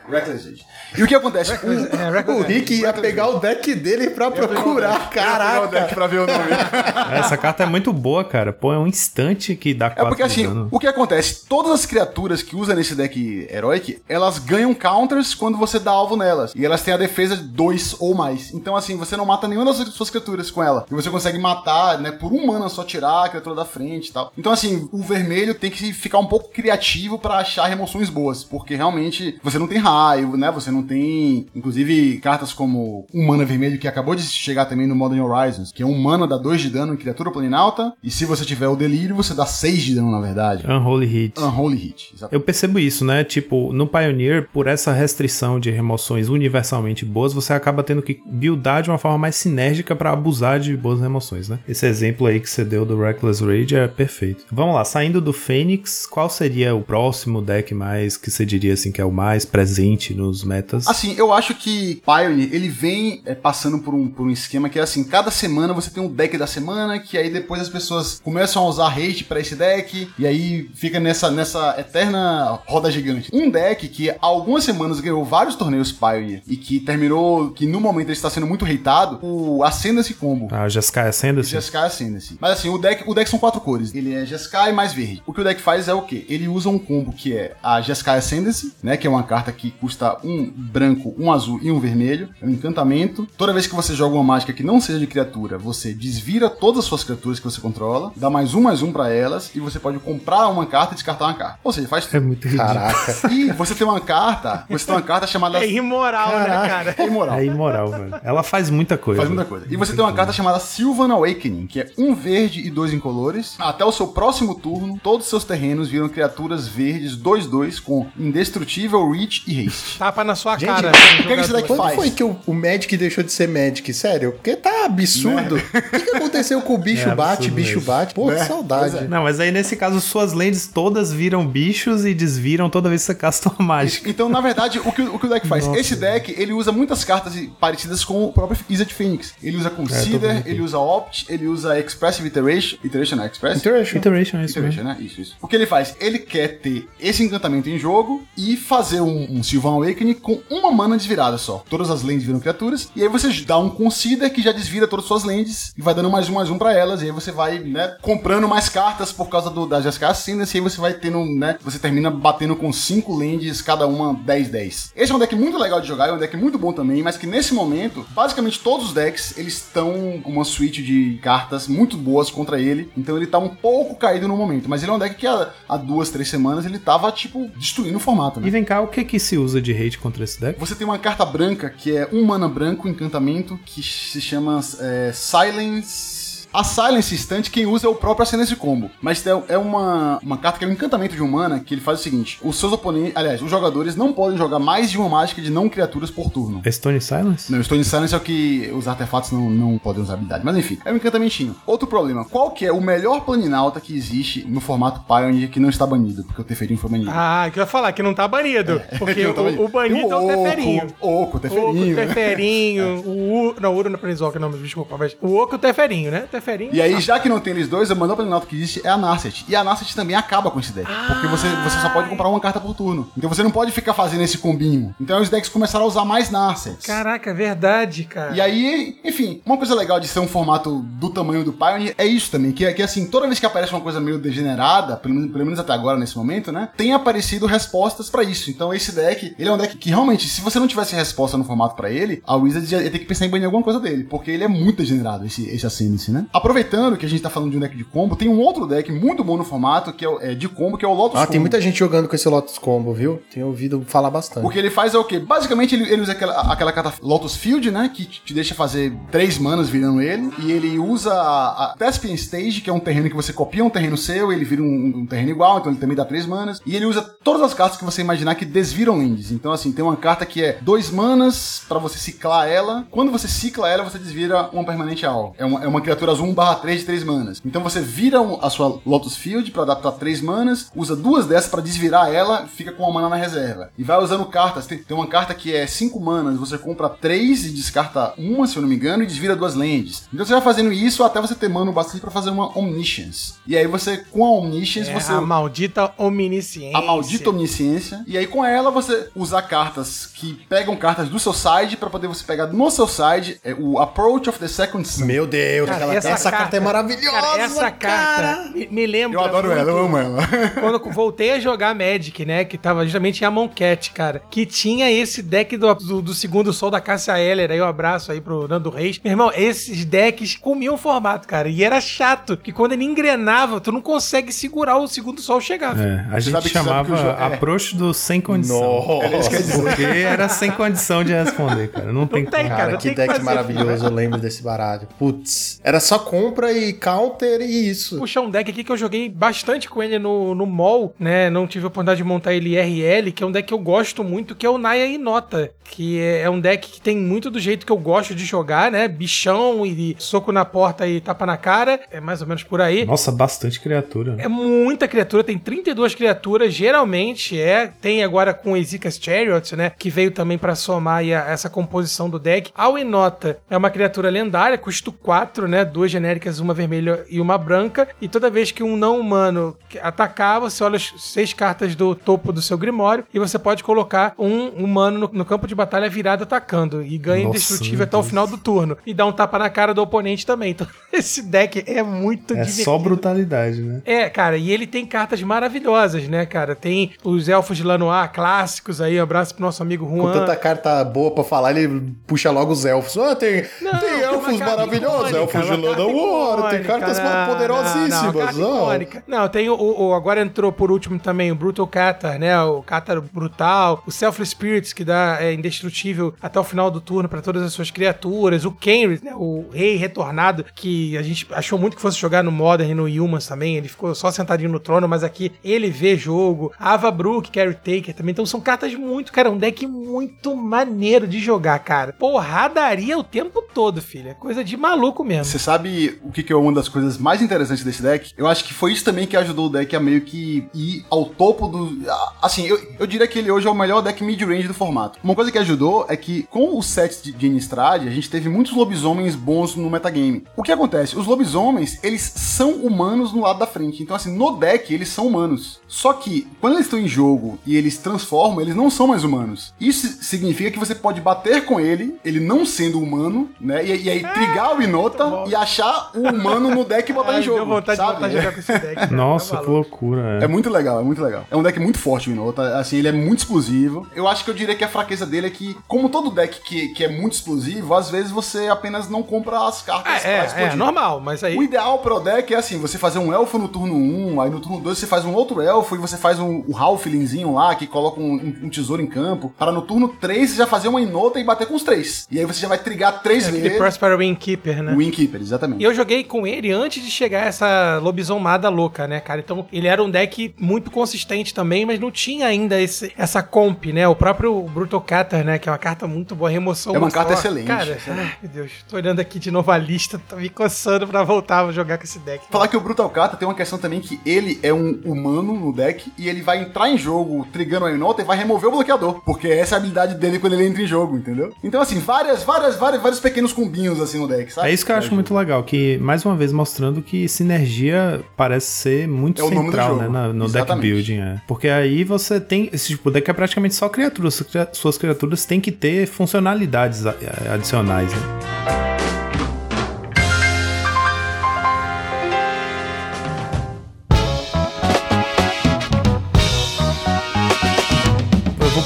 [0.10, 0.66] Reckless Rage.
[0.98, 1.52] E o que acontece?
[1.54, 1.58] O-
[1.98, 5.96] É, O Rick ia pegar o deck dele pra procurar, pegar o deck caraca.
[5.96, 6.50] pra ver o nome.
[7.18, 8.52] Essa carta é muito boa, cara.
[8.54, 10.68] Pô, é um instante que dá É 4 porque assim, de dano.
[10.72, 11.46] o que acontece?
[11.48, 16.16] Todas as criaturas que usam nesse deck Heroic, elas ganham counters quando você dá alvo
[16.16, 16.54] nelas.
[16.56, 18.54] E elas têm a defesa 2 ou mais.
[18.54, 20.86] Então, assim, você não mata nenhuma das suas criaturas com ela.
[20.90, 24.14] E você consegue matar, né, por um mana só tirar a criatura da frente e
[24.14, 24.32] tal.
[24.38, 28.44] Então, assim, o vermelho tem que ficar um pouco criativo pra achar remoções boas.
[28.44, 30.52] Porque realmente você não tem raio, né?
[30.52, 31.48] Você não tem.
[31.56, 35.84] Inclusive, cartas como um mana vermelho que acabou de chegar também no Modern Horizons, que
[35.84, 37.94] é um mana dá 2 de dano em criatura planinalta.
[38.04, 40.66] E se você tiver o delírio, você dá 6 de dano, na verdade.
[40.66, 41.40] Unholy Hit.
[41.40, 42.12] Unholy Hit.
[42.14, 42.34] exatamente.
[42.34, 43.24] Eu percebo isso, né?
[43.24, 48.84] Tipo, no Pioneer, por essa restrição de remoções universalmente boas, você acaba tendo que buildar
[48.84, 51.60] de uma forma mais sinérgica pra abusar de boas remoções, né?
[51.68, 54.46] Esse exemplo aí que você deu do Reckless Rage é perfeito.
[54.52, 58.92] Vamos lá, saindo do Fênix, qual seria o próximo deck mais que você diria assim
[58.92, 60.88] que é o mais presente nos metas?
[60.88, 64.78] Assim, eu acho que Pioneer, ele vem é, passando por um, por um esquema que
[64.78, 68.20] é assim, cada semana você tem um deck da semana, que aí depois as pessoas
[68.24, 73.30] começam a usar hate pra esse deck, e aí fica nessa, nessa eterna roda gigante.
[73.34, 77.80] Um deck que há algumas semanas ganhou vários torneios Pioneer, e que terminou, que no
[77.80, 80.48] momento ele está sendo muito hateado, o Ascendancy Combo.
[80.52, 81.52] Ah, Jeskai Ascendancy?
[81.52, 82.38] Jeskai Ascendancy.
[82.40, 83.94] Mas assim, o deck, o deck são quatro cores.
[83.94, 85.24] Ele é Jeskai mais verde.
[85.26, 86.26] O que o deck faz é o quê?
[86.30, 88.98] Ele usa um combo que é a Jeskai Ascendancy, né?
[88.98, 92.30] Que é uma carta que custa um branco, um azul e um vermelho.
[92.42, 93.28] É um encantamento.
[93.38, 96.80] Toda vez que você joga uma mágica que não seja de criatura, você desvira todas
[96.80, 99.80] as suas criaturas que você controla, dá mais um, mais um pra elas, e você
[99.80, 101.60] pode comprar uma carta e descartar uma carta.
[101.64, 102.28] Ou seja, faz É tudo.
[102.28, 102.68] muito ridículo.
[102.68, 103.28] Caraca.
[103.38, 106.96] E você tem uma carta, você tem uma carta chamada É imoral, né, cara?
[106.98, 107.38] É imoral.
[107.38, 108.16] É imoral, velho.
[108.24, 109.22] Ela faz muita coisa.
[109.22, 109.66] Faz muita coisa.
[109.70, 113.56] E você tem uma carta chamada Sylvan Awakening, que é um verde e dois incolores.
[113.60, 119.12] Até o seu próximo turno, todos os seus terrenos viram criaturas verdes 2-2 com indestrutível,
[119.12, 120.00] reach e haste.
[120.00, 120.92] Tapa na sua Gente, cara.
[120.92, 121.96] o que é que deck Quando faz?
[121.96, 123.94] foi que o, o Magic deixou de ser Magic?
[123.94, 124.34] Sério?
[124.34, 125.56] Porque tá absurdo.
[125.58, 127.82] O que, que aconteceu com o bicho É bate, bicho mesmo.
[127.82, 128.14] bate?
[128.14, 128.40] Pô, Né?
[128.40, 128.92] que saudade.
[128.92, 129.08] Pois é.
[129.08, 133.08] Não, mas aí nesse caso suas lentes todas viram bichos e desviram toda vez que
[133.08, 134.10] você casta uma mágica.
[134.10, 135.66] Então, na verdade, o que, o que o deck faz?
[135.68, 135.80] Nossa.
[135.80, 139.34] Esse deck, ele usa muitas cartas parecidas com o próprio Izzet Phoenix.
[139.42, 142.78] Ele usa É, Consider, ele usa Opt, ele usa Expressive Iteration.
[142.84, 143.58] Iteration, não é Express?
[143.58, 143.98] Interaction.
[143.98, 144.58] Iteration, é isso.
[144.60, 144.98] Iteration, né?
[145.00, 145.36] Isso, isso.
[145.42, 145.96] O que ele faz?
[146.00, 150.72] Ele quer ter esse encantamento em jogo e fazer um, um Sylvan Awakening com uma
[150.72, 151.64] mana desvirada só.
[151.70, 152.90] Todas as lands viram criaturas.
[152.96, 155.94] E aí você dá um Consider que já desvira todas as suas lands e vai
[155.94, 157.02] dando mais um, mais um pra elas.
[157.02, 160.14] E aí você vai, né, comprando mais cartas por causa do, da Jessica.
[160.28, 164.92] E aí você vai tendo, né, você termina batendo com cinco lands, cada uma 10-10.
[164.96, 167.18] Esse é um deck muito legal de jogar, é um deck muito bom também, mas
[167.18, 171.98] que nesse momento, basicamente todos os decks, eles estão com uma suite de cartas muito
[171.98, 172.92] boas contra ele.
[172.98, 174.70] Então ele tá um pouco caído no momento.
[174.70, 177.98] Mas ele é um deck que há, há duas, três semanas ele tava, tipo, destruindo
[177.98, 178.48] o formato, né?
[178.48, 180.60] E vem cá, o que que se usa de hate contra esse deck?
[180.60, 185.12] Você tem uma carta branca que é um mana branco, encantamento, que se chama é,
[185.14, 186.17] Silence
[186.58, 188.90] A Silence Instant, quem usa é o próprio Ascendance Combo.
[189.00, 192.00] Mas é, é uma, uma carta que é um encantamento de humana que ele faz
[192.00, 195.40] o seguinte: os seus oponentes, aliás, os jogadores não podem jogar mais de uma mágica
[195.40, 196.60] de não criaturas por turno.
[196.66, 197.52] É Stone Silence?
[197.52, 200.44] Não, Stone Silence é o que os artefatos não, não podem usar habilidade.
[200.44, 201.56] Mas enfim, é um encantamentinho.
[201.64, 205.70] Outro problema: qual que é o melhor planinalta que existe no formato Pioneer que não
[205.70, 206.24] está banido?
[206.24, 207.12] Porque o Teferinho foi banido.
[207.14, 208.82] Ah, que eu ia falar que não tá banido.
[208.98, 210.88] Porque Que não tá o, o banido é o Teferinho.
[211.00, 211.96] Oco, O Teferinho.
[211.96, 212.06] né?
[212.08, 213.56] Teferinho, o U.
[213.62, 216.22] Não, o Uro não é não, desculpa, mas o Oco e o Teferinho, né?
[216.22, 216.47] Teferinho.
[216.74, 218.98] E aí, já que não tem eles dois, o melhor planinalta que existe é a
[218.98, 219.46] Narset.
[219.48, 220.88] E a Narset também acaba com esse deck.
[221.08, 223.10] porque você, você só pode comprar uma carta por turno.
[223.18, 224.96] Então você não pode ficar fazendo esse combinho.
[225.00, 226.86] Então os decks começaram a usar mais Narsets.
[226.86, 228.36] Caraca, é verdade, cara.
[228.36, 232.06] E aí, enfim, uma coisa legal de ser um formato do tamanho do Pioneer é
[232.06, 235.16] isso também, que, é- que assim, toda vez que aparece uma coisa meio degenerada, pelo,
[235.16, 238.50] menos- pelo menos até agora, nesse momento, né, tem aparecido respostas pra isso.
[238.50, 241.44] Então esse deck, ele é um deck que realmente, se você não tivesse resposta no
[241.44, 244.32] formato pra ele, a Wizard ia ter que pensar em banir alguma coisa dele, porque
[244.32, 246.26] ele é muito degenerado, esse, esse Ascendancy, né?
[246.34, 248.92] Aproveitando que a gente tá falando de um deck de combo, tem um outro deck
[248.92, 251.32] muito bom no formato, que é, é de combo, que é o Lotus Ah, Combo.
[251.32, 253.22] tem muita gente jogando com esse Lotus Combo, viu?
[253.32, 254.46] Tenho ouvido falar bastante.
[254.46, 255.20] O que ele faz é o quê?
[255.20, 257.90] Basicamente, ele, ele usa aquela, aquela carta Lotus Field, né?
[257.94, 260.32] Que te deixa fazer três manas virando ele.
[260.40, 263.70] E ele usa a, a Thespian Stage, que é um terreno que você copia um
[263.70, 266.60] terreno seu, ele vira um, um terreno igual, então ele também dá três manas.
[266.66, 269.32] E ele usa todas as cartas que você imaginar que desviram lands.
[269.32, 272.86] Então, assim, tem uma carta que é dois manas pra você ciclar ela.
[272.92, 275.36] Quando você cicla ela, você desvira uma permanente all.
[275.38, 277.42] É uma, é uma criatura azul 1 3 de três manas.
[277.46, 281.50] Então você vira a sua Lotus Field pra dar pra três manas, usa duas dessas
[281.50, 283.70] pra desvirar ela, fica com uma mana na reserva.
[283.78, 284.66] E vai usando cartas.
[284.66, 288.56] Tem, tem uma carta que é cinco manas, você compra três e descarta uma, se
[288.56, 290.08] eu não me engano, e desvira duas lands.
[290.14, 293.36] Então você vai fazendo isso até você ter mana o bastante pra fazer uma Omniscience.
[293.46, 296.78] E aí você, com a Omniscience, É você a maldita omnisciência.
[296.78, 298.04] a maldita omnisciência.
[298.08, 302.08] E aí, com ela, você usa cartas que pegam cartas do seu side pra poder
[302.08, 305.06] você pegar no seu side é, o Approach of the Second Sun.
[305.06, 309.20] Meu Deus, Cara, aquela- essa, carta, é maravilhosa, Cara, essa carta me, me lembra.
[309.20, 310.28] Eu adoro ela, eu amo ela.
[310.60, 312.44] Quando eu voltei a jogar Magic, né?
[312.46, 314.22] Que tava justamente em Amon Cat, cara.
[314.30, 317.52] Que tinha esse deck do, do, do segundo sol da Cássia Heller.
[317.52, 319.00] Aí um abraço aí pro Nando Reis.
[319.04, 321.50] Meu irmão, esses decks comiam o formato, cara.
[321.50, 322.38] E era chato.
[322.38, 325.78] Que quando ele engrenava, tu não consegue segurar o segundo sol chegar.
[325.78, 327.24] É, a gente sabe chamava que o jo- é.
[327.34, 328.60] approach do sem condição.
[328.62, 329.62] Nossa.
[329.62, 331.92] Porque era sem condição de responder, cara.
[331.92, 332.56] Não tem Não tem, como.
[332.56, 332.68] cara.
[332.68, 334.88] Cara, que deck maravilhoso, eu lembro desse baralho.
[335.00, 337.98] Putz, era só compra e counter e isso.
[337.98, 341.30] puxar um deck aqui que eu joguei bastante com ele no, no mall, né?
[341.30, 344.04] Não tive a oportunidade de montar ele IRL, que é um deck que eu gosto
[344.04, 345.52] muito, que é o Naya Inota.
[345.70, 348.72] Que é, é um deck que tem muito do jeito que eu gosto de jogar,
[348.72, 348.88] né?
[348.88, 351.80] Bichão e soco na porta e tapa na cara.
[351.92, 352.86] É mais ou menos por aí.
[352.86, 354.16] Nossa, bastante criatura.
[354.16, 354.24] né?
[354.24, 357.72] É muita criatura, tem 32 criaturas, geralmente é.
[357.82, 359.72] Tem agora com Ezekiel's Chariot, né?
[359.78, 362.52] Que veio também pra somar aí a- essa composição do deck.
[362.56, 365.66] A Winota é uma criatura lendária, custo 4, né?
[365.88, 367.88] Duas genéricas, uma vermelha e uma branca.
[368.02, 372.34] E toda vez que um não humano atacar, você olha as seis cartas do topo
[372.34, 376.24] do seu Grimório e você pode colocar um humano no, no campo de batalha virado
[376.24, 376.84] atacando.
[376.84, 378.78] E ganha Nossa, indestrutível até o final do turno.
[378.86, 380.52] E dá um tapa na cara do oponente também.
[380.52, 382.66] Então, esse deck é muito É divertido.
[382.66, 383.82] só brutalidade, né?
[383.86, 386.54] É, cara, e ele tem cartas maravilhosas, né, cara?
[386.54, 390.12] Tem os elfos de Lanoir clássicos aí, um abraço pro nosso amigo Com Juan.
[390.12, 392.98] tanta carta boa pra falar, ele puxa logo os elfos.
[392.98, 397.06] Ah, tem, Não, tem elfos maravilhosos, icônica, elfos de uma carta Llanowar, tem cartas não,
[397.06, 398.36] Não, poderosíssimas.
[398.38, 398.70] não, ó.
[398.74, 399.04] icônica.
[399.08, 402.40] Não, tem o, o- Agora entrou por último também o Brutal Catar, né?
[402.42, 403.84] O Catar Brutal.
[403.86, 407.54] O Selfless Spirits, que dá é, indestrutível até o final do turno pra todas as
[407.54, 408.46] suas criaturas.
[408.46, 409.14] O Kenrith, né?
[409.16, 412.86] O Rei Retornado, que a gente achou muito que fosse jogar no Modern e no
[413.06, 413.56] Humans também.
[413.58, 416.52] Ele ficou só sentadinho no trono, mas aqui ele vê jogo.
[416.60, 418.12] Ava Brook, Carry Taker também.
[418.12, 421.94] Então são cartas muito, cara, um deck muito maneiro de jogar, cara.
[421.94, 424.10] Porradaria o tempo todo, filho.
[424.10, 425.26] É coisa de maluco mesmo.
[425.26, 425.67] Você sabe
[426.04, 428.14] o que, que é uma das coisas mais interessantes desse deck?
[428.18, 431.06] Eu acho que foi isso também que ajudou o deck a meio que ir ao
[431.06, 431.78] topo do.
[432.22, 435.00] Assim, eu, eu diria que ele hoje é o melhor deck mid-range do formato.
[435.04, 438.30] Uma coisa que ajudou é que, com os sets de, de Innistrad, a gente teve
[438.30, 440.24] muitos lobisomens bons no metagame.
[440.36, 440.98] O que acontece?
[440.98, 443.84] Os lobisomens, eles são humanos no lado da frente.
[443.84, 445.60] Então, assim, no deck, eles são humanos.
[445.68, 449.54] Só que, quando eles estão em jogo e eles transformam, eles não são mais humanos.
[449.60, 453.66] Isso significa que você pode bater com ele, ele não sendo humano, né?
[453.66, 457.20] E, e aí trigar o Inota e achar o humano no deck e botar Ai,
[457.20, 457.38] em jogo.
[457.40, 457.94] Deu vontade sabe?
[457.96, 458.92] de voltar a jogar com esse deck.
[458.94, 460.20] Nossa, Tá que loucura.
[460.22, 461.26] É muito legal, é muito legal.
[461.30, 462.58] É um deck muito forte, o Inota.
[462.58, 463.88] Assim, ele é muito explosivo.
[463.96, 466.70] Eu acho que eu diria que a fraqueza dele é que, como todo deck que,
[466.70, 470.26] que é muito explosivo, às vezes você apenas não compra as cartas É, pra é,
[470.26, 470.54] explodir.
[470.54, 471.38] é, normal, mas aí.
[471.38, 474.40] O ideal pro deck é assim, você fazer um elfo no turno 1, aí no
[474.40, 477.68] turno 2 você faz um outro elfo e você faz um, o Halflingzinho lá, que
[477.68, 480.82] coloca um, um- um tesouro em campo, para no turno 3 você já fazer uma
[480.82, 482.08] inota e bater com os três.
[482.12, 483.58] E aí você já vai trigar três Aquele vezes.
[483.58, 484.74] Prosper Windkeeper, né?
[484.74, 485.62] O Winkeeper, Exatamente.
[485.62, 489.20] E eu joguei com ele antes de chegar essa lobisomada louca, né, cara?
[489.20, 493.66] Então ele era um deck muito consistente também, mas não tinha ainda esse, essa comp,
[493.68, 493.88] né?
[493.88, 495.38] O próprio Brutal Catter, né?
[495.40, 497.26] Que é uma carta muito boa, remoção É uma carta forte.
[497.28, 498.02] excelente, Cara, excelente.
[498.02, 501.46] ai, meu Deus, tô olhando aqui de novo a lista, tô me coçando pra voltar
[501.46, 502.26] a jogar com esse deck.
[502.30, 505.54] Falar que o Brutal Kata tem uma questão também que ele é um humano no
[505.54, 509.02] deck e ele vai entrar em jogo trigando a Inota e vai remover o bloqueador.
[509.06, 511.34] Porque essa é a habilidade dele quando ele entra em jogo, entendeu?
[511.44, 514.50] Então, assim, várias, várias, vários, vários pequenos combinhos assim no deck, sabe?
[514.50, 518.48] É isso que eu acho muito legal, que mais uma vez mostrando que sinergia parece
[518.48, 521.22] ser muito É central, né, na- no deck building, é.
[521.28, 525.26] Porque aí você tem, esse tipo, deck é praticamente só criaturas, Suas cria- suas criaturas
[525.26, 526.96] têm que ter funcionalidades a-
[527.34, 528.97] adicionais, né?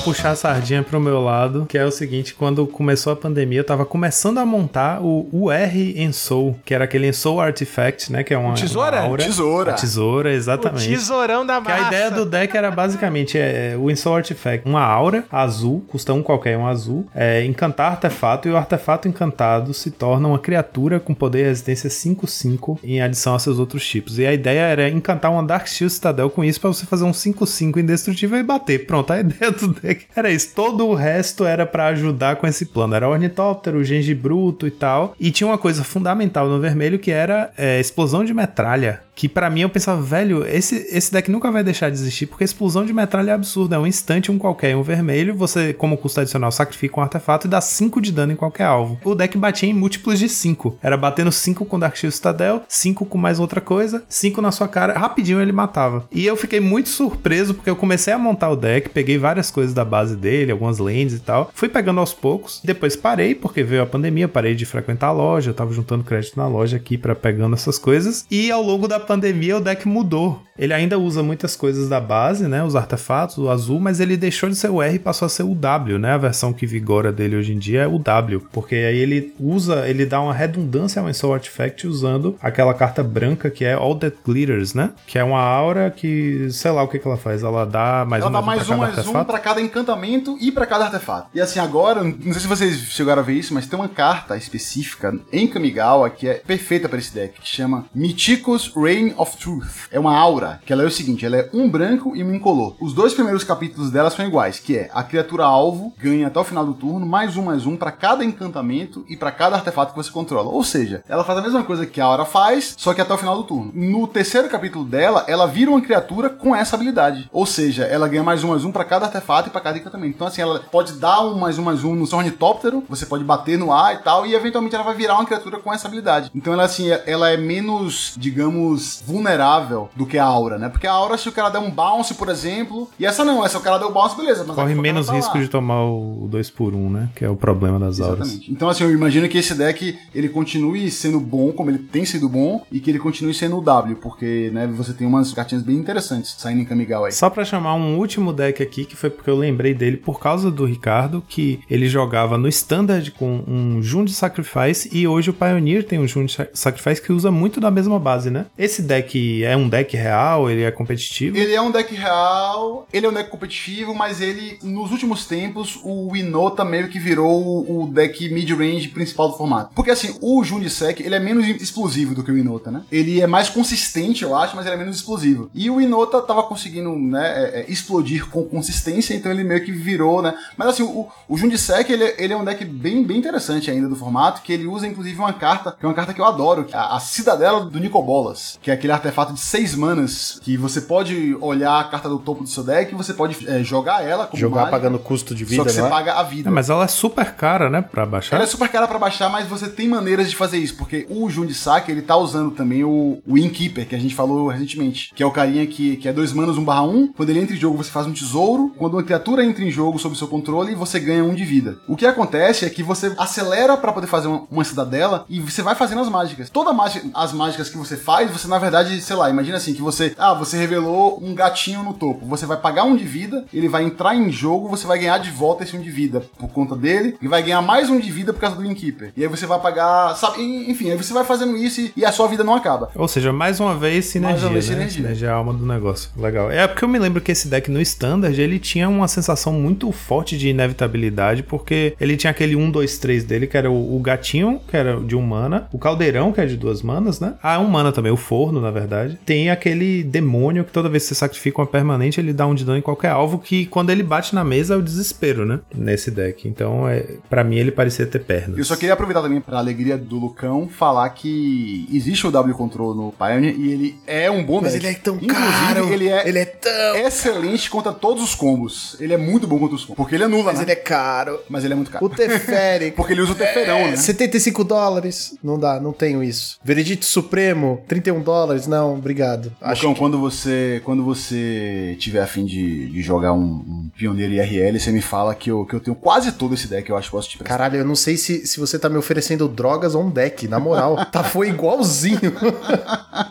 [0.03, 3.63] Puxar a sardinha pro meu lado, que é o seguinte, quando começou a pandemia, eu
[3.63, 5.51] tava começando a montar o UR
[5.95, 8.97] Ensoul, que era aquele Ensoul Artifact, né, que é uma, tesoura?
[8.97, 9.23] uma aura.
[9.23, 9.71] Tesoura.
[9.71, 10.87] A tesoura, O exatamente.
[10.89, 11.83] tesourão da Que massa.
[11.83, 16.23] a ideia do deck era basicamente é, o Ensoul Artifact, uma aura azul, custa um
[16.23, 21.13] qualquer um azul, é, encantar artefato e o artefato encantado se torna uma criatura com
[21.13, 24.17] poder e resistência 5-5 em adição a seus outros tipos.
[24.19, 27.11] E a ideia era encantar uma Dark Steel Citadel com isso pra você fazer um
[27.11, 28.85] 5-5 indestrutível e bater.
[28.85, 30.53] Pronto, a ideia do deck era isso.
[30.55, 32.95] Todo o resto era pra ajudar com esse plano.
[32.95, 35.15] Era ornitóptero, gengibruto e tal.
[35.19, 39.01] E tinha uma coisa fundamental no vermelho que era é, explosão de metralha.
[39.22, 42.43] Que pra mim eu pensava, velho, esse, esse deck nunca vai deixar de existir, porque
[42.43, 43.76] explosão de metralha é absurda.
[43.76, 45.35] É um instante, um qualquer, um vermelho.
[45.35, 48.99] Você, como custo adicional, sacrifica um artefato e dá 5 de dano em qualquer alvo.
[49.03, 50.80] O deck batia em múltiplos de 5.
[50.81, 54.68] Era batendo 5 com Dark Shield Citadel, 5 com mais outra coisa, 5 na sua
[54.68, 54.98] cara.
[54.98, 56.07] Rapidinho ele matava.
[56.11, 59.72] E eu fiquei muito surpreso, porque eu comecei a montar o deck, peguei várias coisas
[59.72, 61.52] da base dele, algumas lands e tal.
[61.53, 62.60] Fui pegando aos poucos.
[62.64, 65.52] Depois parei, porque veio a pandemia, parei de frequentar a loja.
[65.52, 68.26] Eu tava juntando crédito na loja aqui pra pegando essas coisas.
[68.31, 70.41] E ao longo da pandemia o deck mudou.
[70.57, 72.63] Ele ainda usa muitas coisas da base, né?
[72.63, 75.43] Os artefatos, o azul, mas ele deixou de ser o R e passou a ser
[75.43, 76.11] o W, né?
[76.11, 78.45] A versão que vigora dele hoje em dia é o W.
[78.51, 83.49] Porque aí ele usa, ele dá uma redundância ao Soul Artifact usando aquela carta branca
[83.49, 84.91] que é All That Glitters, né?
[85.07, 87.41] Que é uma aura que, sei lá o que, que ela faz.
[87.41, 90.51] Ela dá mais Ela um dá mais um mais cada um pra cada encantamento e
[90.51, 91.29] pra cada artefato.
[91.33, 94.38] E assim, agora, não sei se vocês chegaram a ver isso, mas tem uma carta
[94.38, 99.88] específica em Kamigawa que é perfeita pra esse deck, que chama Mythicus Reign of Truth.
[99.89, 102.76] É uma aura, que ela é o seguinte, ela é um branco e um incolor.
[102.81, 106.43] Os dois primeiros capítulos dela são iguais, que é a criatura alvo ganha até o
[106.43, 109.97] final do turno mais um, mais um pra cada encantamento e pra cada artefato que
[109.97, 110.49] você controla.
[110.49, 113.18] Ou seja, ela faz a mesma coisa que a aura faz, só que até o
[113.18, 113.72] final do turno.
[113.73, 117.30] No terceiro capítulo dela, ela vira uma criatura com essa habilidade.
[117.31, 120.15] Ou seja, ela ganha mais um, mais um pra cada artefato e pra cada encantamento.
[120.15, 123.23] Então, assim, ela pode dar um mais um, mais um no seu ornitóptero, você pode
[123.23, 126.30] bater no ar e tal, e eventualmente ela vai virar uma criatura com essa habilidade.
[126.35, 130.69] Então, ela, assim, ela é menos, digamos, vulnerável do que a aura, né?
[130.69, 133.57] Porque a aura, se o cara der um bounce, por exemplo, e essa não, essa
[133.57, 134.43] o cara deu bounce, beleza.
[134.43, 135.17] Corre menos tá lá.
[135.17, 137.09] risco de tomar o 2 por 1 um, né?
[137.15, 138.27] Que é o problema das auras.
[138.27, 138.51] Exatamente.
[138.51, 142.27] Então, assim, eu imagino que esse deck ele continue sendo bom, como ele tem sido
[142.27, 145.77] bom, e que ele continue sendo o W, porque, né, você tem umas cartinhas bem
[145.77, 147.13] interessantes saindo em Kamigawa aí.
[147.13, 150.49] Só pra chamar um último deck aqui, que foi porque eu lembrei dele por causa
[150.49, 155.85] do Ricardo, que ele jogava no Standard com um Jund Sacrifice e hoje o Pioneer
[155.85, 158.45] tem um Jund Sacrifice que usa muito da mesma base, né?
[158.57, 161.35] Esse deck é um deck real, ele é competitivo.
[161.35, 165.80] Ele é um deck real, ele é um deck competitivo, mas ele, nos últimos tempos,
[165.84, 169.72] o Inota meio que virou o deck mid-range principal do formato.
[169.73, 172.84] Porque assim, o Jundisek, ele é menos explosivo do que o Inota, né?
[172.91, 175.49] Ele é mais consistente, eu acho, mas ele é menos explosivo.
[175.53, 179.72] E o Inota tava conseguindo, né, é, é, explodir com consistência, então ele meio que
[179.72, 180.35] virou, né?
[180.57, 183.95] Mas assim, o, o Jundisek, ele, ele é um deck bem, bem interessante ainda do
[183.95, 186.76] formato, que ele usa inclusive uma carta, que é uma carta que eu adoro, que
[186.76, 190.81] é a, a Cidadela do Nicobolas, que é aquele artefato de seis manas, que você
[190.81, 194.27] pode olhar a carta do topo do seu deck e você pode é, jogar ela
[194.27, 195.89] como Jogar mágica, pagando custo de só vida, que você não é?
[195.89, 196.49] paga a vida.
[196.49, 197.81] É, mas ela é super cara, né?
[197.81, 198.35] Pra baixar.
[198.35, 201.29] Ela é super cara pra baixar, mas você tem maneiras de fazer isso, porque o
[201.29, 205.25] Jundisaki, ele tá usando também o, o Innkeeper, que a gente falou recentemente, que é
[205.25, 207.77] o carinha que, que é dois manos 1 barra 1, quando ele entra em jogo
[207.77, 211.23] você faz um tesouro, quando uma criatura entra em jogo sob seu controle, você ganha
[211.23, 211.77] um de vida.
[211.88, 215.61] O que acontece é que você acelera pra poder fazer uma, uma cidadela e você
[215.61, 216.49] vai fazendo as mágicas.
[216.49, 219.81] Toda mágica, as mágicas que você faz, você na verdade, sei lá, imagina assim, que
[219.81, 222.25] você, ah, você revelou um gatinho no topo.
[222.25, 225.31] Você vai pagar um de vida, ele vai entrar em jogo, você vai ganhar de
[225.31, 228.33] volta esse um de vida por conta dele, e vai ganhar mais um de vida
[228.33, 229.13] por causa do Innkeeper.
[229.15, 232.11] E aí você vai pagar, sabe, enfim, aí você vai fazendo isso e, e a
[232.11, 232.89] sua vida não acaba.
[232.93, 234.73] Ou seja, mais uma vez sinergia, Mais uma vez né?
[234.75, 235.01] sinergia.
[235.01, 236.11] Sinergia é a alma do negócio.
[236.17, 236.51] Legal.
[236.51, 239.89] É porque eu me lembro que esse deck no Standard, ele tinha uma sensação muito
[239.93, 243.99] forte de inevitabilidade, porque ele tinha aquele 1, 2, 3 dele, que era o, o
[243.99, 247.35] gatinho, que era de um mana, o caldeirão, que é de duas manas, né?
[247.41, 248.17] Ah, um mana também, o
[248.49, 249.19] na verdade.
[249.26, 252.63] Tem aquele demônio que toda vez que você sacrifica uma permanente, ele dá um de
[252.63, 255.59] dano em qualquer alvo, que quando ele bate na mesa é o desespero, né?
[255.76, 256.47] Nesse deck.
[256.47, 258.57] Então, é, para mim, ele parecia ter pernas.
[258.57, 262.95] Eu só queria aproveitar também, pra alegria do Lucão, falar que existe o W Control
[262.95, 264.85] no Pioneer e ele é um bom Mas deck.
[264.85, 265.93] ele é tão Inclusive, caro.
[265.93, 266.95] ele é, Ele é tão.
[266.95, 268.95] excelente contra todos os combos.
[268.99, 269.97] Ele é muito bom contra os combos.
[269.97, 270.63] Porque ele anula, Mas né?
[270.63, 271.39] ele é caro.
[271.49, 272.05] Mas ele é muito caro.
[272.05, 272.91] O Teferi.
[272.95, 273.95] Porque ele usa o teferão, né?
[273.95, 275.35] 75 dólares?
[275.43, 276.57] Não dá, não tenho isso.
[276.63, 278.30] Veredito Supremo, 31 dólares?
[278.67, 279.51] Não, obrigado.
[279.61, 279.99] Acho Lucão, que...
[279.99, 285.01] quando você quando você tiver afim de, de jogar um, um pioneiro IRL, você me
[285.01, 287.37] fala que eu, que eu tenho quase todo esse deck, eu acho que posso te
[287.37, 287.57] prestar.
[287.57, 290.59] Caralho, eu não sei se, se você tá me oferecendo drogas ou um deck, na
[290.59, 291.05] moral.
[291.11, 292.33] tá, foi igualzinho.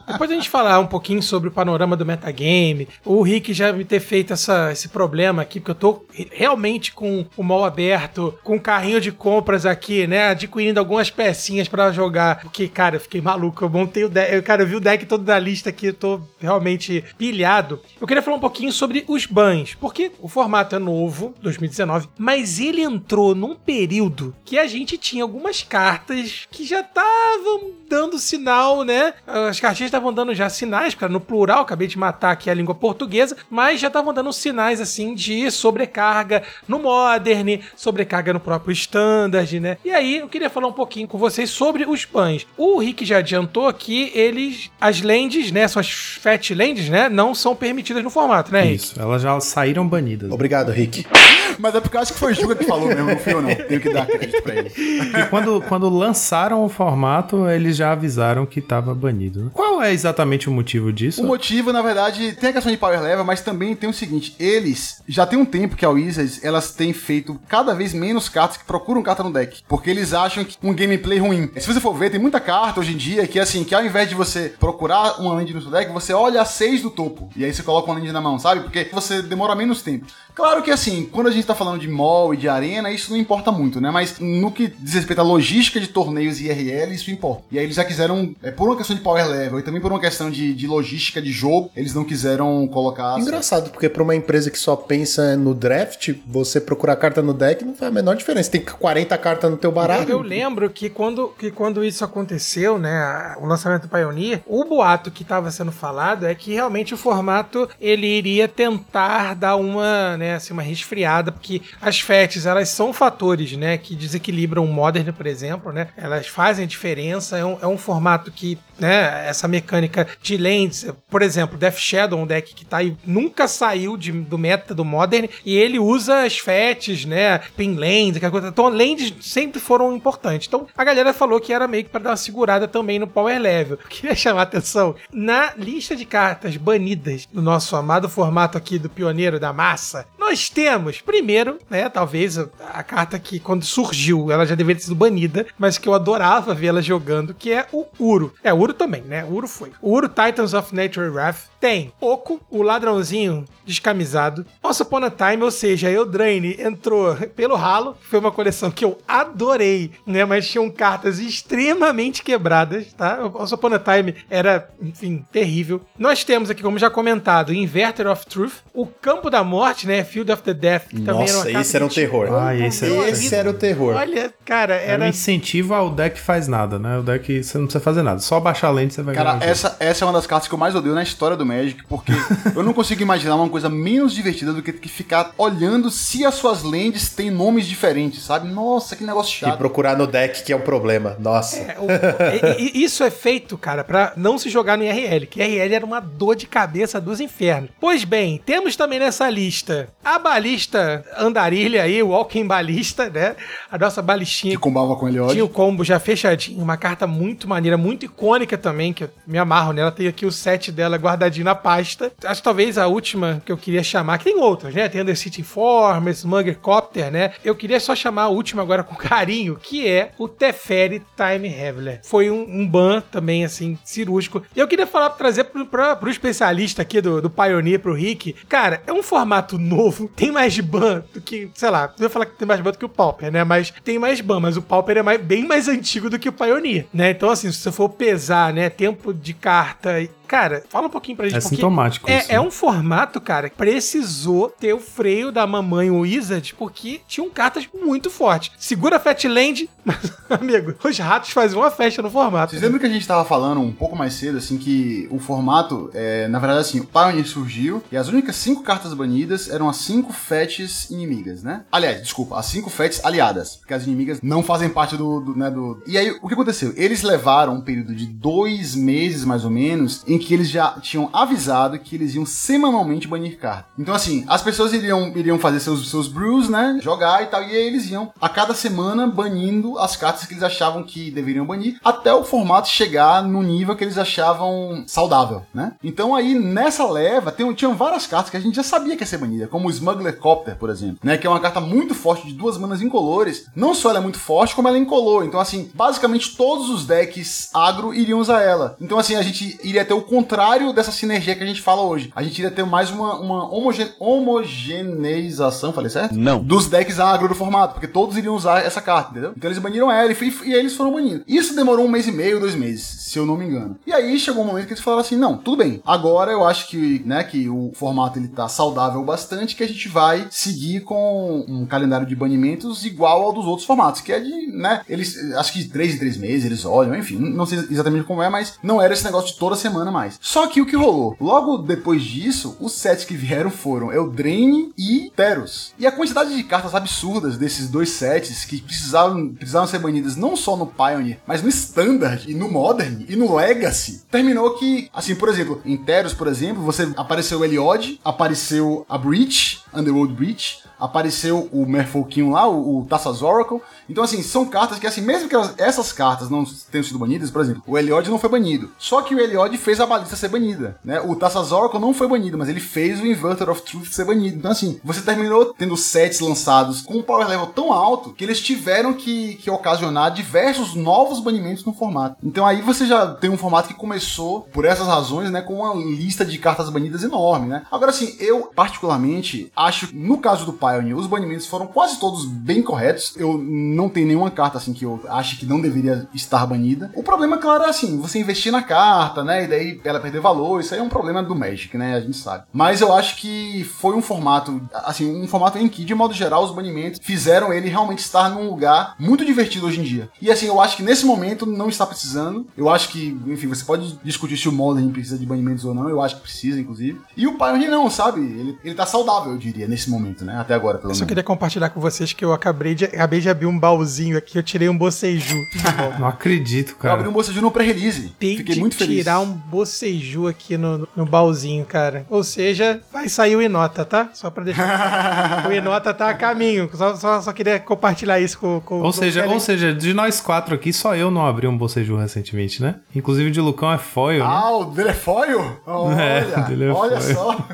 [0.07, 3.85] Depois a gente falar um pouquinho sobre o panorama do metagame, o Rick já me
[3.85, 8.57] ter feito essa, esse problema aqui, porque eu tô realmente com o mall aberto, com
[8.57, 10.29] o carrinho de compras aqui, né?
[10.29, 12.41] Adquirindo algumas pecinhas pra jogar.
[12.41, 13.65] Porque, cara, eu fiquei maluco.
[13.65, 14.35] Eu montei o deck.
[14.35, 17.81] Eu, cara, eu vi o deck todo da lista aqui, eu tô realmente pilhado.
[18.01, 22.59] Eu queria falar um pouquinho sobre os bans, porque o formato é novo, 2019, mas
[22.59, 28.85] ele entrou num período que a gente tinha algumas cartas que já estavam dando sinal,
[28.85, 29.15] né?
[29.27, 32.75] As cartinhas estavam dando já sinais, cara, no plural, acabei de matar aqui a língua
[32.75, 39.59] portuguesa, mas já estavam dando sinais assim de sobrecarga no Modern, sobrecarga no próprio Standard,
[39.59, 39.77] né?
[39.85, 42.47] E aí eu queria falar um pouquinho com vocês sobre os bans.
[42.57, 45.89] O Rick já adiantou que eles, as lands, né, suas
[46.21, 48.75] fat lands, né, não são permitidas no formato, né, Rick?
[48.77, 50.31] Isso, elas já saíram banidas.
[50.31, 51.07] Obrigado, Rick.
[51.59, 53.43] Mas é porque eu acho que foi o Juga que falou mesmo, não fui eu
[53.43, 53.55] não.
[53.55, 54.73] Tenho que dar crédito pra ele.
[54.79, 59.45] E quando, quando lançaram o formato, eles já avisaram que tava banido.
[59.45, 59.51] né?
[59.53, 61.23] Qual é exatamente o motivo disso?
[61.23, 64.35] O motivo, na verdade, tem a questão de power level, mas também tem o seguinte:
[64.39, 68.57] eles já tem um tempo que a Wizards elas têm feito cada vez menos cartas
[68.57, 71.51] que procuram carta no deck, porque eles acham que um gameplay ruim.
[71.59, 74.09] Se você for ver, tem muita carta hoje em dia que assim, que ao invés
[74.09, 77.45] de você procurar uma land no seu deck, você olha a 6 do topo e
[77.45, 78.63] aí você coloca uma land na mão, sabe?
[78.63, 80.07] Porque você demora menos tempo.
[80.35, 83.19] Claro que assim, quando a gente tá falando de mall e de arena, isso não
[83.19, 83.91] importa muito, né?
[83.91, 87.43] Mas no que diz respeito à logística de torneios e IRL, isso importa.
[87.51, 89.91] E aí eles já quiseram, é, por uma questão de power level e também por
[89.91, 93.19] uma questão de, de logística de jogo, eles não quiseram colocar.
[93.19, 97.65] Engraçado, porque pra uma empresa que só pensa no draft, você procurar carta no deck
[97.65, 98.51] não faz a menor diferença.
[98.51, 100.09] Tem 40 cartas no teu baralho.
[100.09, 105.11] Eu lembro que quando, que quando isso aconteceu, né, o lançamento do Pioneer, o boato
[105.11, 110.35] que estava sendo falado é que realmente o formato ele iria tentar dar uma, né,
[110.35, 115.27] assim, uma resfriada, porque as FETs, elas são fatores, né, que desequilibram o Modern, por
[115.27, 120.07] exemplo, né, elas fazem a diferença, é um, é um formato que, né, essa mecânica
[120.23, 124.39] de lands, por exemplo, Death Shadow, um deck que tá aí, nunca saiu de- do
[124.39, 128.49] meta do Modern, e ele usa as FETs, né, Pin Lands, aquela coisa.
[128.49, 130.47] Então, lands sempre foram importantes.
[130.49, 133.39] Então, a galera falou que era meio que pra dar uma segurada também no power
[133.41, 133.79] level.
[133.89, 139.39] Queria chamar atenção, na lista de cartas banidas do nosso amado formato aqui do Pioneiro
[139.39, 144.55] da Massa, nós temos, primeiro, né, talvez a, a carta que quando surgiu, ela já
[144.55, 148.33] deveria ter sido banida, mas que eu adorava vê-la jogando, que é o Uro.
[148.45, 149.25] É, Uro também, né?
[149.25, 149.73] Uro foi.
[149.83, 154.47] O Uro Titans of Nature Wrath tem Oco, o ladrãozinho descamisado.
[154.65, 158.99] Once Upon a Time, ou seja, Eldraine entrou pelo ralo, foi uma coleção que eu
[159.07, 160.25] adorei, né?
[160.25, 163.19] Mas tinham cartas extremamente quebradas, tá?
[163.35, 165.83] Once Upon a Time era, enfim, terrível.
[165.99, 170.03] Nós temos aqui, como já comentado, Inverter of Truth, o Campo da Morte, né?
[170.29, 172.29] Of the Death, que também era uma Nossa, esse era um terror.
[172.33, 173.95] Ah, esse era- Esse era o terror.
[173.95, 176.99] Olha, cara, Era era um incentivo ao deck faz nada, né?
[176.99, 178.19] O deck você não precisa fazer nada.
[178.21, 180.59] Só baixar a lente você vai Cara, essa, essa é uma das cartas que eu
[180.59, 182.13] mais odeio na história do Magic, porque
[182.55, 186.35] eu não consigo imaginar uma coisa menos divertida do que, que ficar olhando se as
[186.35, 188.49] suas lands têm nomes diferentes, sabe?
[188.49, 189.59] Nossa, que negócio E chato.
[189.59, 191.17] procurar no deck que é o problema.
[191.19, 191.57] Nossa.
[191.57, 195.41] É, o- e- e- isso é feito, cara, pra não se jogar no IRL, que
[195.43, 197.71] IRL era uma dor de cabeça dos infernos.
[197.81, 203.37] Pois bem, temos também nessa lista a balista andarilha aí, o Walking Balista, né?
[203.71, 204.55] A nossa balistinha.
[204.55, 205.43] Que combava com ele Tinha hoje.
[205.43, 209.73] o combo já fechadinho, uma carta muito maneira, muito icônica também, que eu me amarro
[209.73, 209.91] nela.
[209.91, 212.13] Tem aqui o set dela guardadinho na pasta.
[212.25, 214.89] Acho que talvez a última que eu queria chamar, que tem outras, né?
[214.89, 217.33] Tem Under City Informers, Mugger Copter, né?
[217.45, 222.01] Eu queria só chamar a última agora com carinho, que é o Teferi Time Traveler.
[222.05, 224.43] Foi um, um ban também, assim, cirúrgico.
[224.55, 228.35] E eu queria falar, trazer pro, pra, pro especialista aqui do, do Pioneer, pro Rick.
[228.49, 232.27] Cara, é um formato novo, tem mais ban do que, sei lá, eu ia falar
[232.27, 233.45] que tem mais ban do que o Pauper, né?
[233.45, 236.33] Mas tem mais ban, mas o Pauper é mais, bem mais antigo do que o
[236.33, 237.11] Pioneer, né?
[237.11, 241.29] Então, assim, se você for pesar, né, tempo de carta Cara, fala um pouquinho pra
[241.29, 241.39] gente.
[241.39, 242.41] É sintomático é, isso, é né?
[242.41, 248.09] um formato, cara, que precisou ter o freio da mamãe Wizard, porque tinham cartas muito
[248.09, 248.53] fortes.
[248.57, 249.99] Segura a Fatland, mas,
[250.31, 252.53] amigo, os ratos faziam uma festa no formato.
[252.53, 255.91] Vocês lembram que a gente tava falando um pouco mais cedo, assim, que o formato,
[255.93, 259.79] é, na verdade, assim, o Pioneer surgiu e as únicas cinco cartas banidas eram as
[259.79, 261.65] cinco fetches inimigas, né?
[261.73, 265.51] Aliás, desculpa, as cinco fetches aliadas, porque as inimigas não fazem parte do, do, né,
[265.51, 265.83] do...
[265.89, 266.73] E aí, o que aconteceu?
[266.77, 271.09] Eles levaram um período de dois meses, mais ou menos, em que eles já tinham
[271.13, 273.67] avisado que eles iam semanalmente banir carta.
[273.79, 276.79] Então, assim, as pessoas iriam, iriam fazer seus, seus brews, né?
[276.83, 280.43] Jogar e tal, e aí eles iam a cada semana banindo as cartas que eles
[280.43, 285.73] achavam que deveriam banir, até o formato chegar no nível que eles achavam saudável, né?
[285.83, 289.07] Então aí, nessa leva, tem, tinham várias cartas que a gente já sabia que ia
[289.07, 291.17] ser banida, como o Smuggler Copter, por exemplo, né?
[291.17, 293.47] Que é uma carta muito forte de duas manas incolores.
[293.55, 295.25] Não só ela é muito forte, como ela é incolor.
[295.25, 298.77] Então, assim, basicamente todos os decks agro iriam usar ela.
[298.81, 302.13] Então, assim, a gente iria ter o contrário dessa sinergia que a gente fala hoje.
[302.15, 306.15] A gente iria ter mais uma, uma homoge homogeneização, falei certo?
[306.17, 306.43] Não.
[306.43, 309.33] Dos decks agro do formato, porque todos iriam usar essa carta, entendeu?
[309.37, 311.23] Então eles baniram ela e, f- e eles foram banindo.
[311.27, 313.77] Isso demorou um mês e meio, dois meses, se eu não me engano.
[313.87, 315.81] E aí chegou um momento que eles falaram assim: não, tudo bem.
[315.87, 319.89] Agora eu acho que, né, que o formato ele tá saudável bastante, que a gente
[319.89, 324.47] vai seguir com um calendário de banimentos igual ao dos outros formatos, que é de,
[324.53, 328.05] né, eles, acho que de três em três meses eles olham, enfim, não sei exatamente
[328.05, 330.00] como é, mas não era esse negócio de toda semana mais.
[330.21, 331.17] Só que o que rolou?
[331.21, 335.73] Logo depois disso, os sets que vieram foram Eldraine e Teros.
[335.79, 340.37] E a quantidade de cartas absurdas desses dois sets que precisavam, precisavam ser banidas não
[340.37, 345.15] só no Pioneer, mas no Standard e no Modern e no Legacy, terminou que, assim,
[345.15, 350.63] por exemplo, em Teros, por exemplo, você apareceu o Eliod, apareceu a Breach, Underworld Breach,
[350.79, 353.61] apareceu o Merfolquinho lá, o, o Tassas Oracle.
[353.89, 357.31] Então, assim, são cartas que, assim, mesmo que elas- essas cartas não tenham sido banidas,
[357.31, 358.71] por exemplo, o Eliod não foi banido.
[358.79, 361.01] Só que o Eliod fez a balista ser banida, né?
[361.01, 364.37] O Tassas Oracle não foi banido, mas ele fez o Inverter of Truth ser banido.
[364.39, 368.41] Então, assim, você terminou tendo sets lançados com um power level tão alto que eles
[368.41, 372.17] tiveram que, que ocasionar diversos novos banimentos no formato.
[372.23, 375.75] Então, aí você já tem um formato que começou, por essas razões, né, com uma
[375.75, 377.63] lista de cartas banidas enorme, né?
[377.71, 382.25] Agora, assim, eu, particularmente, acho que no caso do Pioneer, os banimentos foram quase todos
[382.25, 383.15] bem corretos.
[383.17, 386.91] Eu não tenho nenhuma carta, assim, que eu acho que não deveria estar banida.
[386.95, 390.61] O problema, claro, é assim, você investir na carta, né, e daí ela perder valor,
[390.61, 392.45] isso aí é um problema do Magic, né, a gente sabe.
[392.53, 396.45] Mas eu acho que foi um formato, assim, um formato em que, de modo geral,
[396.45, 400.11] os banimentos fizeram ele realmente estar num lugar muito divertido hoje em dia.
[400.21, 402.47] E assim, eu acho que nesse momento não está precisando.
[402.57, 405.89] Eu acho que, enfim, você pode discutir se o Modern precisa de banimentos ou não,
[405.89, 407.01] eu acho que precisa, inclusive.
[407.17, 408.21] E o Pioneer não, sabe?
[408.21, 410.37] Ele, ele tá saudável, eu nesse momento, né?
[410.39, 411.09] Até agora, pelo Eu só menos.
[411.09, 414.43] queria compartilhar com vocês que eu acabei de, acabei de abrir um baúzinho aqui, eu
[414.43, 415.37] tirei um boceju.
[415.99, 417.09] Não acredito, Eu abri cara.
[417.11, 418.13] um bocejo no pré-release.
[418.19, 418.99] Fiquei muito feliz.
[418.99, 422.07] tirar um boceju aqui no, no baúzinho, cara.
[422.09, 424.11] Ou seja, vai sair o Inota, tá?
[424.15, 425.47] Só pra deixar.
[425.49, 426.69] o Inota tá a caminho.
[426.75, 430.21] Só, só, só queria compartilhar isso com, com Ou seja, com- ou seja, de nós
[430.21, 432.77] quatro aqui, só eu não abri um boceju recentemente, né?
[432.95, 434.31] Inclusive o de Lucão é foil, né?
[434.31, 435.59] Ah, o dele é foil?
[435.67, 437.15] Olha, É, o dele é olha foil.
[437.15, 437.49] só.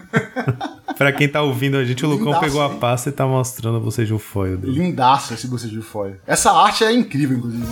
[0.96, 2.78] Pra quem tá ouvindo a gente, o Lucão Lindaço, pegou a hein?
[2.78, 4.78] pasta e tá mostrando o boceju foil dele.
[4.78, 6.16] Lindaço esse bocejo foil.
[6.26, 7.66] Essa arte é incrível, inclusive.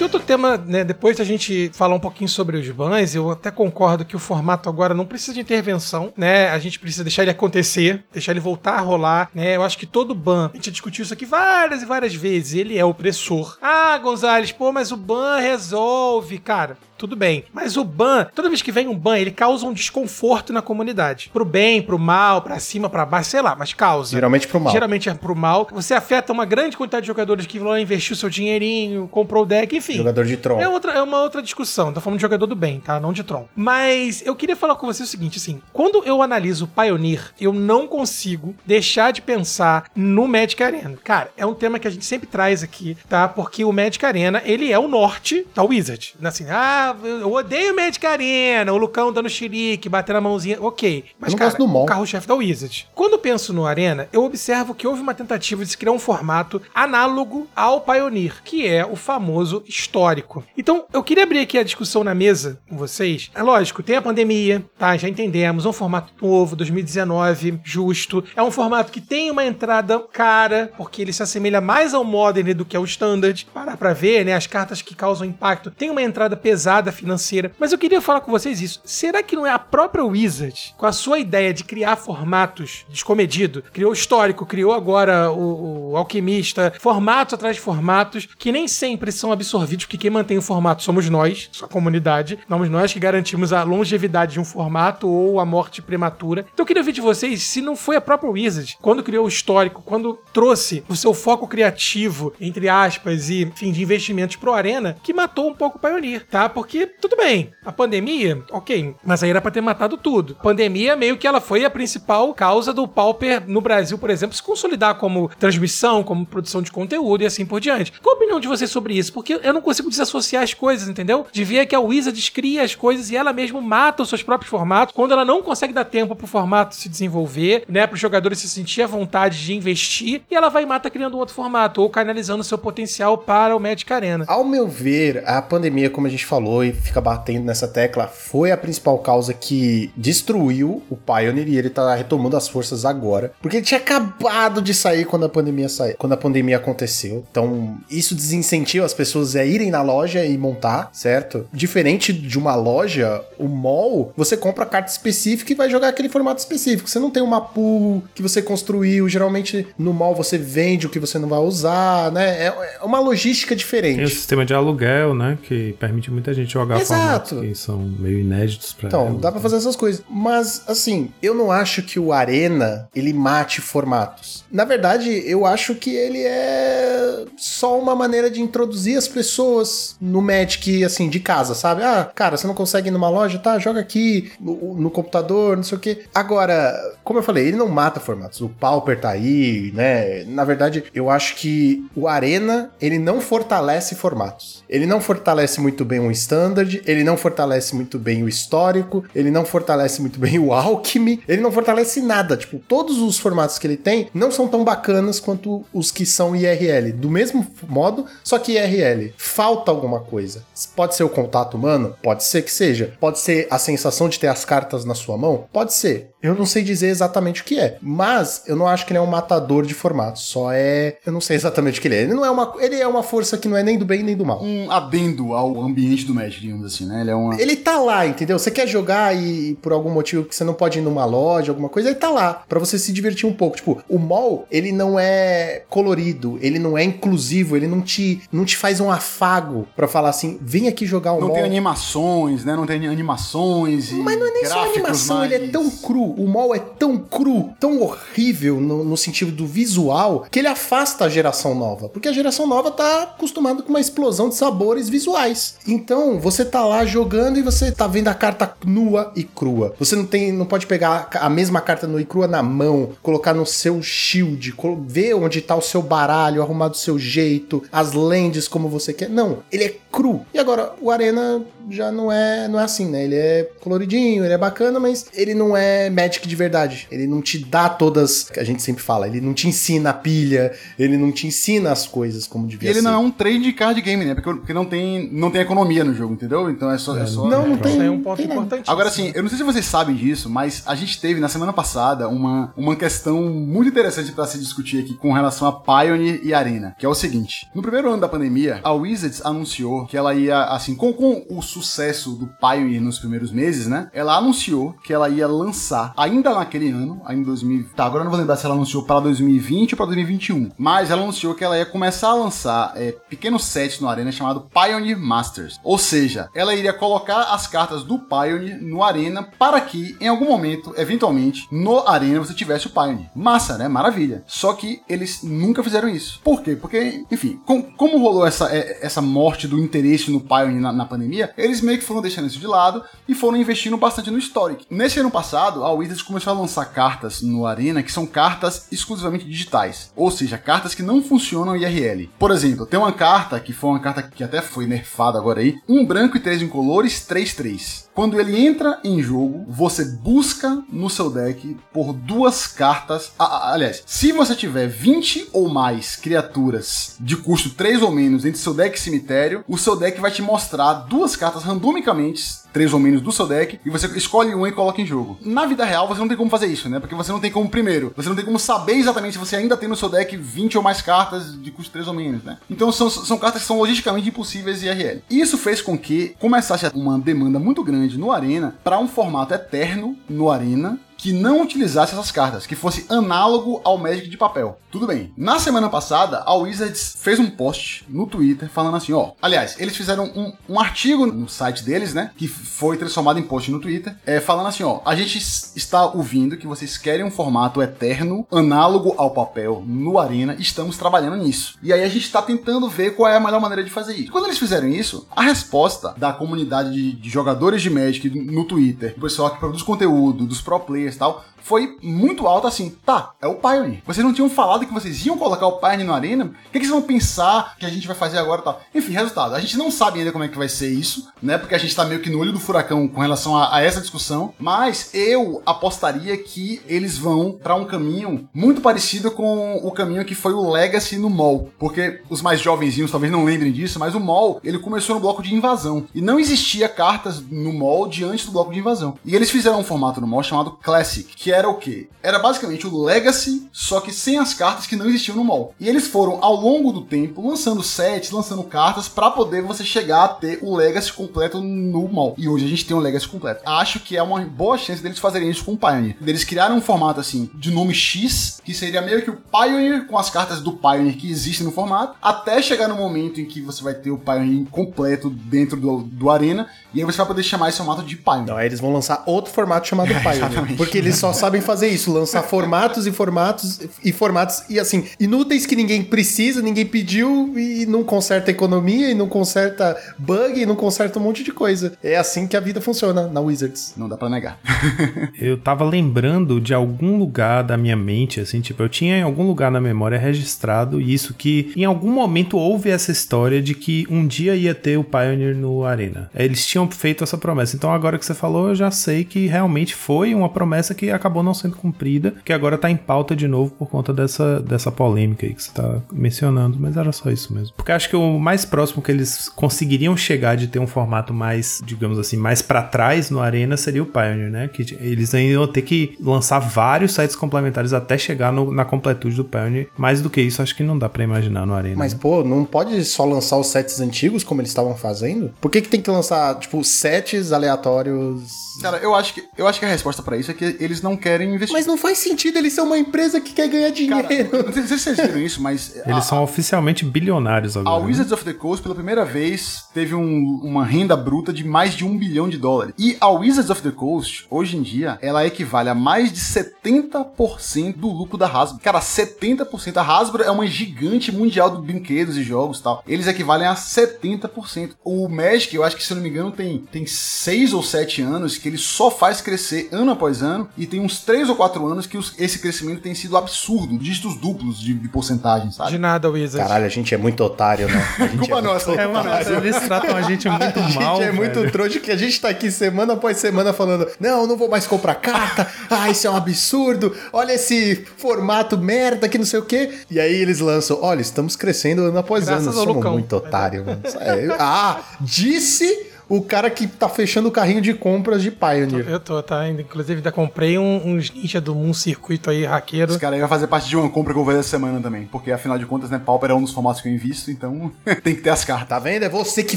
[0.00, 0.82] Que outro tema, né?
[0.82, 4.66] Depois da gente falar um pouquinho sobre os bans, eu até concordo que o formato
[4.66, 6.48] agora não precisa de intervenção, né?
[6.48, 9.56] A gente precisa deixar ele acontecer, deixar ele voltar a rolar, né?
[9.56, 12.78] Eu acho que todo ban, a gente discutiu isso aqui várias e várias vezes, ele
[12.78, 13.58] é opressor.
[13.60, 16.78] Ah, Gonzalez, pô, mas o ban resolve, cara.
[17.00, 17.44] Tudo bem.
[17.50, 21.30] Mas o ban, toda vez que vem um ban, ele causa um desconforto na comunidade.
[21.32, 24.10] Pro bem, pro mal, pra cima, pra baixo, sei lá, mas causa.
[24.10, 24.70] Geralmente pro mal.
[24.70, 25.66] Geralmente é pro mal.
[25.72, 29.46] Você afeta uma grande quantidade de jogadores que vão investir o seu dinheirinho, comprou o
[29.46, 29.94] deck, enfim.
[29.94, 30.60] Jogador de Tron.
[30.60, 31.90] É, outra, é uma outra discussão.
[31.90, 33.00] Tô falando de jogador do bem, tá?
[33.00, 33.48] Não de Tron.
[33.56, 35.62] Mas eu queria falar com você o seguinte, assim.
[35.72, 40.98] Quando eu analiso o Pioneer, eu não consigo deixar de pensar no Magic Arena.
[41.02, 43.26] Cara, é um tema que a gente sempre traz aqui, tá?
[43.26, 46.14] Porque o Magic Arena, ele é o norte da Wizard.
[46.22, 51.04] Assim, ah, ah, eu odeio Magic Arena, o Lucão dando xerique, batendo a mãozinha, ok.
[51.18, 51.82] Mas, Eu não cara, gosto do mall.
[51.84, 52.88] o carro-chefe da Wizard.
[52.94, 56.60] Quando penso no Arena, eu observo que houve uma tentativa de se criar um formato
[56.74, 60.44] análogo ao Pioneer, que é o famoso histórico.
[60.56, 63.30] Então, eu queria abrir aqui a discussão na mesa com vocês.
[63.34, 64.96] É lógico, tem a pandemia, tá?
[64.96, 68.24] Já entendemos, é um formato novo, 2019, justo.
[68.34, 72.54] É um formato que tem uma entrada cara, porque ele se assemelha mais ao Modern
[72.54, 73.46] do que ao Standard.
[73.52, 74.34] Parar pra ver, né?
[74.34, 77.52] As cartas que causam impacto tem uma entrada pesada financeira.
[77.58, 78.80] Mas eu queria falar com vocês isso.
[78.84, 83.62] Será que não é a própria Wizard, com a sua ideia de criar formatos descomedido,
[83.72, 89.32] criou histórico, criou agora o, o alquimista, formatos atrás de formatos, que nem sempre são
[89.32, 92.38] absorvidos, porque quem mantém o formato somos nós, sua comunidade.
[92.48, 96.46] Somos nós que garantimos a longevidade de um formato ou a morte prematura.
[96.52, 99.28] Então eu queria ouvir de vocês se não foi a própria Wizard, quando criou o
[99.28, 104.96] histórico, quando trouxe o seu foco criativo, entre aspas, e enfim, de investimentos pro Arena,
[105.02, 106.48] que matou um pouco o Pioneer, tá?
[106.48, 106.69] Porque,
[107.00, 110.36] tudo bem, a pandemia, ok, mas aí era pra ter matado tudo.
[110.42, 114.42] Pandemia, meio que ela foi a principal causa do Pauper no Brasil, por exemplo, se
[114.42, 117.92] consolidar como transmissão, como produção de conteúdo e assim por diante.
[118.00, 119.12] Qual a opinião de vocês sobre isso?
[119.12, 121.26] Porque eu não consigo desassociar as coisas, entendeu?
[121.32, 124.50] De ver que a Wizards cria as coisas e ela mesmo mata os seus próprios
[124.50, 127.86] formatos quando ela não consegue dar tempo pro formato se desenvolver, né?
[127.86, 131.16] Para os jogadores se sentir à vontade de investir e ela vai e mata criando
[131.16, 134.24] um outro formato ou canalizando seu potencial para o Magic Arena.
[134.28, 138.50] Ao meu ver, a pandemia, como a gente falou e fica batendo nessa tecla, foi
[138.50, 143.32] a principal causa que destruiu o Pioneer e ele tá retomando as forças agora.
[143.40, 147.24] Porque ele tinha acabado de sair quando a pandemia saiu, quando a pandemia aconteceu.
[147.30, 151.46] Então, isso desincentiva as pessoas a irem na loja e montar, certo?
[151.52, 156.08] Diferente de uma loja, o mall, você compra a carta específica e vai jogar aquele
[156.08, 156.88] formato específico.
[156.88, 159.08] Você não tem uma pool que você construiu.
[159.08, 162.46] Geralmente no mall você vende o que você não vai usar, né?
[162.46, 162.50] É
[162.80, 164.08] é uma logística Tem o diferente.
[164.10, 165.38] sistema de aluguel, né?
[165.42, 167.28] Que permite muita gente jogar Exato.
[167.36, 169.18] formatos que são meio inéditos pra Então, ela.
[169.18, 170.02] dá pra fazer essas coisas.
[170.08, 174.44] Mas, assim, eu não acho que o Arena, ele mate formatos.
[174.50, 180.20] Na verdade, eu acho que ele é só uma maneira de introduzir as pessoas no
[180.20, 181.82] Magic, assim, de casa, sabe?
[181.82, 183.38] Ah, cara, você não consegue ir numa loja?
[183.38, 186.02] Tá, joga aqui, no, no computador, não sei o quê.
[186.14, 188.40] Agora, como eu falei, ele não mata formatos.
[188.40, 190.24] O Pauper tá aí, né?
[190.24, 194.62] Na verdade, eu acho que o Arena, ele não fortalece formatos.
[194.68, 199.30] Ele não fortalece muito bem o Standard, ele não fortalece muito bem o histórico, ele
[199.30, 202.36] não fortalece muito bem o Alchemy, ele não fortalece nada.
[202.36, 206.36] Tipo, todos os formatos que ele tem não são tão bacanas quanto os que são
[206.36, 206.92] IRL.
[206.92, 209.12] Do mesmo modo, só que IRL.
[209.16, 210.44] Falta alguma coisa.
[210.76, 211.96] Pode ser o contato humano?
[212.02, 212.94] Pode ser que seja.
[213.00, 215.46] Pode ser a sensação de ter as cartas na sua mão?
[215.52, 216.09] Pode ser.
[216.22, 219.02] Eu não sei dizer exatamente o que é, mas eu não acho que ele é
[219.02, 220.22] um matador de formatos.
[220.22, 222.02] Só é, eu não sei exatamente o que ele é.
[222.02, 224.16] Ele não é uma, ele é uma força que não é nem do bem nem
[224.16, 224.42] do mal.
[224.42, 227.00] Um adendo ao ambiente do Magic, digamos assim, né?
[227.00, 227.40] Ele é uma.
[227.40, 228.38] Ele tá lá, entendeu?
[228.38, 231.68] Você quer jogar e por algum motivo que você não pode ir numa loja, alguma
[231.68, 233.56] coisa, ele tá lá pra você se divertir um pouco.
[233.56, 238.44] Tipo, o mall, ele não é colorido, ele não é inclusivo, ele não te não
[238.44, 241.36] te faz um afago pra falar assim, vem aqui jogar um Não mall.
[241.36, 242.54] tem animações, né?
[242.56, 246.09] Não tem animações e Mas não é nem só animação, ele é mais- tão cru.
[246.16, 251.04] O mall é tão cru, tão horrível no, no sentido do visual, que ele afasta
[251.04, 251.88] a geração nova.
[251.88, 255.56] Porque a geração nova tá acostumada com uma explosão de sabores visuais.
[255.66, 259.74] Então, você tá lá jogando e você tá vendo a carta nua e crua.
[259.78, 263.34] Você não tem, não pode pegar a mesma carta nua e crua na mão, colocar
[263.34, 264.54] no seu shield,
[264.86, 269.08] ver onde tá o seu baralho, arrumar do seu jeito, as lentes como você quer.
[269.08, 270.24] Não, ele é cru.
[270.32, 273.04] E agora, o Arena já não é, não é assim, né?
[273.04, 276.86] Ele é coloridinho, ele é bacana, mas ele não é Magic de verdade.
[276.90, 279.94] Ele não te dá todas, que a gente sempre fala, ele não te ensina a
[279.94, 282.84] pilha, ele não te ensina as coisas como E devia ele ser.
[282.84, 284.14] não é um trade card game, né?
[284.14, 286.50] Porque, porque não, tem, não tem economia no jogo, entendeu?
[286.50, 286.96] Então é só.
[286.96, 287.72] É só Não, não tem.
[287.72, 288.70] Isso é um ponto importante.
[288.70, 291.52] Agora sim, eu não sei se vocês sabem disso, mas a gente teve na semana
[291.52, 296.32] passada uma, uma questão muito interessante pra se discutir aqui com relação a Pioneer e
[296.34, 300.14] Arena, que é o seguinte: no primeiro ano da pandemia, a Wizards anunciou que ela
[300.14, 303.88] ia, assim, com, com o sucesso do Pioneer nos primeiros meses, né?
[303.92, 307.68] Ela anunciou que ela ia lançar ainda naquele ano, ainda em 2000.
[307.76, 310.90] Tá, agora eu não vou lembrar se ela anunciou para 2020 ou para 2021, mas
[310.90, 314.98] ela anunciou que ela ia começar a lançar é, pequenos sets no Arena chamado Pioneer
[314.98, 315.58] Masters.
[315.62, 320.26] Ou seja, ela iria colocar as cartas do Pioneer no Arena para que, em algum
[320.26, 323.10] momento, eventualmente, no Arena você tivesse o Pioneer.
[323.14, 323.68] Massa, né?
[323.68, 324.22] Maravilha.
[324.26, 326.20] Só que eles nunca fizeram isso.
[326.22, 326.56] Por quê?
[326.56, 330.84] Porque, enfim, com- como rolou essa, é, essa morte do interesse no Pioneer na, na
[330.84, 334.66] pandemia, eles meio que foram deixando isso de lado e foram investindo bastante no Historic.
[334.70, 339.24] Nesse ano passado, a Wizards começou a lançar cartas no Arena que são cartas exclusivamente
[339.24, 342.10] digitais, ou seja, cartas que não funcionam IRL.
[342.18, 345.58] Por exemplo, tem uma carta que foi uma carta que até foi nerfada agora aí,
[345.68, 347.88] um branco e três incolores, 3-3.
[347.94, 353.12] Quando ele entra em jogo, você busca no seu deck por duas cartas.
[353.18, 358.54] aliás, se você tiver 20 ou mais criaturas de custo 3 ou menos entre seu
[358.54, 362.22] deck e cemitério, o seu deck vai te mostrar duas cartas randomicamente
[362.52, 365.18] três ou menos do seu deck, e você escolhe uma e coloca em jogo.
[365.20, 366.80] Na vida real, você não tem como fazer isso, né?
[366.80, 369.56] Porque você não tem como, primeiro, você não tem como saber exatamente se você ainda
[369.56, 372.38] tem no seu deck 20 ou mais cartas de custo 3 ou menos, né?
[372.48, 375.02] Então são, são cartas que são logisticamente impossíveis IRL.
[375.10, 379.96] Isso fez com que começasse uma demanda muito grande no Arena para um formato eterno
[380.08, 384.58] no Arena que não utilizasse essas cartas, que fosse análogo ao Magic de papel.
[384.70, 385.12] Tudo bem.
[385.16, 389.12] Na semana passada, a Wizards fez um post no Twitter falando assim, ó.
[389.20, 392.12] Aliás, eles fizeram um, um artigo no site deles, né?
[392.16, 394.80] Que foi transformado em post no Twitter, é, falando assim, ó.
[394.84, 400.36] A gente está ouvindo que vocês querem um formato eterno, análogo ao papel, no Arena.
[400.38, 401.58] Estamos trabalhando nisso.
[401.62, 404.12] E aí a gente está tentando ver qual é a melhor maneira de fazer isso.
[404.12, 408.94] Quando eles fizeram isso, a resposta da comunidade de, de jogadores de Magic no Twitter,
[408.94, 412.74] do pessoal que produz conteúdo, dos pro players tal, foi muito alta assim.
[412.84, 413.82] Tá, é o Pioneer.
[413.86, 416.24] Vocês não tinham falado que vocês iam colocar o Pioneer no Arena?
[416.24, 418.60] O que, que vocês vão pensar que a gente vai fazer agora e tal?
[418.74, 419.34] Enfim, resultado.
[419.34, 421.38] A gente não sabe ainda como é que vai ser isso, né?
[421.38, 423.80] Porque a gente tá meio que no olho do furacão com relação a, a essa
[423.80, 424.34] discussão.
[424.38, 430.14] Mas eu apostaria que eles vão para um caminho muito parecido com o caminho que
[430.14, 431.50] foi o Legacy no mall.
[431.58, 435.22] Porque os mais jovenzinhos talvez não lembrem disso, mas o mall ele começou no bloco
[435.22, 435.86] de invasão.
[435.94, 438.98] E não existia cartas no mall diante do bloco de invasão.
[439.04, 441.88] E eles fizeram um formato no mall chamado Classic, que era o quê?
[442.02, 445.54] Era basicamente o Legacy, só que sem as cartas que não existiam no mall.
[445.60, 450.04] E eles foram, ao longo do tempo, lançando sets, lançando cartas, para poder você chegar
[450.04, 452.14] a ter o Legacy completo no mall.
[452.16, 453.42] E hoje a gente tem o Legacy completo.
[453.46, 455.96] Acho que é uma boa chance deles fazerem isso com o Pioneer.
[456.04, 459.98] Eles criaram um formato assim, de nome X, que seria meio que o Pioneer com
[459.98, 463.62] as cartas do Pioneer que existem no formato, até chegar no momento em que você
[463.62, 467.48] vai ter o Pioneer completo dentro do, do Arena, e aí você vai poder chamar
[467.48, 468.26] esse formato de Pioneer.
[468.26, 470.56] Não, aí eles vão lançar outro formato chamado Pioneer.
[470.56, 475.46] porque eles só sabem fazer isso, lançar formatos e formatos e formatos e assim, inúteis
[475.46, 480.56] que ninguém precisa, ninguém pediu e não conserta economia e não conserta bug e não
[480.56, 481.72] conserta um monte de coisa.
[481.82, 483.74] É assim que a vida funciona na Wizards.
[483.76, 484.38] Não dá para negar.
[485.20, 489.26] eu tava lembrando de algum lugar da minha mente, assim, tipo, eu tinha em algum
[489.26, 494.06] lugar na memória registrado isso que em algum momento houve essa história de que um
[494.06, 496.10] dia ia ter o Pioneer no Arena.
[496.14, 497.56] Eles tinham feito essa promessa.
[497.56, 501.22] Então agora que você falou, eu já sei que realmente foi uma promessa que acabou
[501.22, 505.26] não sendo cumprida, que agora tá em pauta de novo por conta dessa, dessa polêmica
[505.26, 507.54] aí que você tá mencionando, mas era só isso mesmo.
[507.56, 511.60] Porque acho que o mais próximo que eles conseguiriam chegar de ter um formato mais,
[511.64, 514.48] digamos assim, mais para trás no Arena seria o Pioneer, né?
[514.48, 519.16] Que eles ainda iam ter que lançar vários sites complementares até chegar no, na completude
[519.16, 519.68] do Pioneer.
[519.76, 521.76] Mais do que isso, acho que não dá para imaginar no Arena.
[521.76, 521.98] Mas, né?
[522.00, 525.32] pô, não pode só lançar os sets antigos como eles estavam fazendo?
[525.40, 528.22] Por que, que tem que lançar, tipo, sets aleatórios?
[528.62, 530.96] Cara, eu acho que, eu acho que a resposta para isso é que eles não
[531.00, 531.52] querem investir.
[531.52, 534.08] Mas não faz sentido eles são uma empresa que quer ganhar dinheiro.
[534.08, 535.76] Cara, não sei se vocês viram isso, mas.
[535.76, 537.76] Eles a, são oficialmente bilionários agora.
[537.76, 537.86] A né?
[537.86, 541.84] Wizards of the Coast, pela primeira vez, teve um, uma renda bruta de mais de
[541.84, 542.74] um bilhão de dólares.
[542.78, 547.76] E a Wizards of the Coast, hoje em dia, ela equivale a mais de 70%
[547.76, 548.60] do lucro da Hasbro.
[548.62, 549.76] Cara, 70%.
[549.76, 552.82] A Hasbro é uma gigante mundial de brinquedos e jogos e tal.
[552.86, 554.70] Eles equivalem a 70%.
[554.84, 558.02] O Magic, eu acho que, se eu não me engano, tem, tem 6 ou 7
[558.02, 560.48] anos que ele só faz crescer ano após ano.
[560.56, 563.78] E tem uns 3 ou 4 anos que os, esse crescimento tem sido absurdo.
[563.78, 565.70] Dígitos duplos de, de porcentagem, sabe?
[565.70, 566.46] De nada, Wizards.
[566.46, 567.88] Caralho, a gente é muito otário, né?
[567.98, 568.72] A gente Culpa é nossa.
[568.72, 569.10] É, mano,
[569.42, 570.96] eles tratam a gente muito a mal.
[570.96, 571.14] A gente é velho.
[571.16, 574.66] muito trouxa que a gente tá aqui semana após semana falando: não, não vou mais
[574.66, 575.46] comprar carta.
[575.70, 576.94] Ah, isso é um absurdo.
[577.12, 579.70] Olha esse formato merda que não sei o quê.
[579.90, 582.56] E aí eles lançam: olha, estamos crescendo ano após Graças ano.
[582.56, 582.92] Somos Lucão.
[582.94, 583.80] muito otário, mano.
[584.00, 588.86] É, ah, disse o cara que tá fechando o carrinho de compras de Pioneer.
[588.88, 589.40] Eu tô, tá?
[589.40, 592.90] Ainda- Inclusive, ainda comprei um- uns ninja do Moon Circuito aí, raqueiro.
[592.90, 594.80] Esse cara aí vai fazer parte de uma compra que eu vou fazer essa semana
[594.80, 595.06] também.
[595.06, 597.70] Porque afinal de contas, né, Pauper é um dos formatos que eu invisto, então
[598.02, 598.68] tem que ter as cartas.
[598.68, 599.04] Tá vendo?
[599.04, 599.56] É você que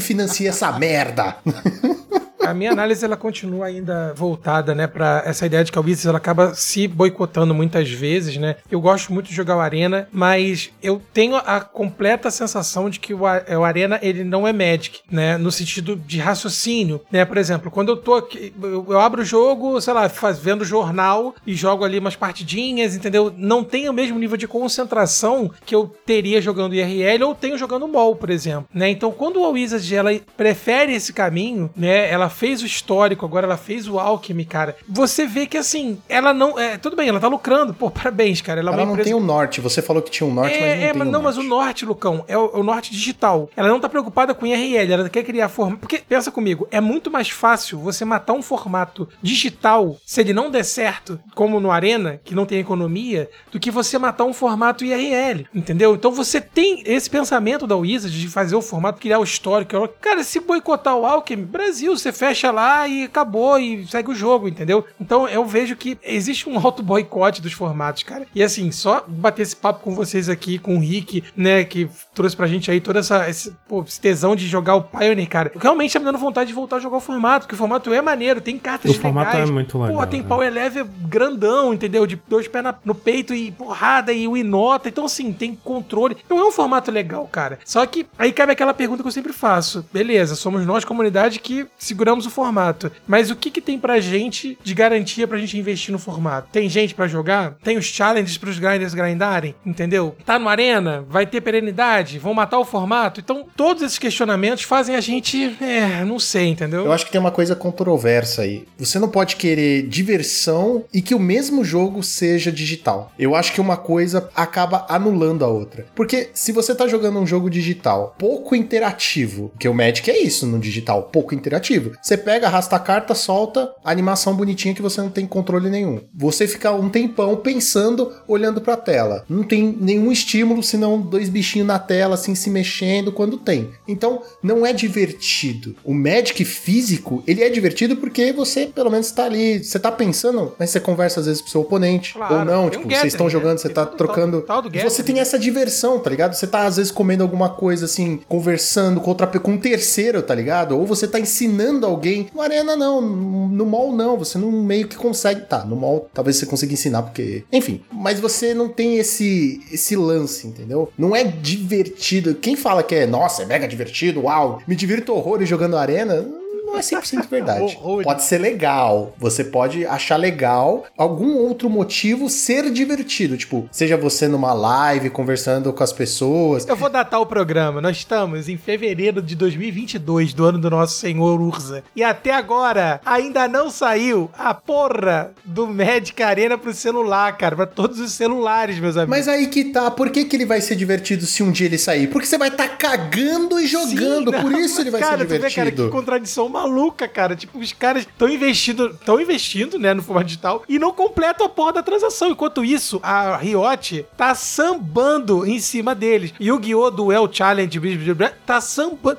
[0.00, 1.36] financia essa merda.
[2.44, 6.06] a minha análise ela continua ainda voltada, né, para essa ideia de que a Wizards
[6.06, 8.56] ela acaba se boicotando muitas vezes, né?
[8.70, 13.14] Eu gosto muito de jogar o Arena, mas eu tenho a completa sensação de que
[13.14, 17.24] o, o Arena ele não é Magic, né, no sentido de raciocínio, né?
[17.24, 20.64] Por exemplo, quando eu tô aqui, eu, eu abro o jogo, sei lá, faz, vendo
[20.64, 23.32] jornal e jogo ali umas partidinhas, entendeu?
[23.36, 27.88] Não tem o mesmo nível de concentração que eu teria jogando IRL ou tenho jogando
[27.88, 28.88] MOL, por exemplo, né?
[28.88, 32.10] Então, quando a Wizards ela prefere esse caminho, né?
[32.10, 34.76] Ela fez o histórico, agora ela fez o Alchemy, cara.
[34.88, 36.58] Você vê que assim, ela não.
[36.58, 37.72] É, tudo bem, ela tá lucrando.
[37.72, 38.60] Pô, parabéns, cara.
[38.60, 39.60] Ela, é ela não tem o norte.
[39.60, 41.36] Você falou que tinha um norte, é, mas não é, tem mas o não, norte.
[41.36, 43.48] mas o norte, Lucão, é o, é o norte digital.
[43.56, 45.76] Ela não tá preocupada com IRL, ela quer criar forma.
[45.76, 50.50] Porque, pensa comigo, é muito mais fácil você matar um formato digital se ele não
[50.50, 54.84] der certo, como no Arena, que não tem economia, do que você matar um formato
[54.84, 55.94] IRL, entendeu?
[55.94, 59.88] Então você tem esse pensamento da Wizard de fazer o formato, criar o histórico.
[60.00, 64.48] Cara, se boicotar o Alchemy, Brasil, você fecha lá e acabou e segue o jogo,
[64.48, 64.84] entendeu?
[65.00, 68.26] Então eu vejo que existe um alto boicote dos formatos, cara.
[68.34, 72.36] E assim, só bater esse papo com vocês aqui, com o Rick, né, que trouxe
[72.36, 75.52] pra gente aí toda essa esse, pô, esse tesão de jogar o Pioneer, cara.
[75.60, 78.00] Realmente tá me dando vontade de voltar a jogar o formato, porque o formato é
[78.00, 79.48] maneiro, tem cartas O formato legais.
[79.48, 80.28] é muito legal, Pô, tem né?
[80.28, 82.06] power level grandão, entendeu?
[82.06, 84.88] De dois pés na- no peito e porrada e o inota.
[84.88, 86.16] Então, assim, tem controle.
[86.28, 87.58] Não é um formato legal, cara.
[87.64, 89.84] Só que aí cabe aquela pergunta que eu sempre faço.
[89.92, 92.90] Beleza, somos nós, comunidade, que seguramos o formato.
[93.06, 96.48] Mas o que que tem pra gente de garantia pra gente investir no formato?
[96.52, 97.56] Tem gente pra jogar?
[97.62, 99.54] Tem os challenges pros grinders grindarem?
[99.64, 100.14] Entendeu?
[100.24, 101.04] Tá no Arena?
[101.08, 102.18] Vai ter perenidade?
[102.18, 103.20] Vão matar o formato?
[103.20, 105.56] Então, todos esses questionamentos fazem a gente.
[105.60, 106.84] É, não sei, entendeu?
[106.84, 108.66] Eu acho que tem uma coisa controversa aí.
[108.78, 113.12] Você não pode querer diversão e que o mesmo jogo seja digital.
[113.18, 115.86] Eu acho que uma coisa acaba anulando a outra.
[115.94, 120.46] Porque se você tá jogando um jogo digital pouco interativo, que o Magic é isso
[120.46, 121.92] no digital, pouco interativo.
[122.02, 126.00] Você pega, arrasta a carta, solta, animação bonitinha que você não tem controle nenhum.
[126.14, 129.24] Você fica um tempão pensando, olhando pra tela.
[129.28, 133.70] Não tem nenhum estímulo, senão dois bichinhos na tela, assim, se mexendo quando tem.
[133.86, 135.74] Então, não é divertido.
[135.84, 140.54] O Magic físico, ele é divertido porque você, pelo menos, tá ali, você tá pensando,
[140.58, 143.00] mas você conversa às vezes com o seu oponente, Claro, ou não, um tipo, gathering,
[143.00, 143.32] vocês estão né?
[143.32, 144.42] jogando, você tá trocando.
[144.42, 146.34] tal do você tem essa diversão, tá ligado?
[146.34, 150.34] Você tá, às vezes, comendo alguma coisa, assim, conversando com outra com um terceiro, tá
[150.34, 150.78] ligado?
[150.78, 152.28] Ou você tá ensinando alguém.
[152.34, 153.00] No Arena, não.
[153.00, 154.18] No mall, não.
[154.18, 155.42] Você não meio que consegue.
[155.42, 157.44] Tá, no mall, talvez você consiga ensinar, porque.
[157.52, 157.82] Enfim.
[157.92, 160.90] Mas você não tem esse, esse lance, entendeu?
[160.96, 162.34] Não é divertido.
[162.34, 166.26] Quem fala que é, nossa, é mega divertido, uau, me divirto horrores jogando Arena.
[166.64, 167.78] Não é 100% verdade.
[168.02, 169.14] Pode ser legal.
[169.18, 173.36] Você pode achar legal algum outro motivo ser divertido.
[173.36, 176.66] Tipo, seja você numa live conversando com as pessoas.
[176.66, 177.80] Eu vou datar o programa.
[177.80, 181.82] Nós estamos em fevereiro de 2022, do ano do nosso senhor Urza.
[181.94, 187.56] E até agora, ainda não saiu a porra do Magic Arena pro celular, cara.
[187.56, 189.10] Pra todos os celulares, meus amigos.
[189.10, 191.78] Mas aí que tá, por que, que ele vai ser divertido se um dia ele
[191.78, 192.08] sair?
[192.08, 195.28] Porque você vai estar cagando e jogando, Sim, por isso ele vai cara, ser tu
[195.30, 195.90] vê, cara, que divertido.
[195.90, 197.34] contradição maluca, cara.
[197.34, 201.48] Tipo, os caras estão investindo, estão investindo, né, no formato digital e não completam a
[201.48, 202.30] porra da transação.
[202.30, 206.32] Enquanto isso, a Riot tá sambando em cima deles.
[206.38, 209.18] E o Guiô Duel Challenge blá, blá, blá, tá sambando.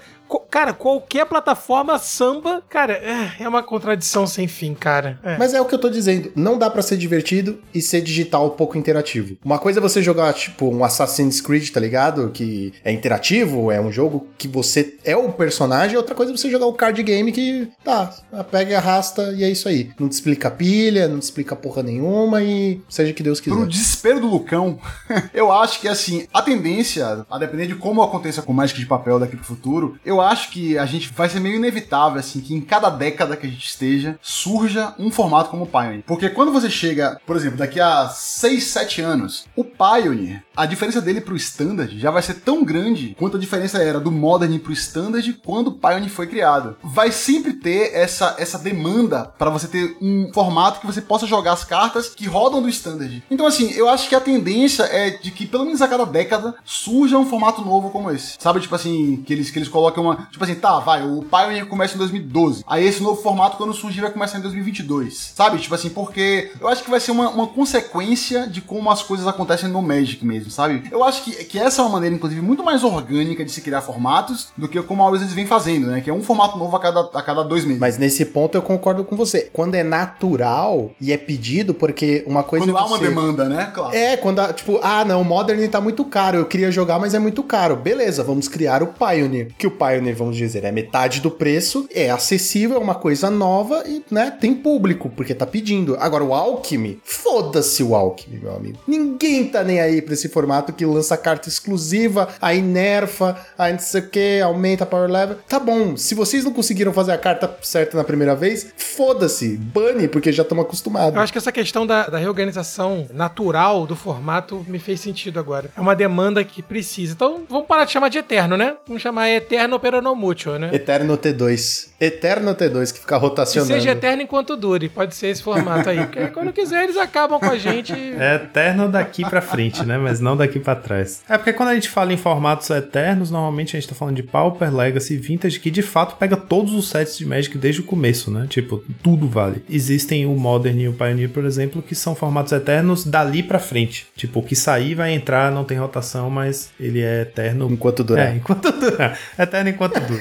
[0.50, 5.20] Cara, qualquer plataforma samba, cara, é- é uma contradição sem fim, cara.
[5.22, 5.38] É.
[5.38, 8.50] Mas é o que eu tô dizendo, não dá pra ser divertido e ser digital
[8.52, 9.38] pouco interativo.
[9.44, 12.30] Uma coisa é você jogar, tipo, um Assassin's Creed, tá ligado?
[12.32, 16.50] Que é interativo, é um jogo que você é o personagem, outra coisa é você
[16.50, 18.14] jogar um card game que, tá,
[18.50, 19.92] pega e arrasta e é isso aí.
[20.00, 23.56] Não te explica pilha, não te explica porra nenhuma e seja que Deus quiser.
[23.58, 24.80] Pro desespero do Lucão,
[25.34, 29.20] eu acho que assim, a tendência, a depender de como aconteça com Magic de papel
[29.20, 32.62] daqui pro futuro, eu acho que a gente vai ser meio inevitável, assim, que em
[32.62, 36.04] cada década que a gente esteja, surja um formato como o Pioneer.
[36.06, 41.02] Porque quando você chega, por exemplo, daqui a 6, 7 anos, o Pioneer, a diferença
[41.02, 44.74] dele pro Standard já vai ser tão grande quanto a diferença era do Modern pro
[44.74, 46.78] Standard quando o Pioneer foi criado.
[46.84, 51.54] Vai sempre ter essa, essa demanda para você ter um formato que você possa jogar
[51.54, 53.24] as cartas que rodam do Standard.
[53.30, 56.56] Então, assim, eu acho que a tendência é de que pelo menos a cada década
[56.64, 58.36] surja um formato novo como esse.
[58.40, 60.27] Sabe, tipo assim, que eles, que eles colocam uma.
[60.32, 62.64] Tipo assim, tá, vai, o Pioneer começa em 2012.
[62.68, 65.34] Aí esse novo formato, quando surgir, vai começar em 2022.
[65.36, 69.03] Sabe, tipo assim, porque eu acho que vai ser uma, uma consequência de como as
[69.03, 70.84] coisas acontecem no Magic mesmo, sabe?
[70.91, 73.82] Eu acho que, que essa é uma maneira, inclusive, muito mais orgânica de se criar
[73.82, 76.02] formatos do que como a Wizards vem fazendo, né?
[76.02, 77.80] Que é um formato novo a cada, a cada dois meses.
[77.80, 79.49] Mas nesse ponto eu concordo com você.
[79.53, 83.72] Quando é natural e é pedido, porque uma coisa quando há uma você- demanda, né?
[83.73, 83.95] Claro.
[83.95, 87.14] É, quando, a- tipo, ah, não, o Modern tá muito caro, eu queria jogar, mas
[87.14, 87.76] é muito caro.
[87.76, 89.52] Beleza, vamos criar o Pioneer.
[89.57, 93.30] Que o Pioneer Pioneer, vamos dizer, é metade do preço, é acessível, é uma coisa
[93.30, 95.96] nova e, né, tem público, porque tá pedindo.
[96.00, 98.80] Agora, o Alchemy, foda-se o Alchemy, meu amigo.
[98.88, 103.80] Ninguém tá nem aí pra esse formato que lança carta exclusiva, aí nerfa, aí não
[103.80, 105.38] sei o que, aumenta a power level.
[105.48, 110.08] Tá bom, se vocês não conseguiram fazer a carta certa na primeira vez, foda-se, bane,
[110.08, 111.16] porque já estamos acostumados.
[111.16, 115.70] Eu acho que essa questão da, da reorganização natural do formato me fez sentido agora.
[115.76, 117.14] É uma demanda que precisa.
[117.14, 118.76] Então, vamos parar de chamar de Eterno, né?
[118.88, 120.72] Vamos chamar Eterno Peronomútil, né?
[120.74, 121.90] Eterno T2.
[122.02, 123.72] Eterno T2, que fica rotacionando.
[123.72, 124.90] Que seja eterno enquanto dure.
[124.90, 125.99] Pode ser esse formato aí.
[125.99, 127.94] Porque quando quiser, eles acabam com a gente.
[127.94, 129.95] É eterno daqui pra frente, né?
[129.95, 131.22] Mas não daqui pra trás.
[131.30, 134.24] É porque quando a gente fala em formatos eternos, normalmente a gente tá falando de
[134.24, 138.32] Pauper, Legacy, Vintage, que de fato pega todos os sets de Magic desde o começo,
[138.32, 138.48] né?
[138.49, 139.64] Tipo, tudo vale.
[139.70, 144.07] Existem o Modern e o Pioneer, por exemplo, que são formatos eternos dali pra frente.
[144.16, 147.70] Tipo, o que sair vai entrar, não tem rotação, mas ele é eterno.
[147.72, 148.34] Enquanto durar.
[148.34, 149.16] É, enquanto durar.
[149.38, 150.20] Eterno enquanto dura.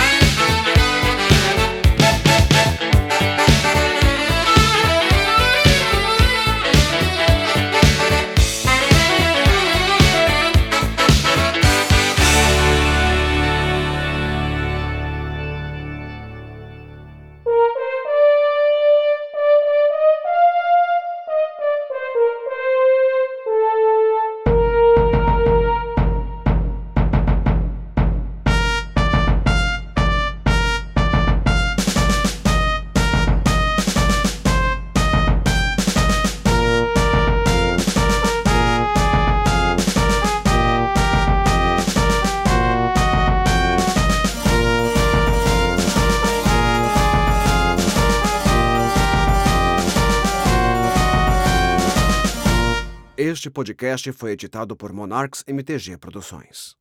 [53.46, 56.76] Este podcast foi editado por Monarchs MTG Produções.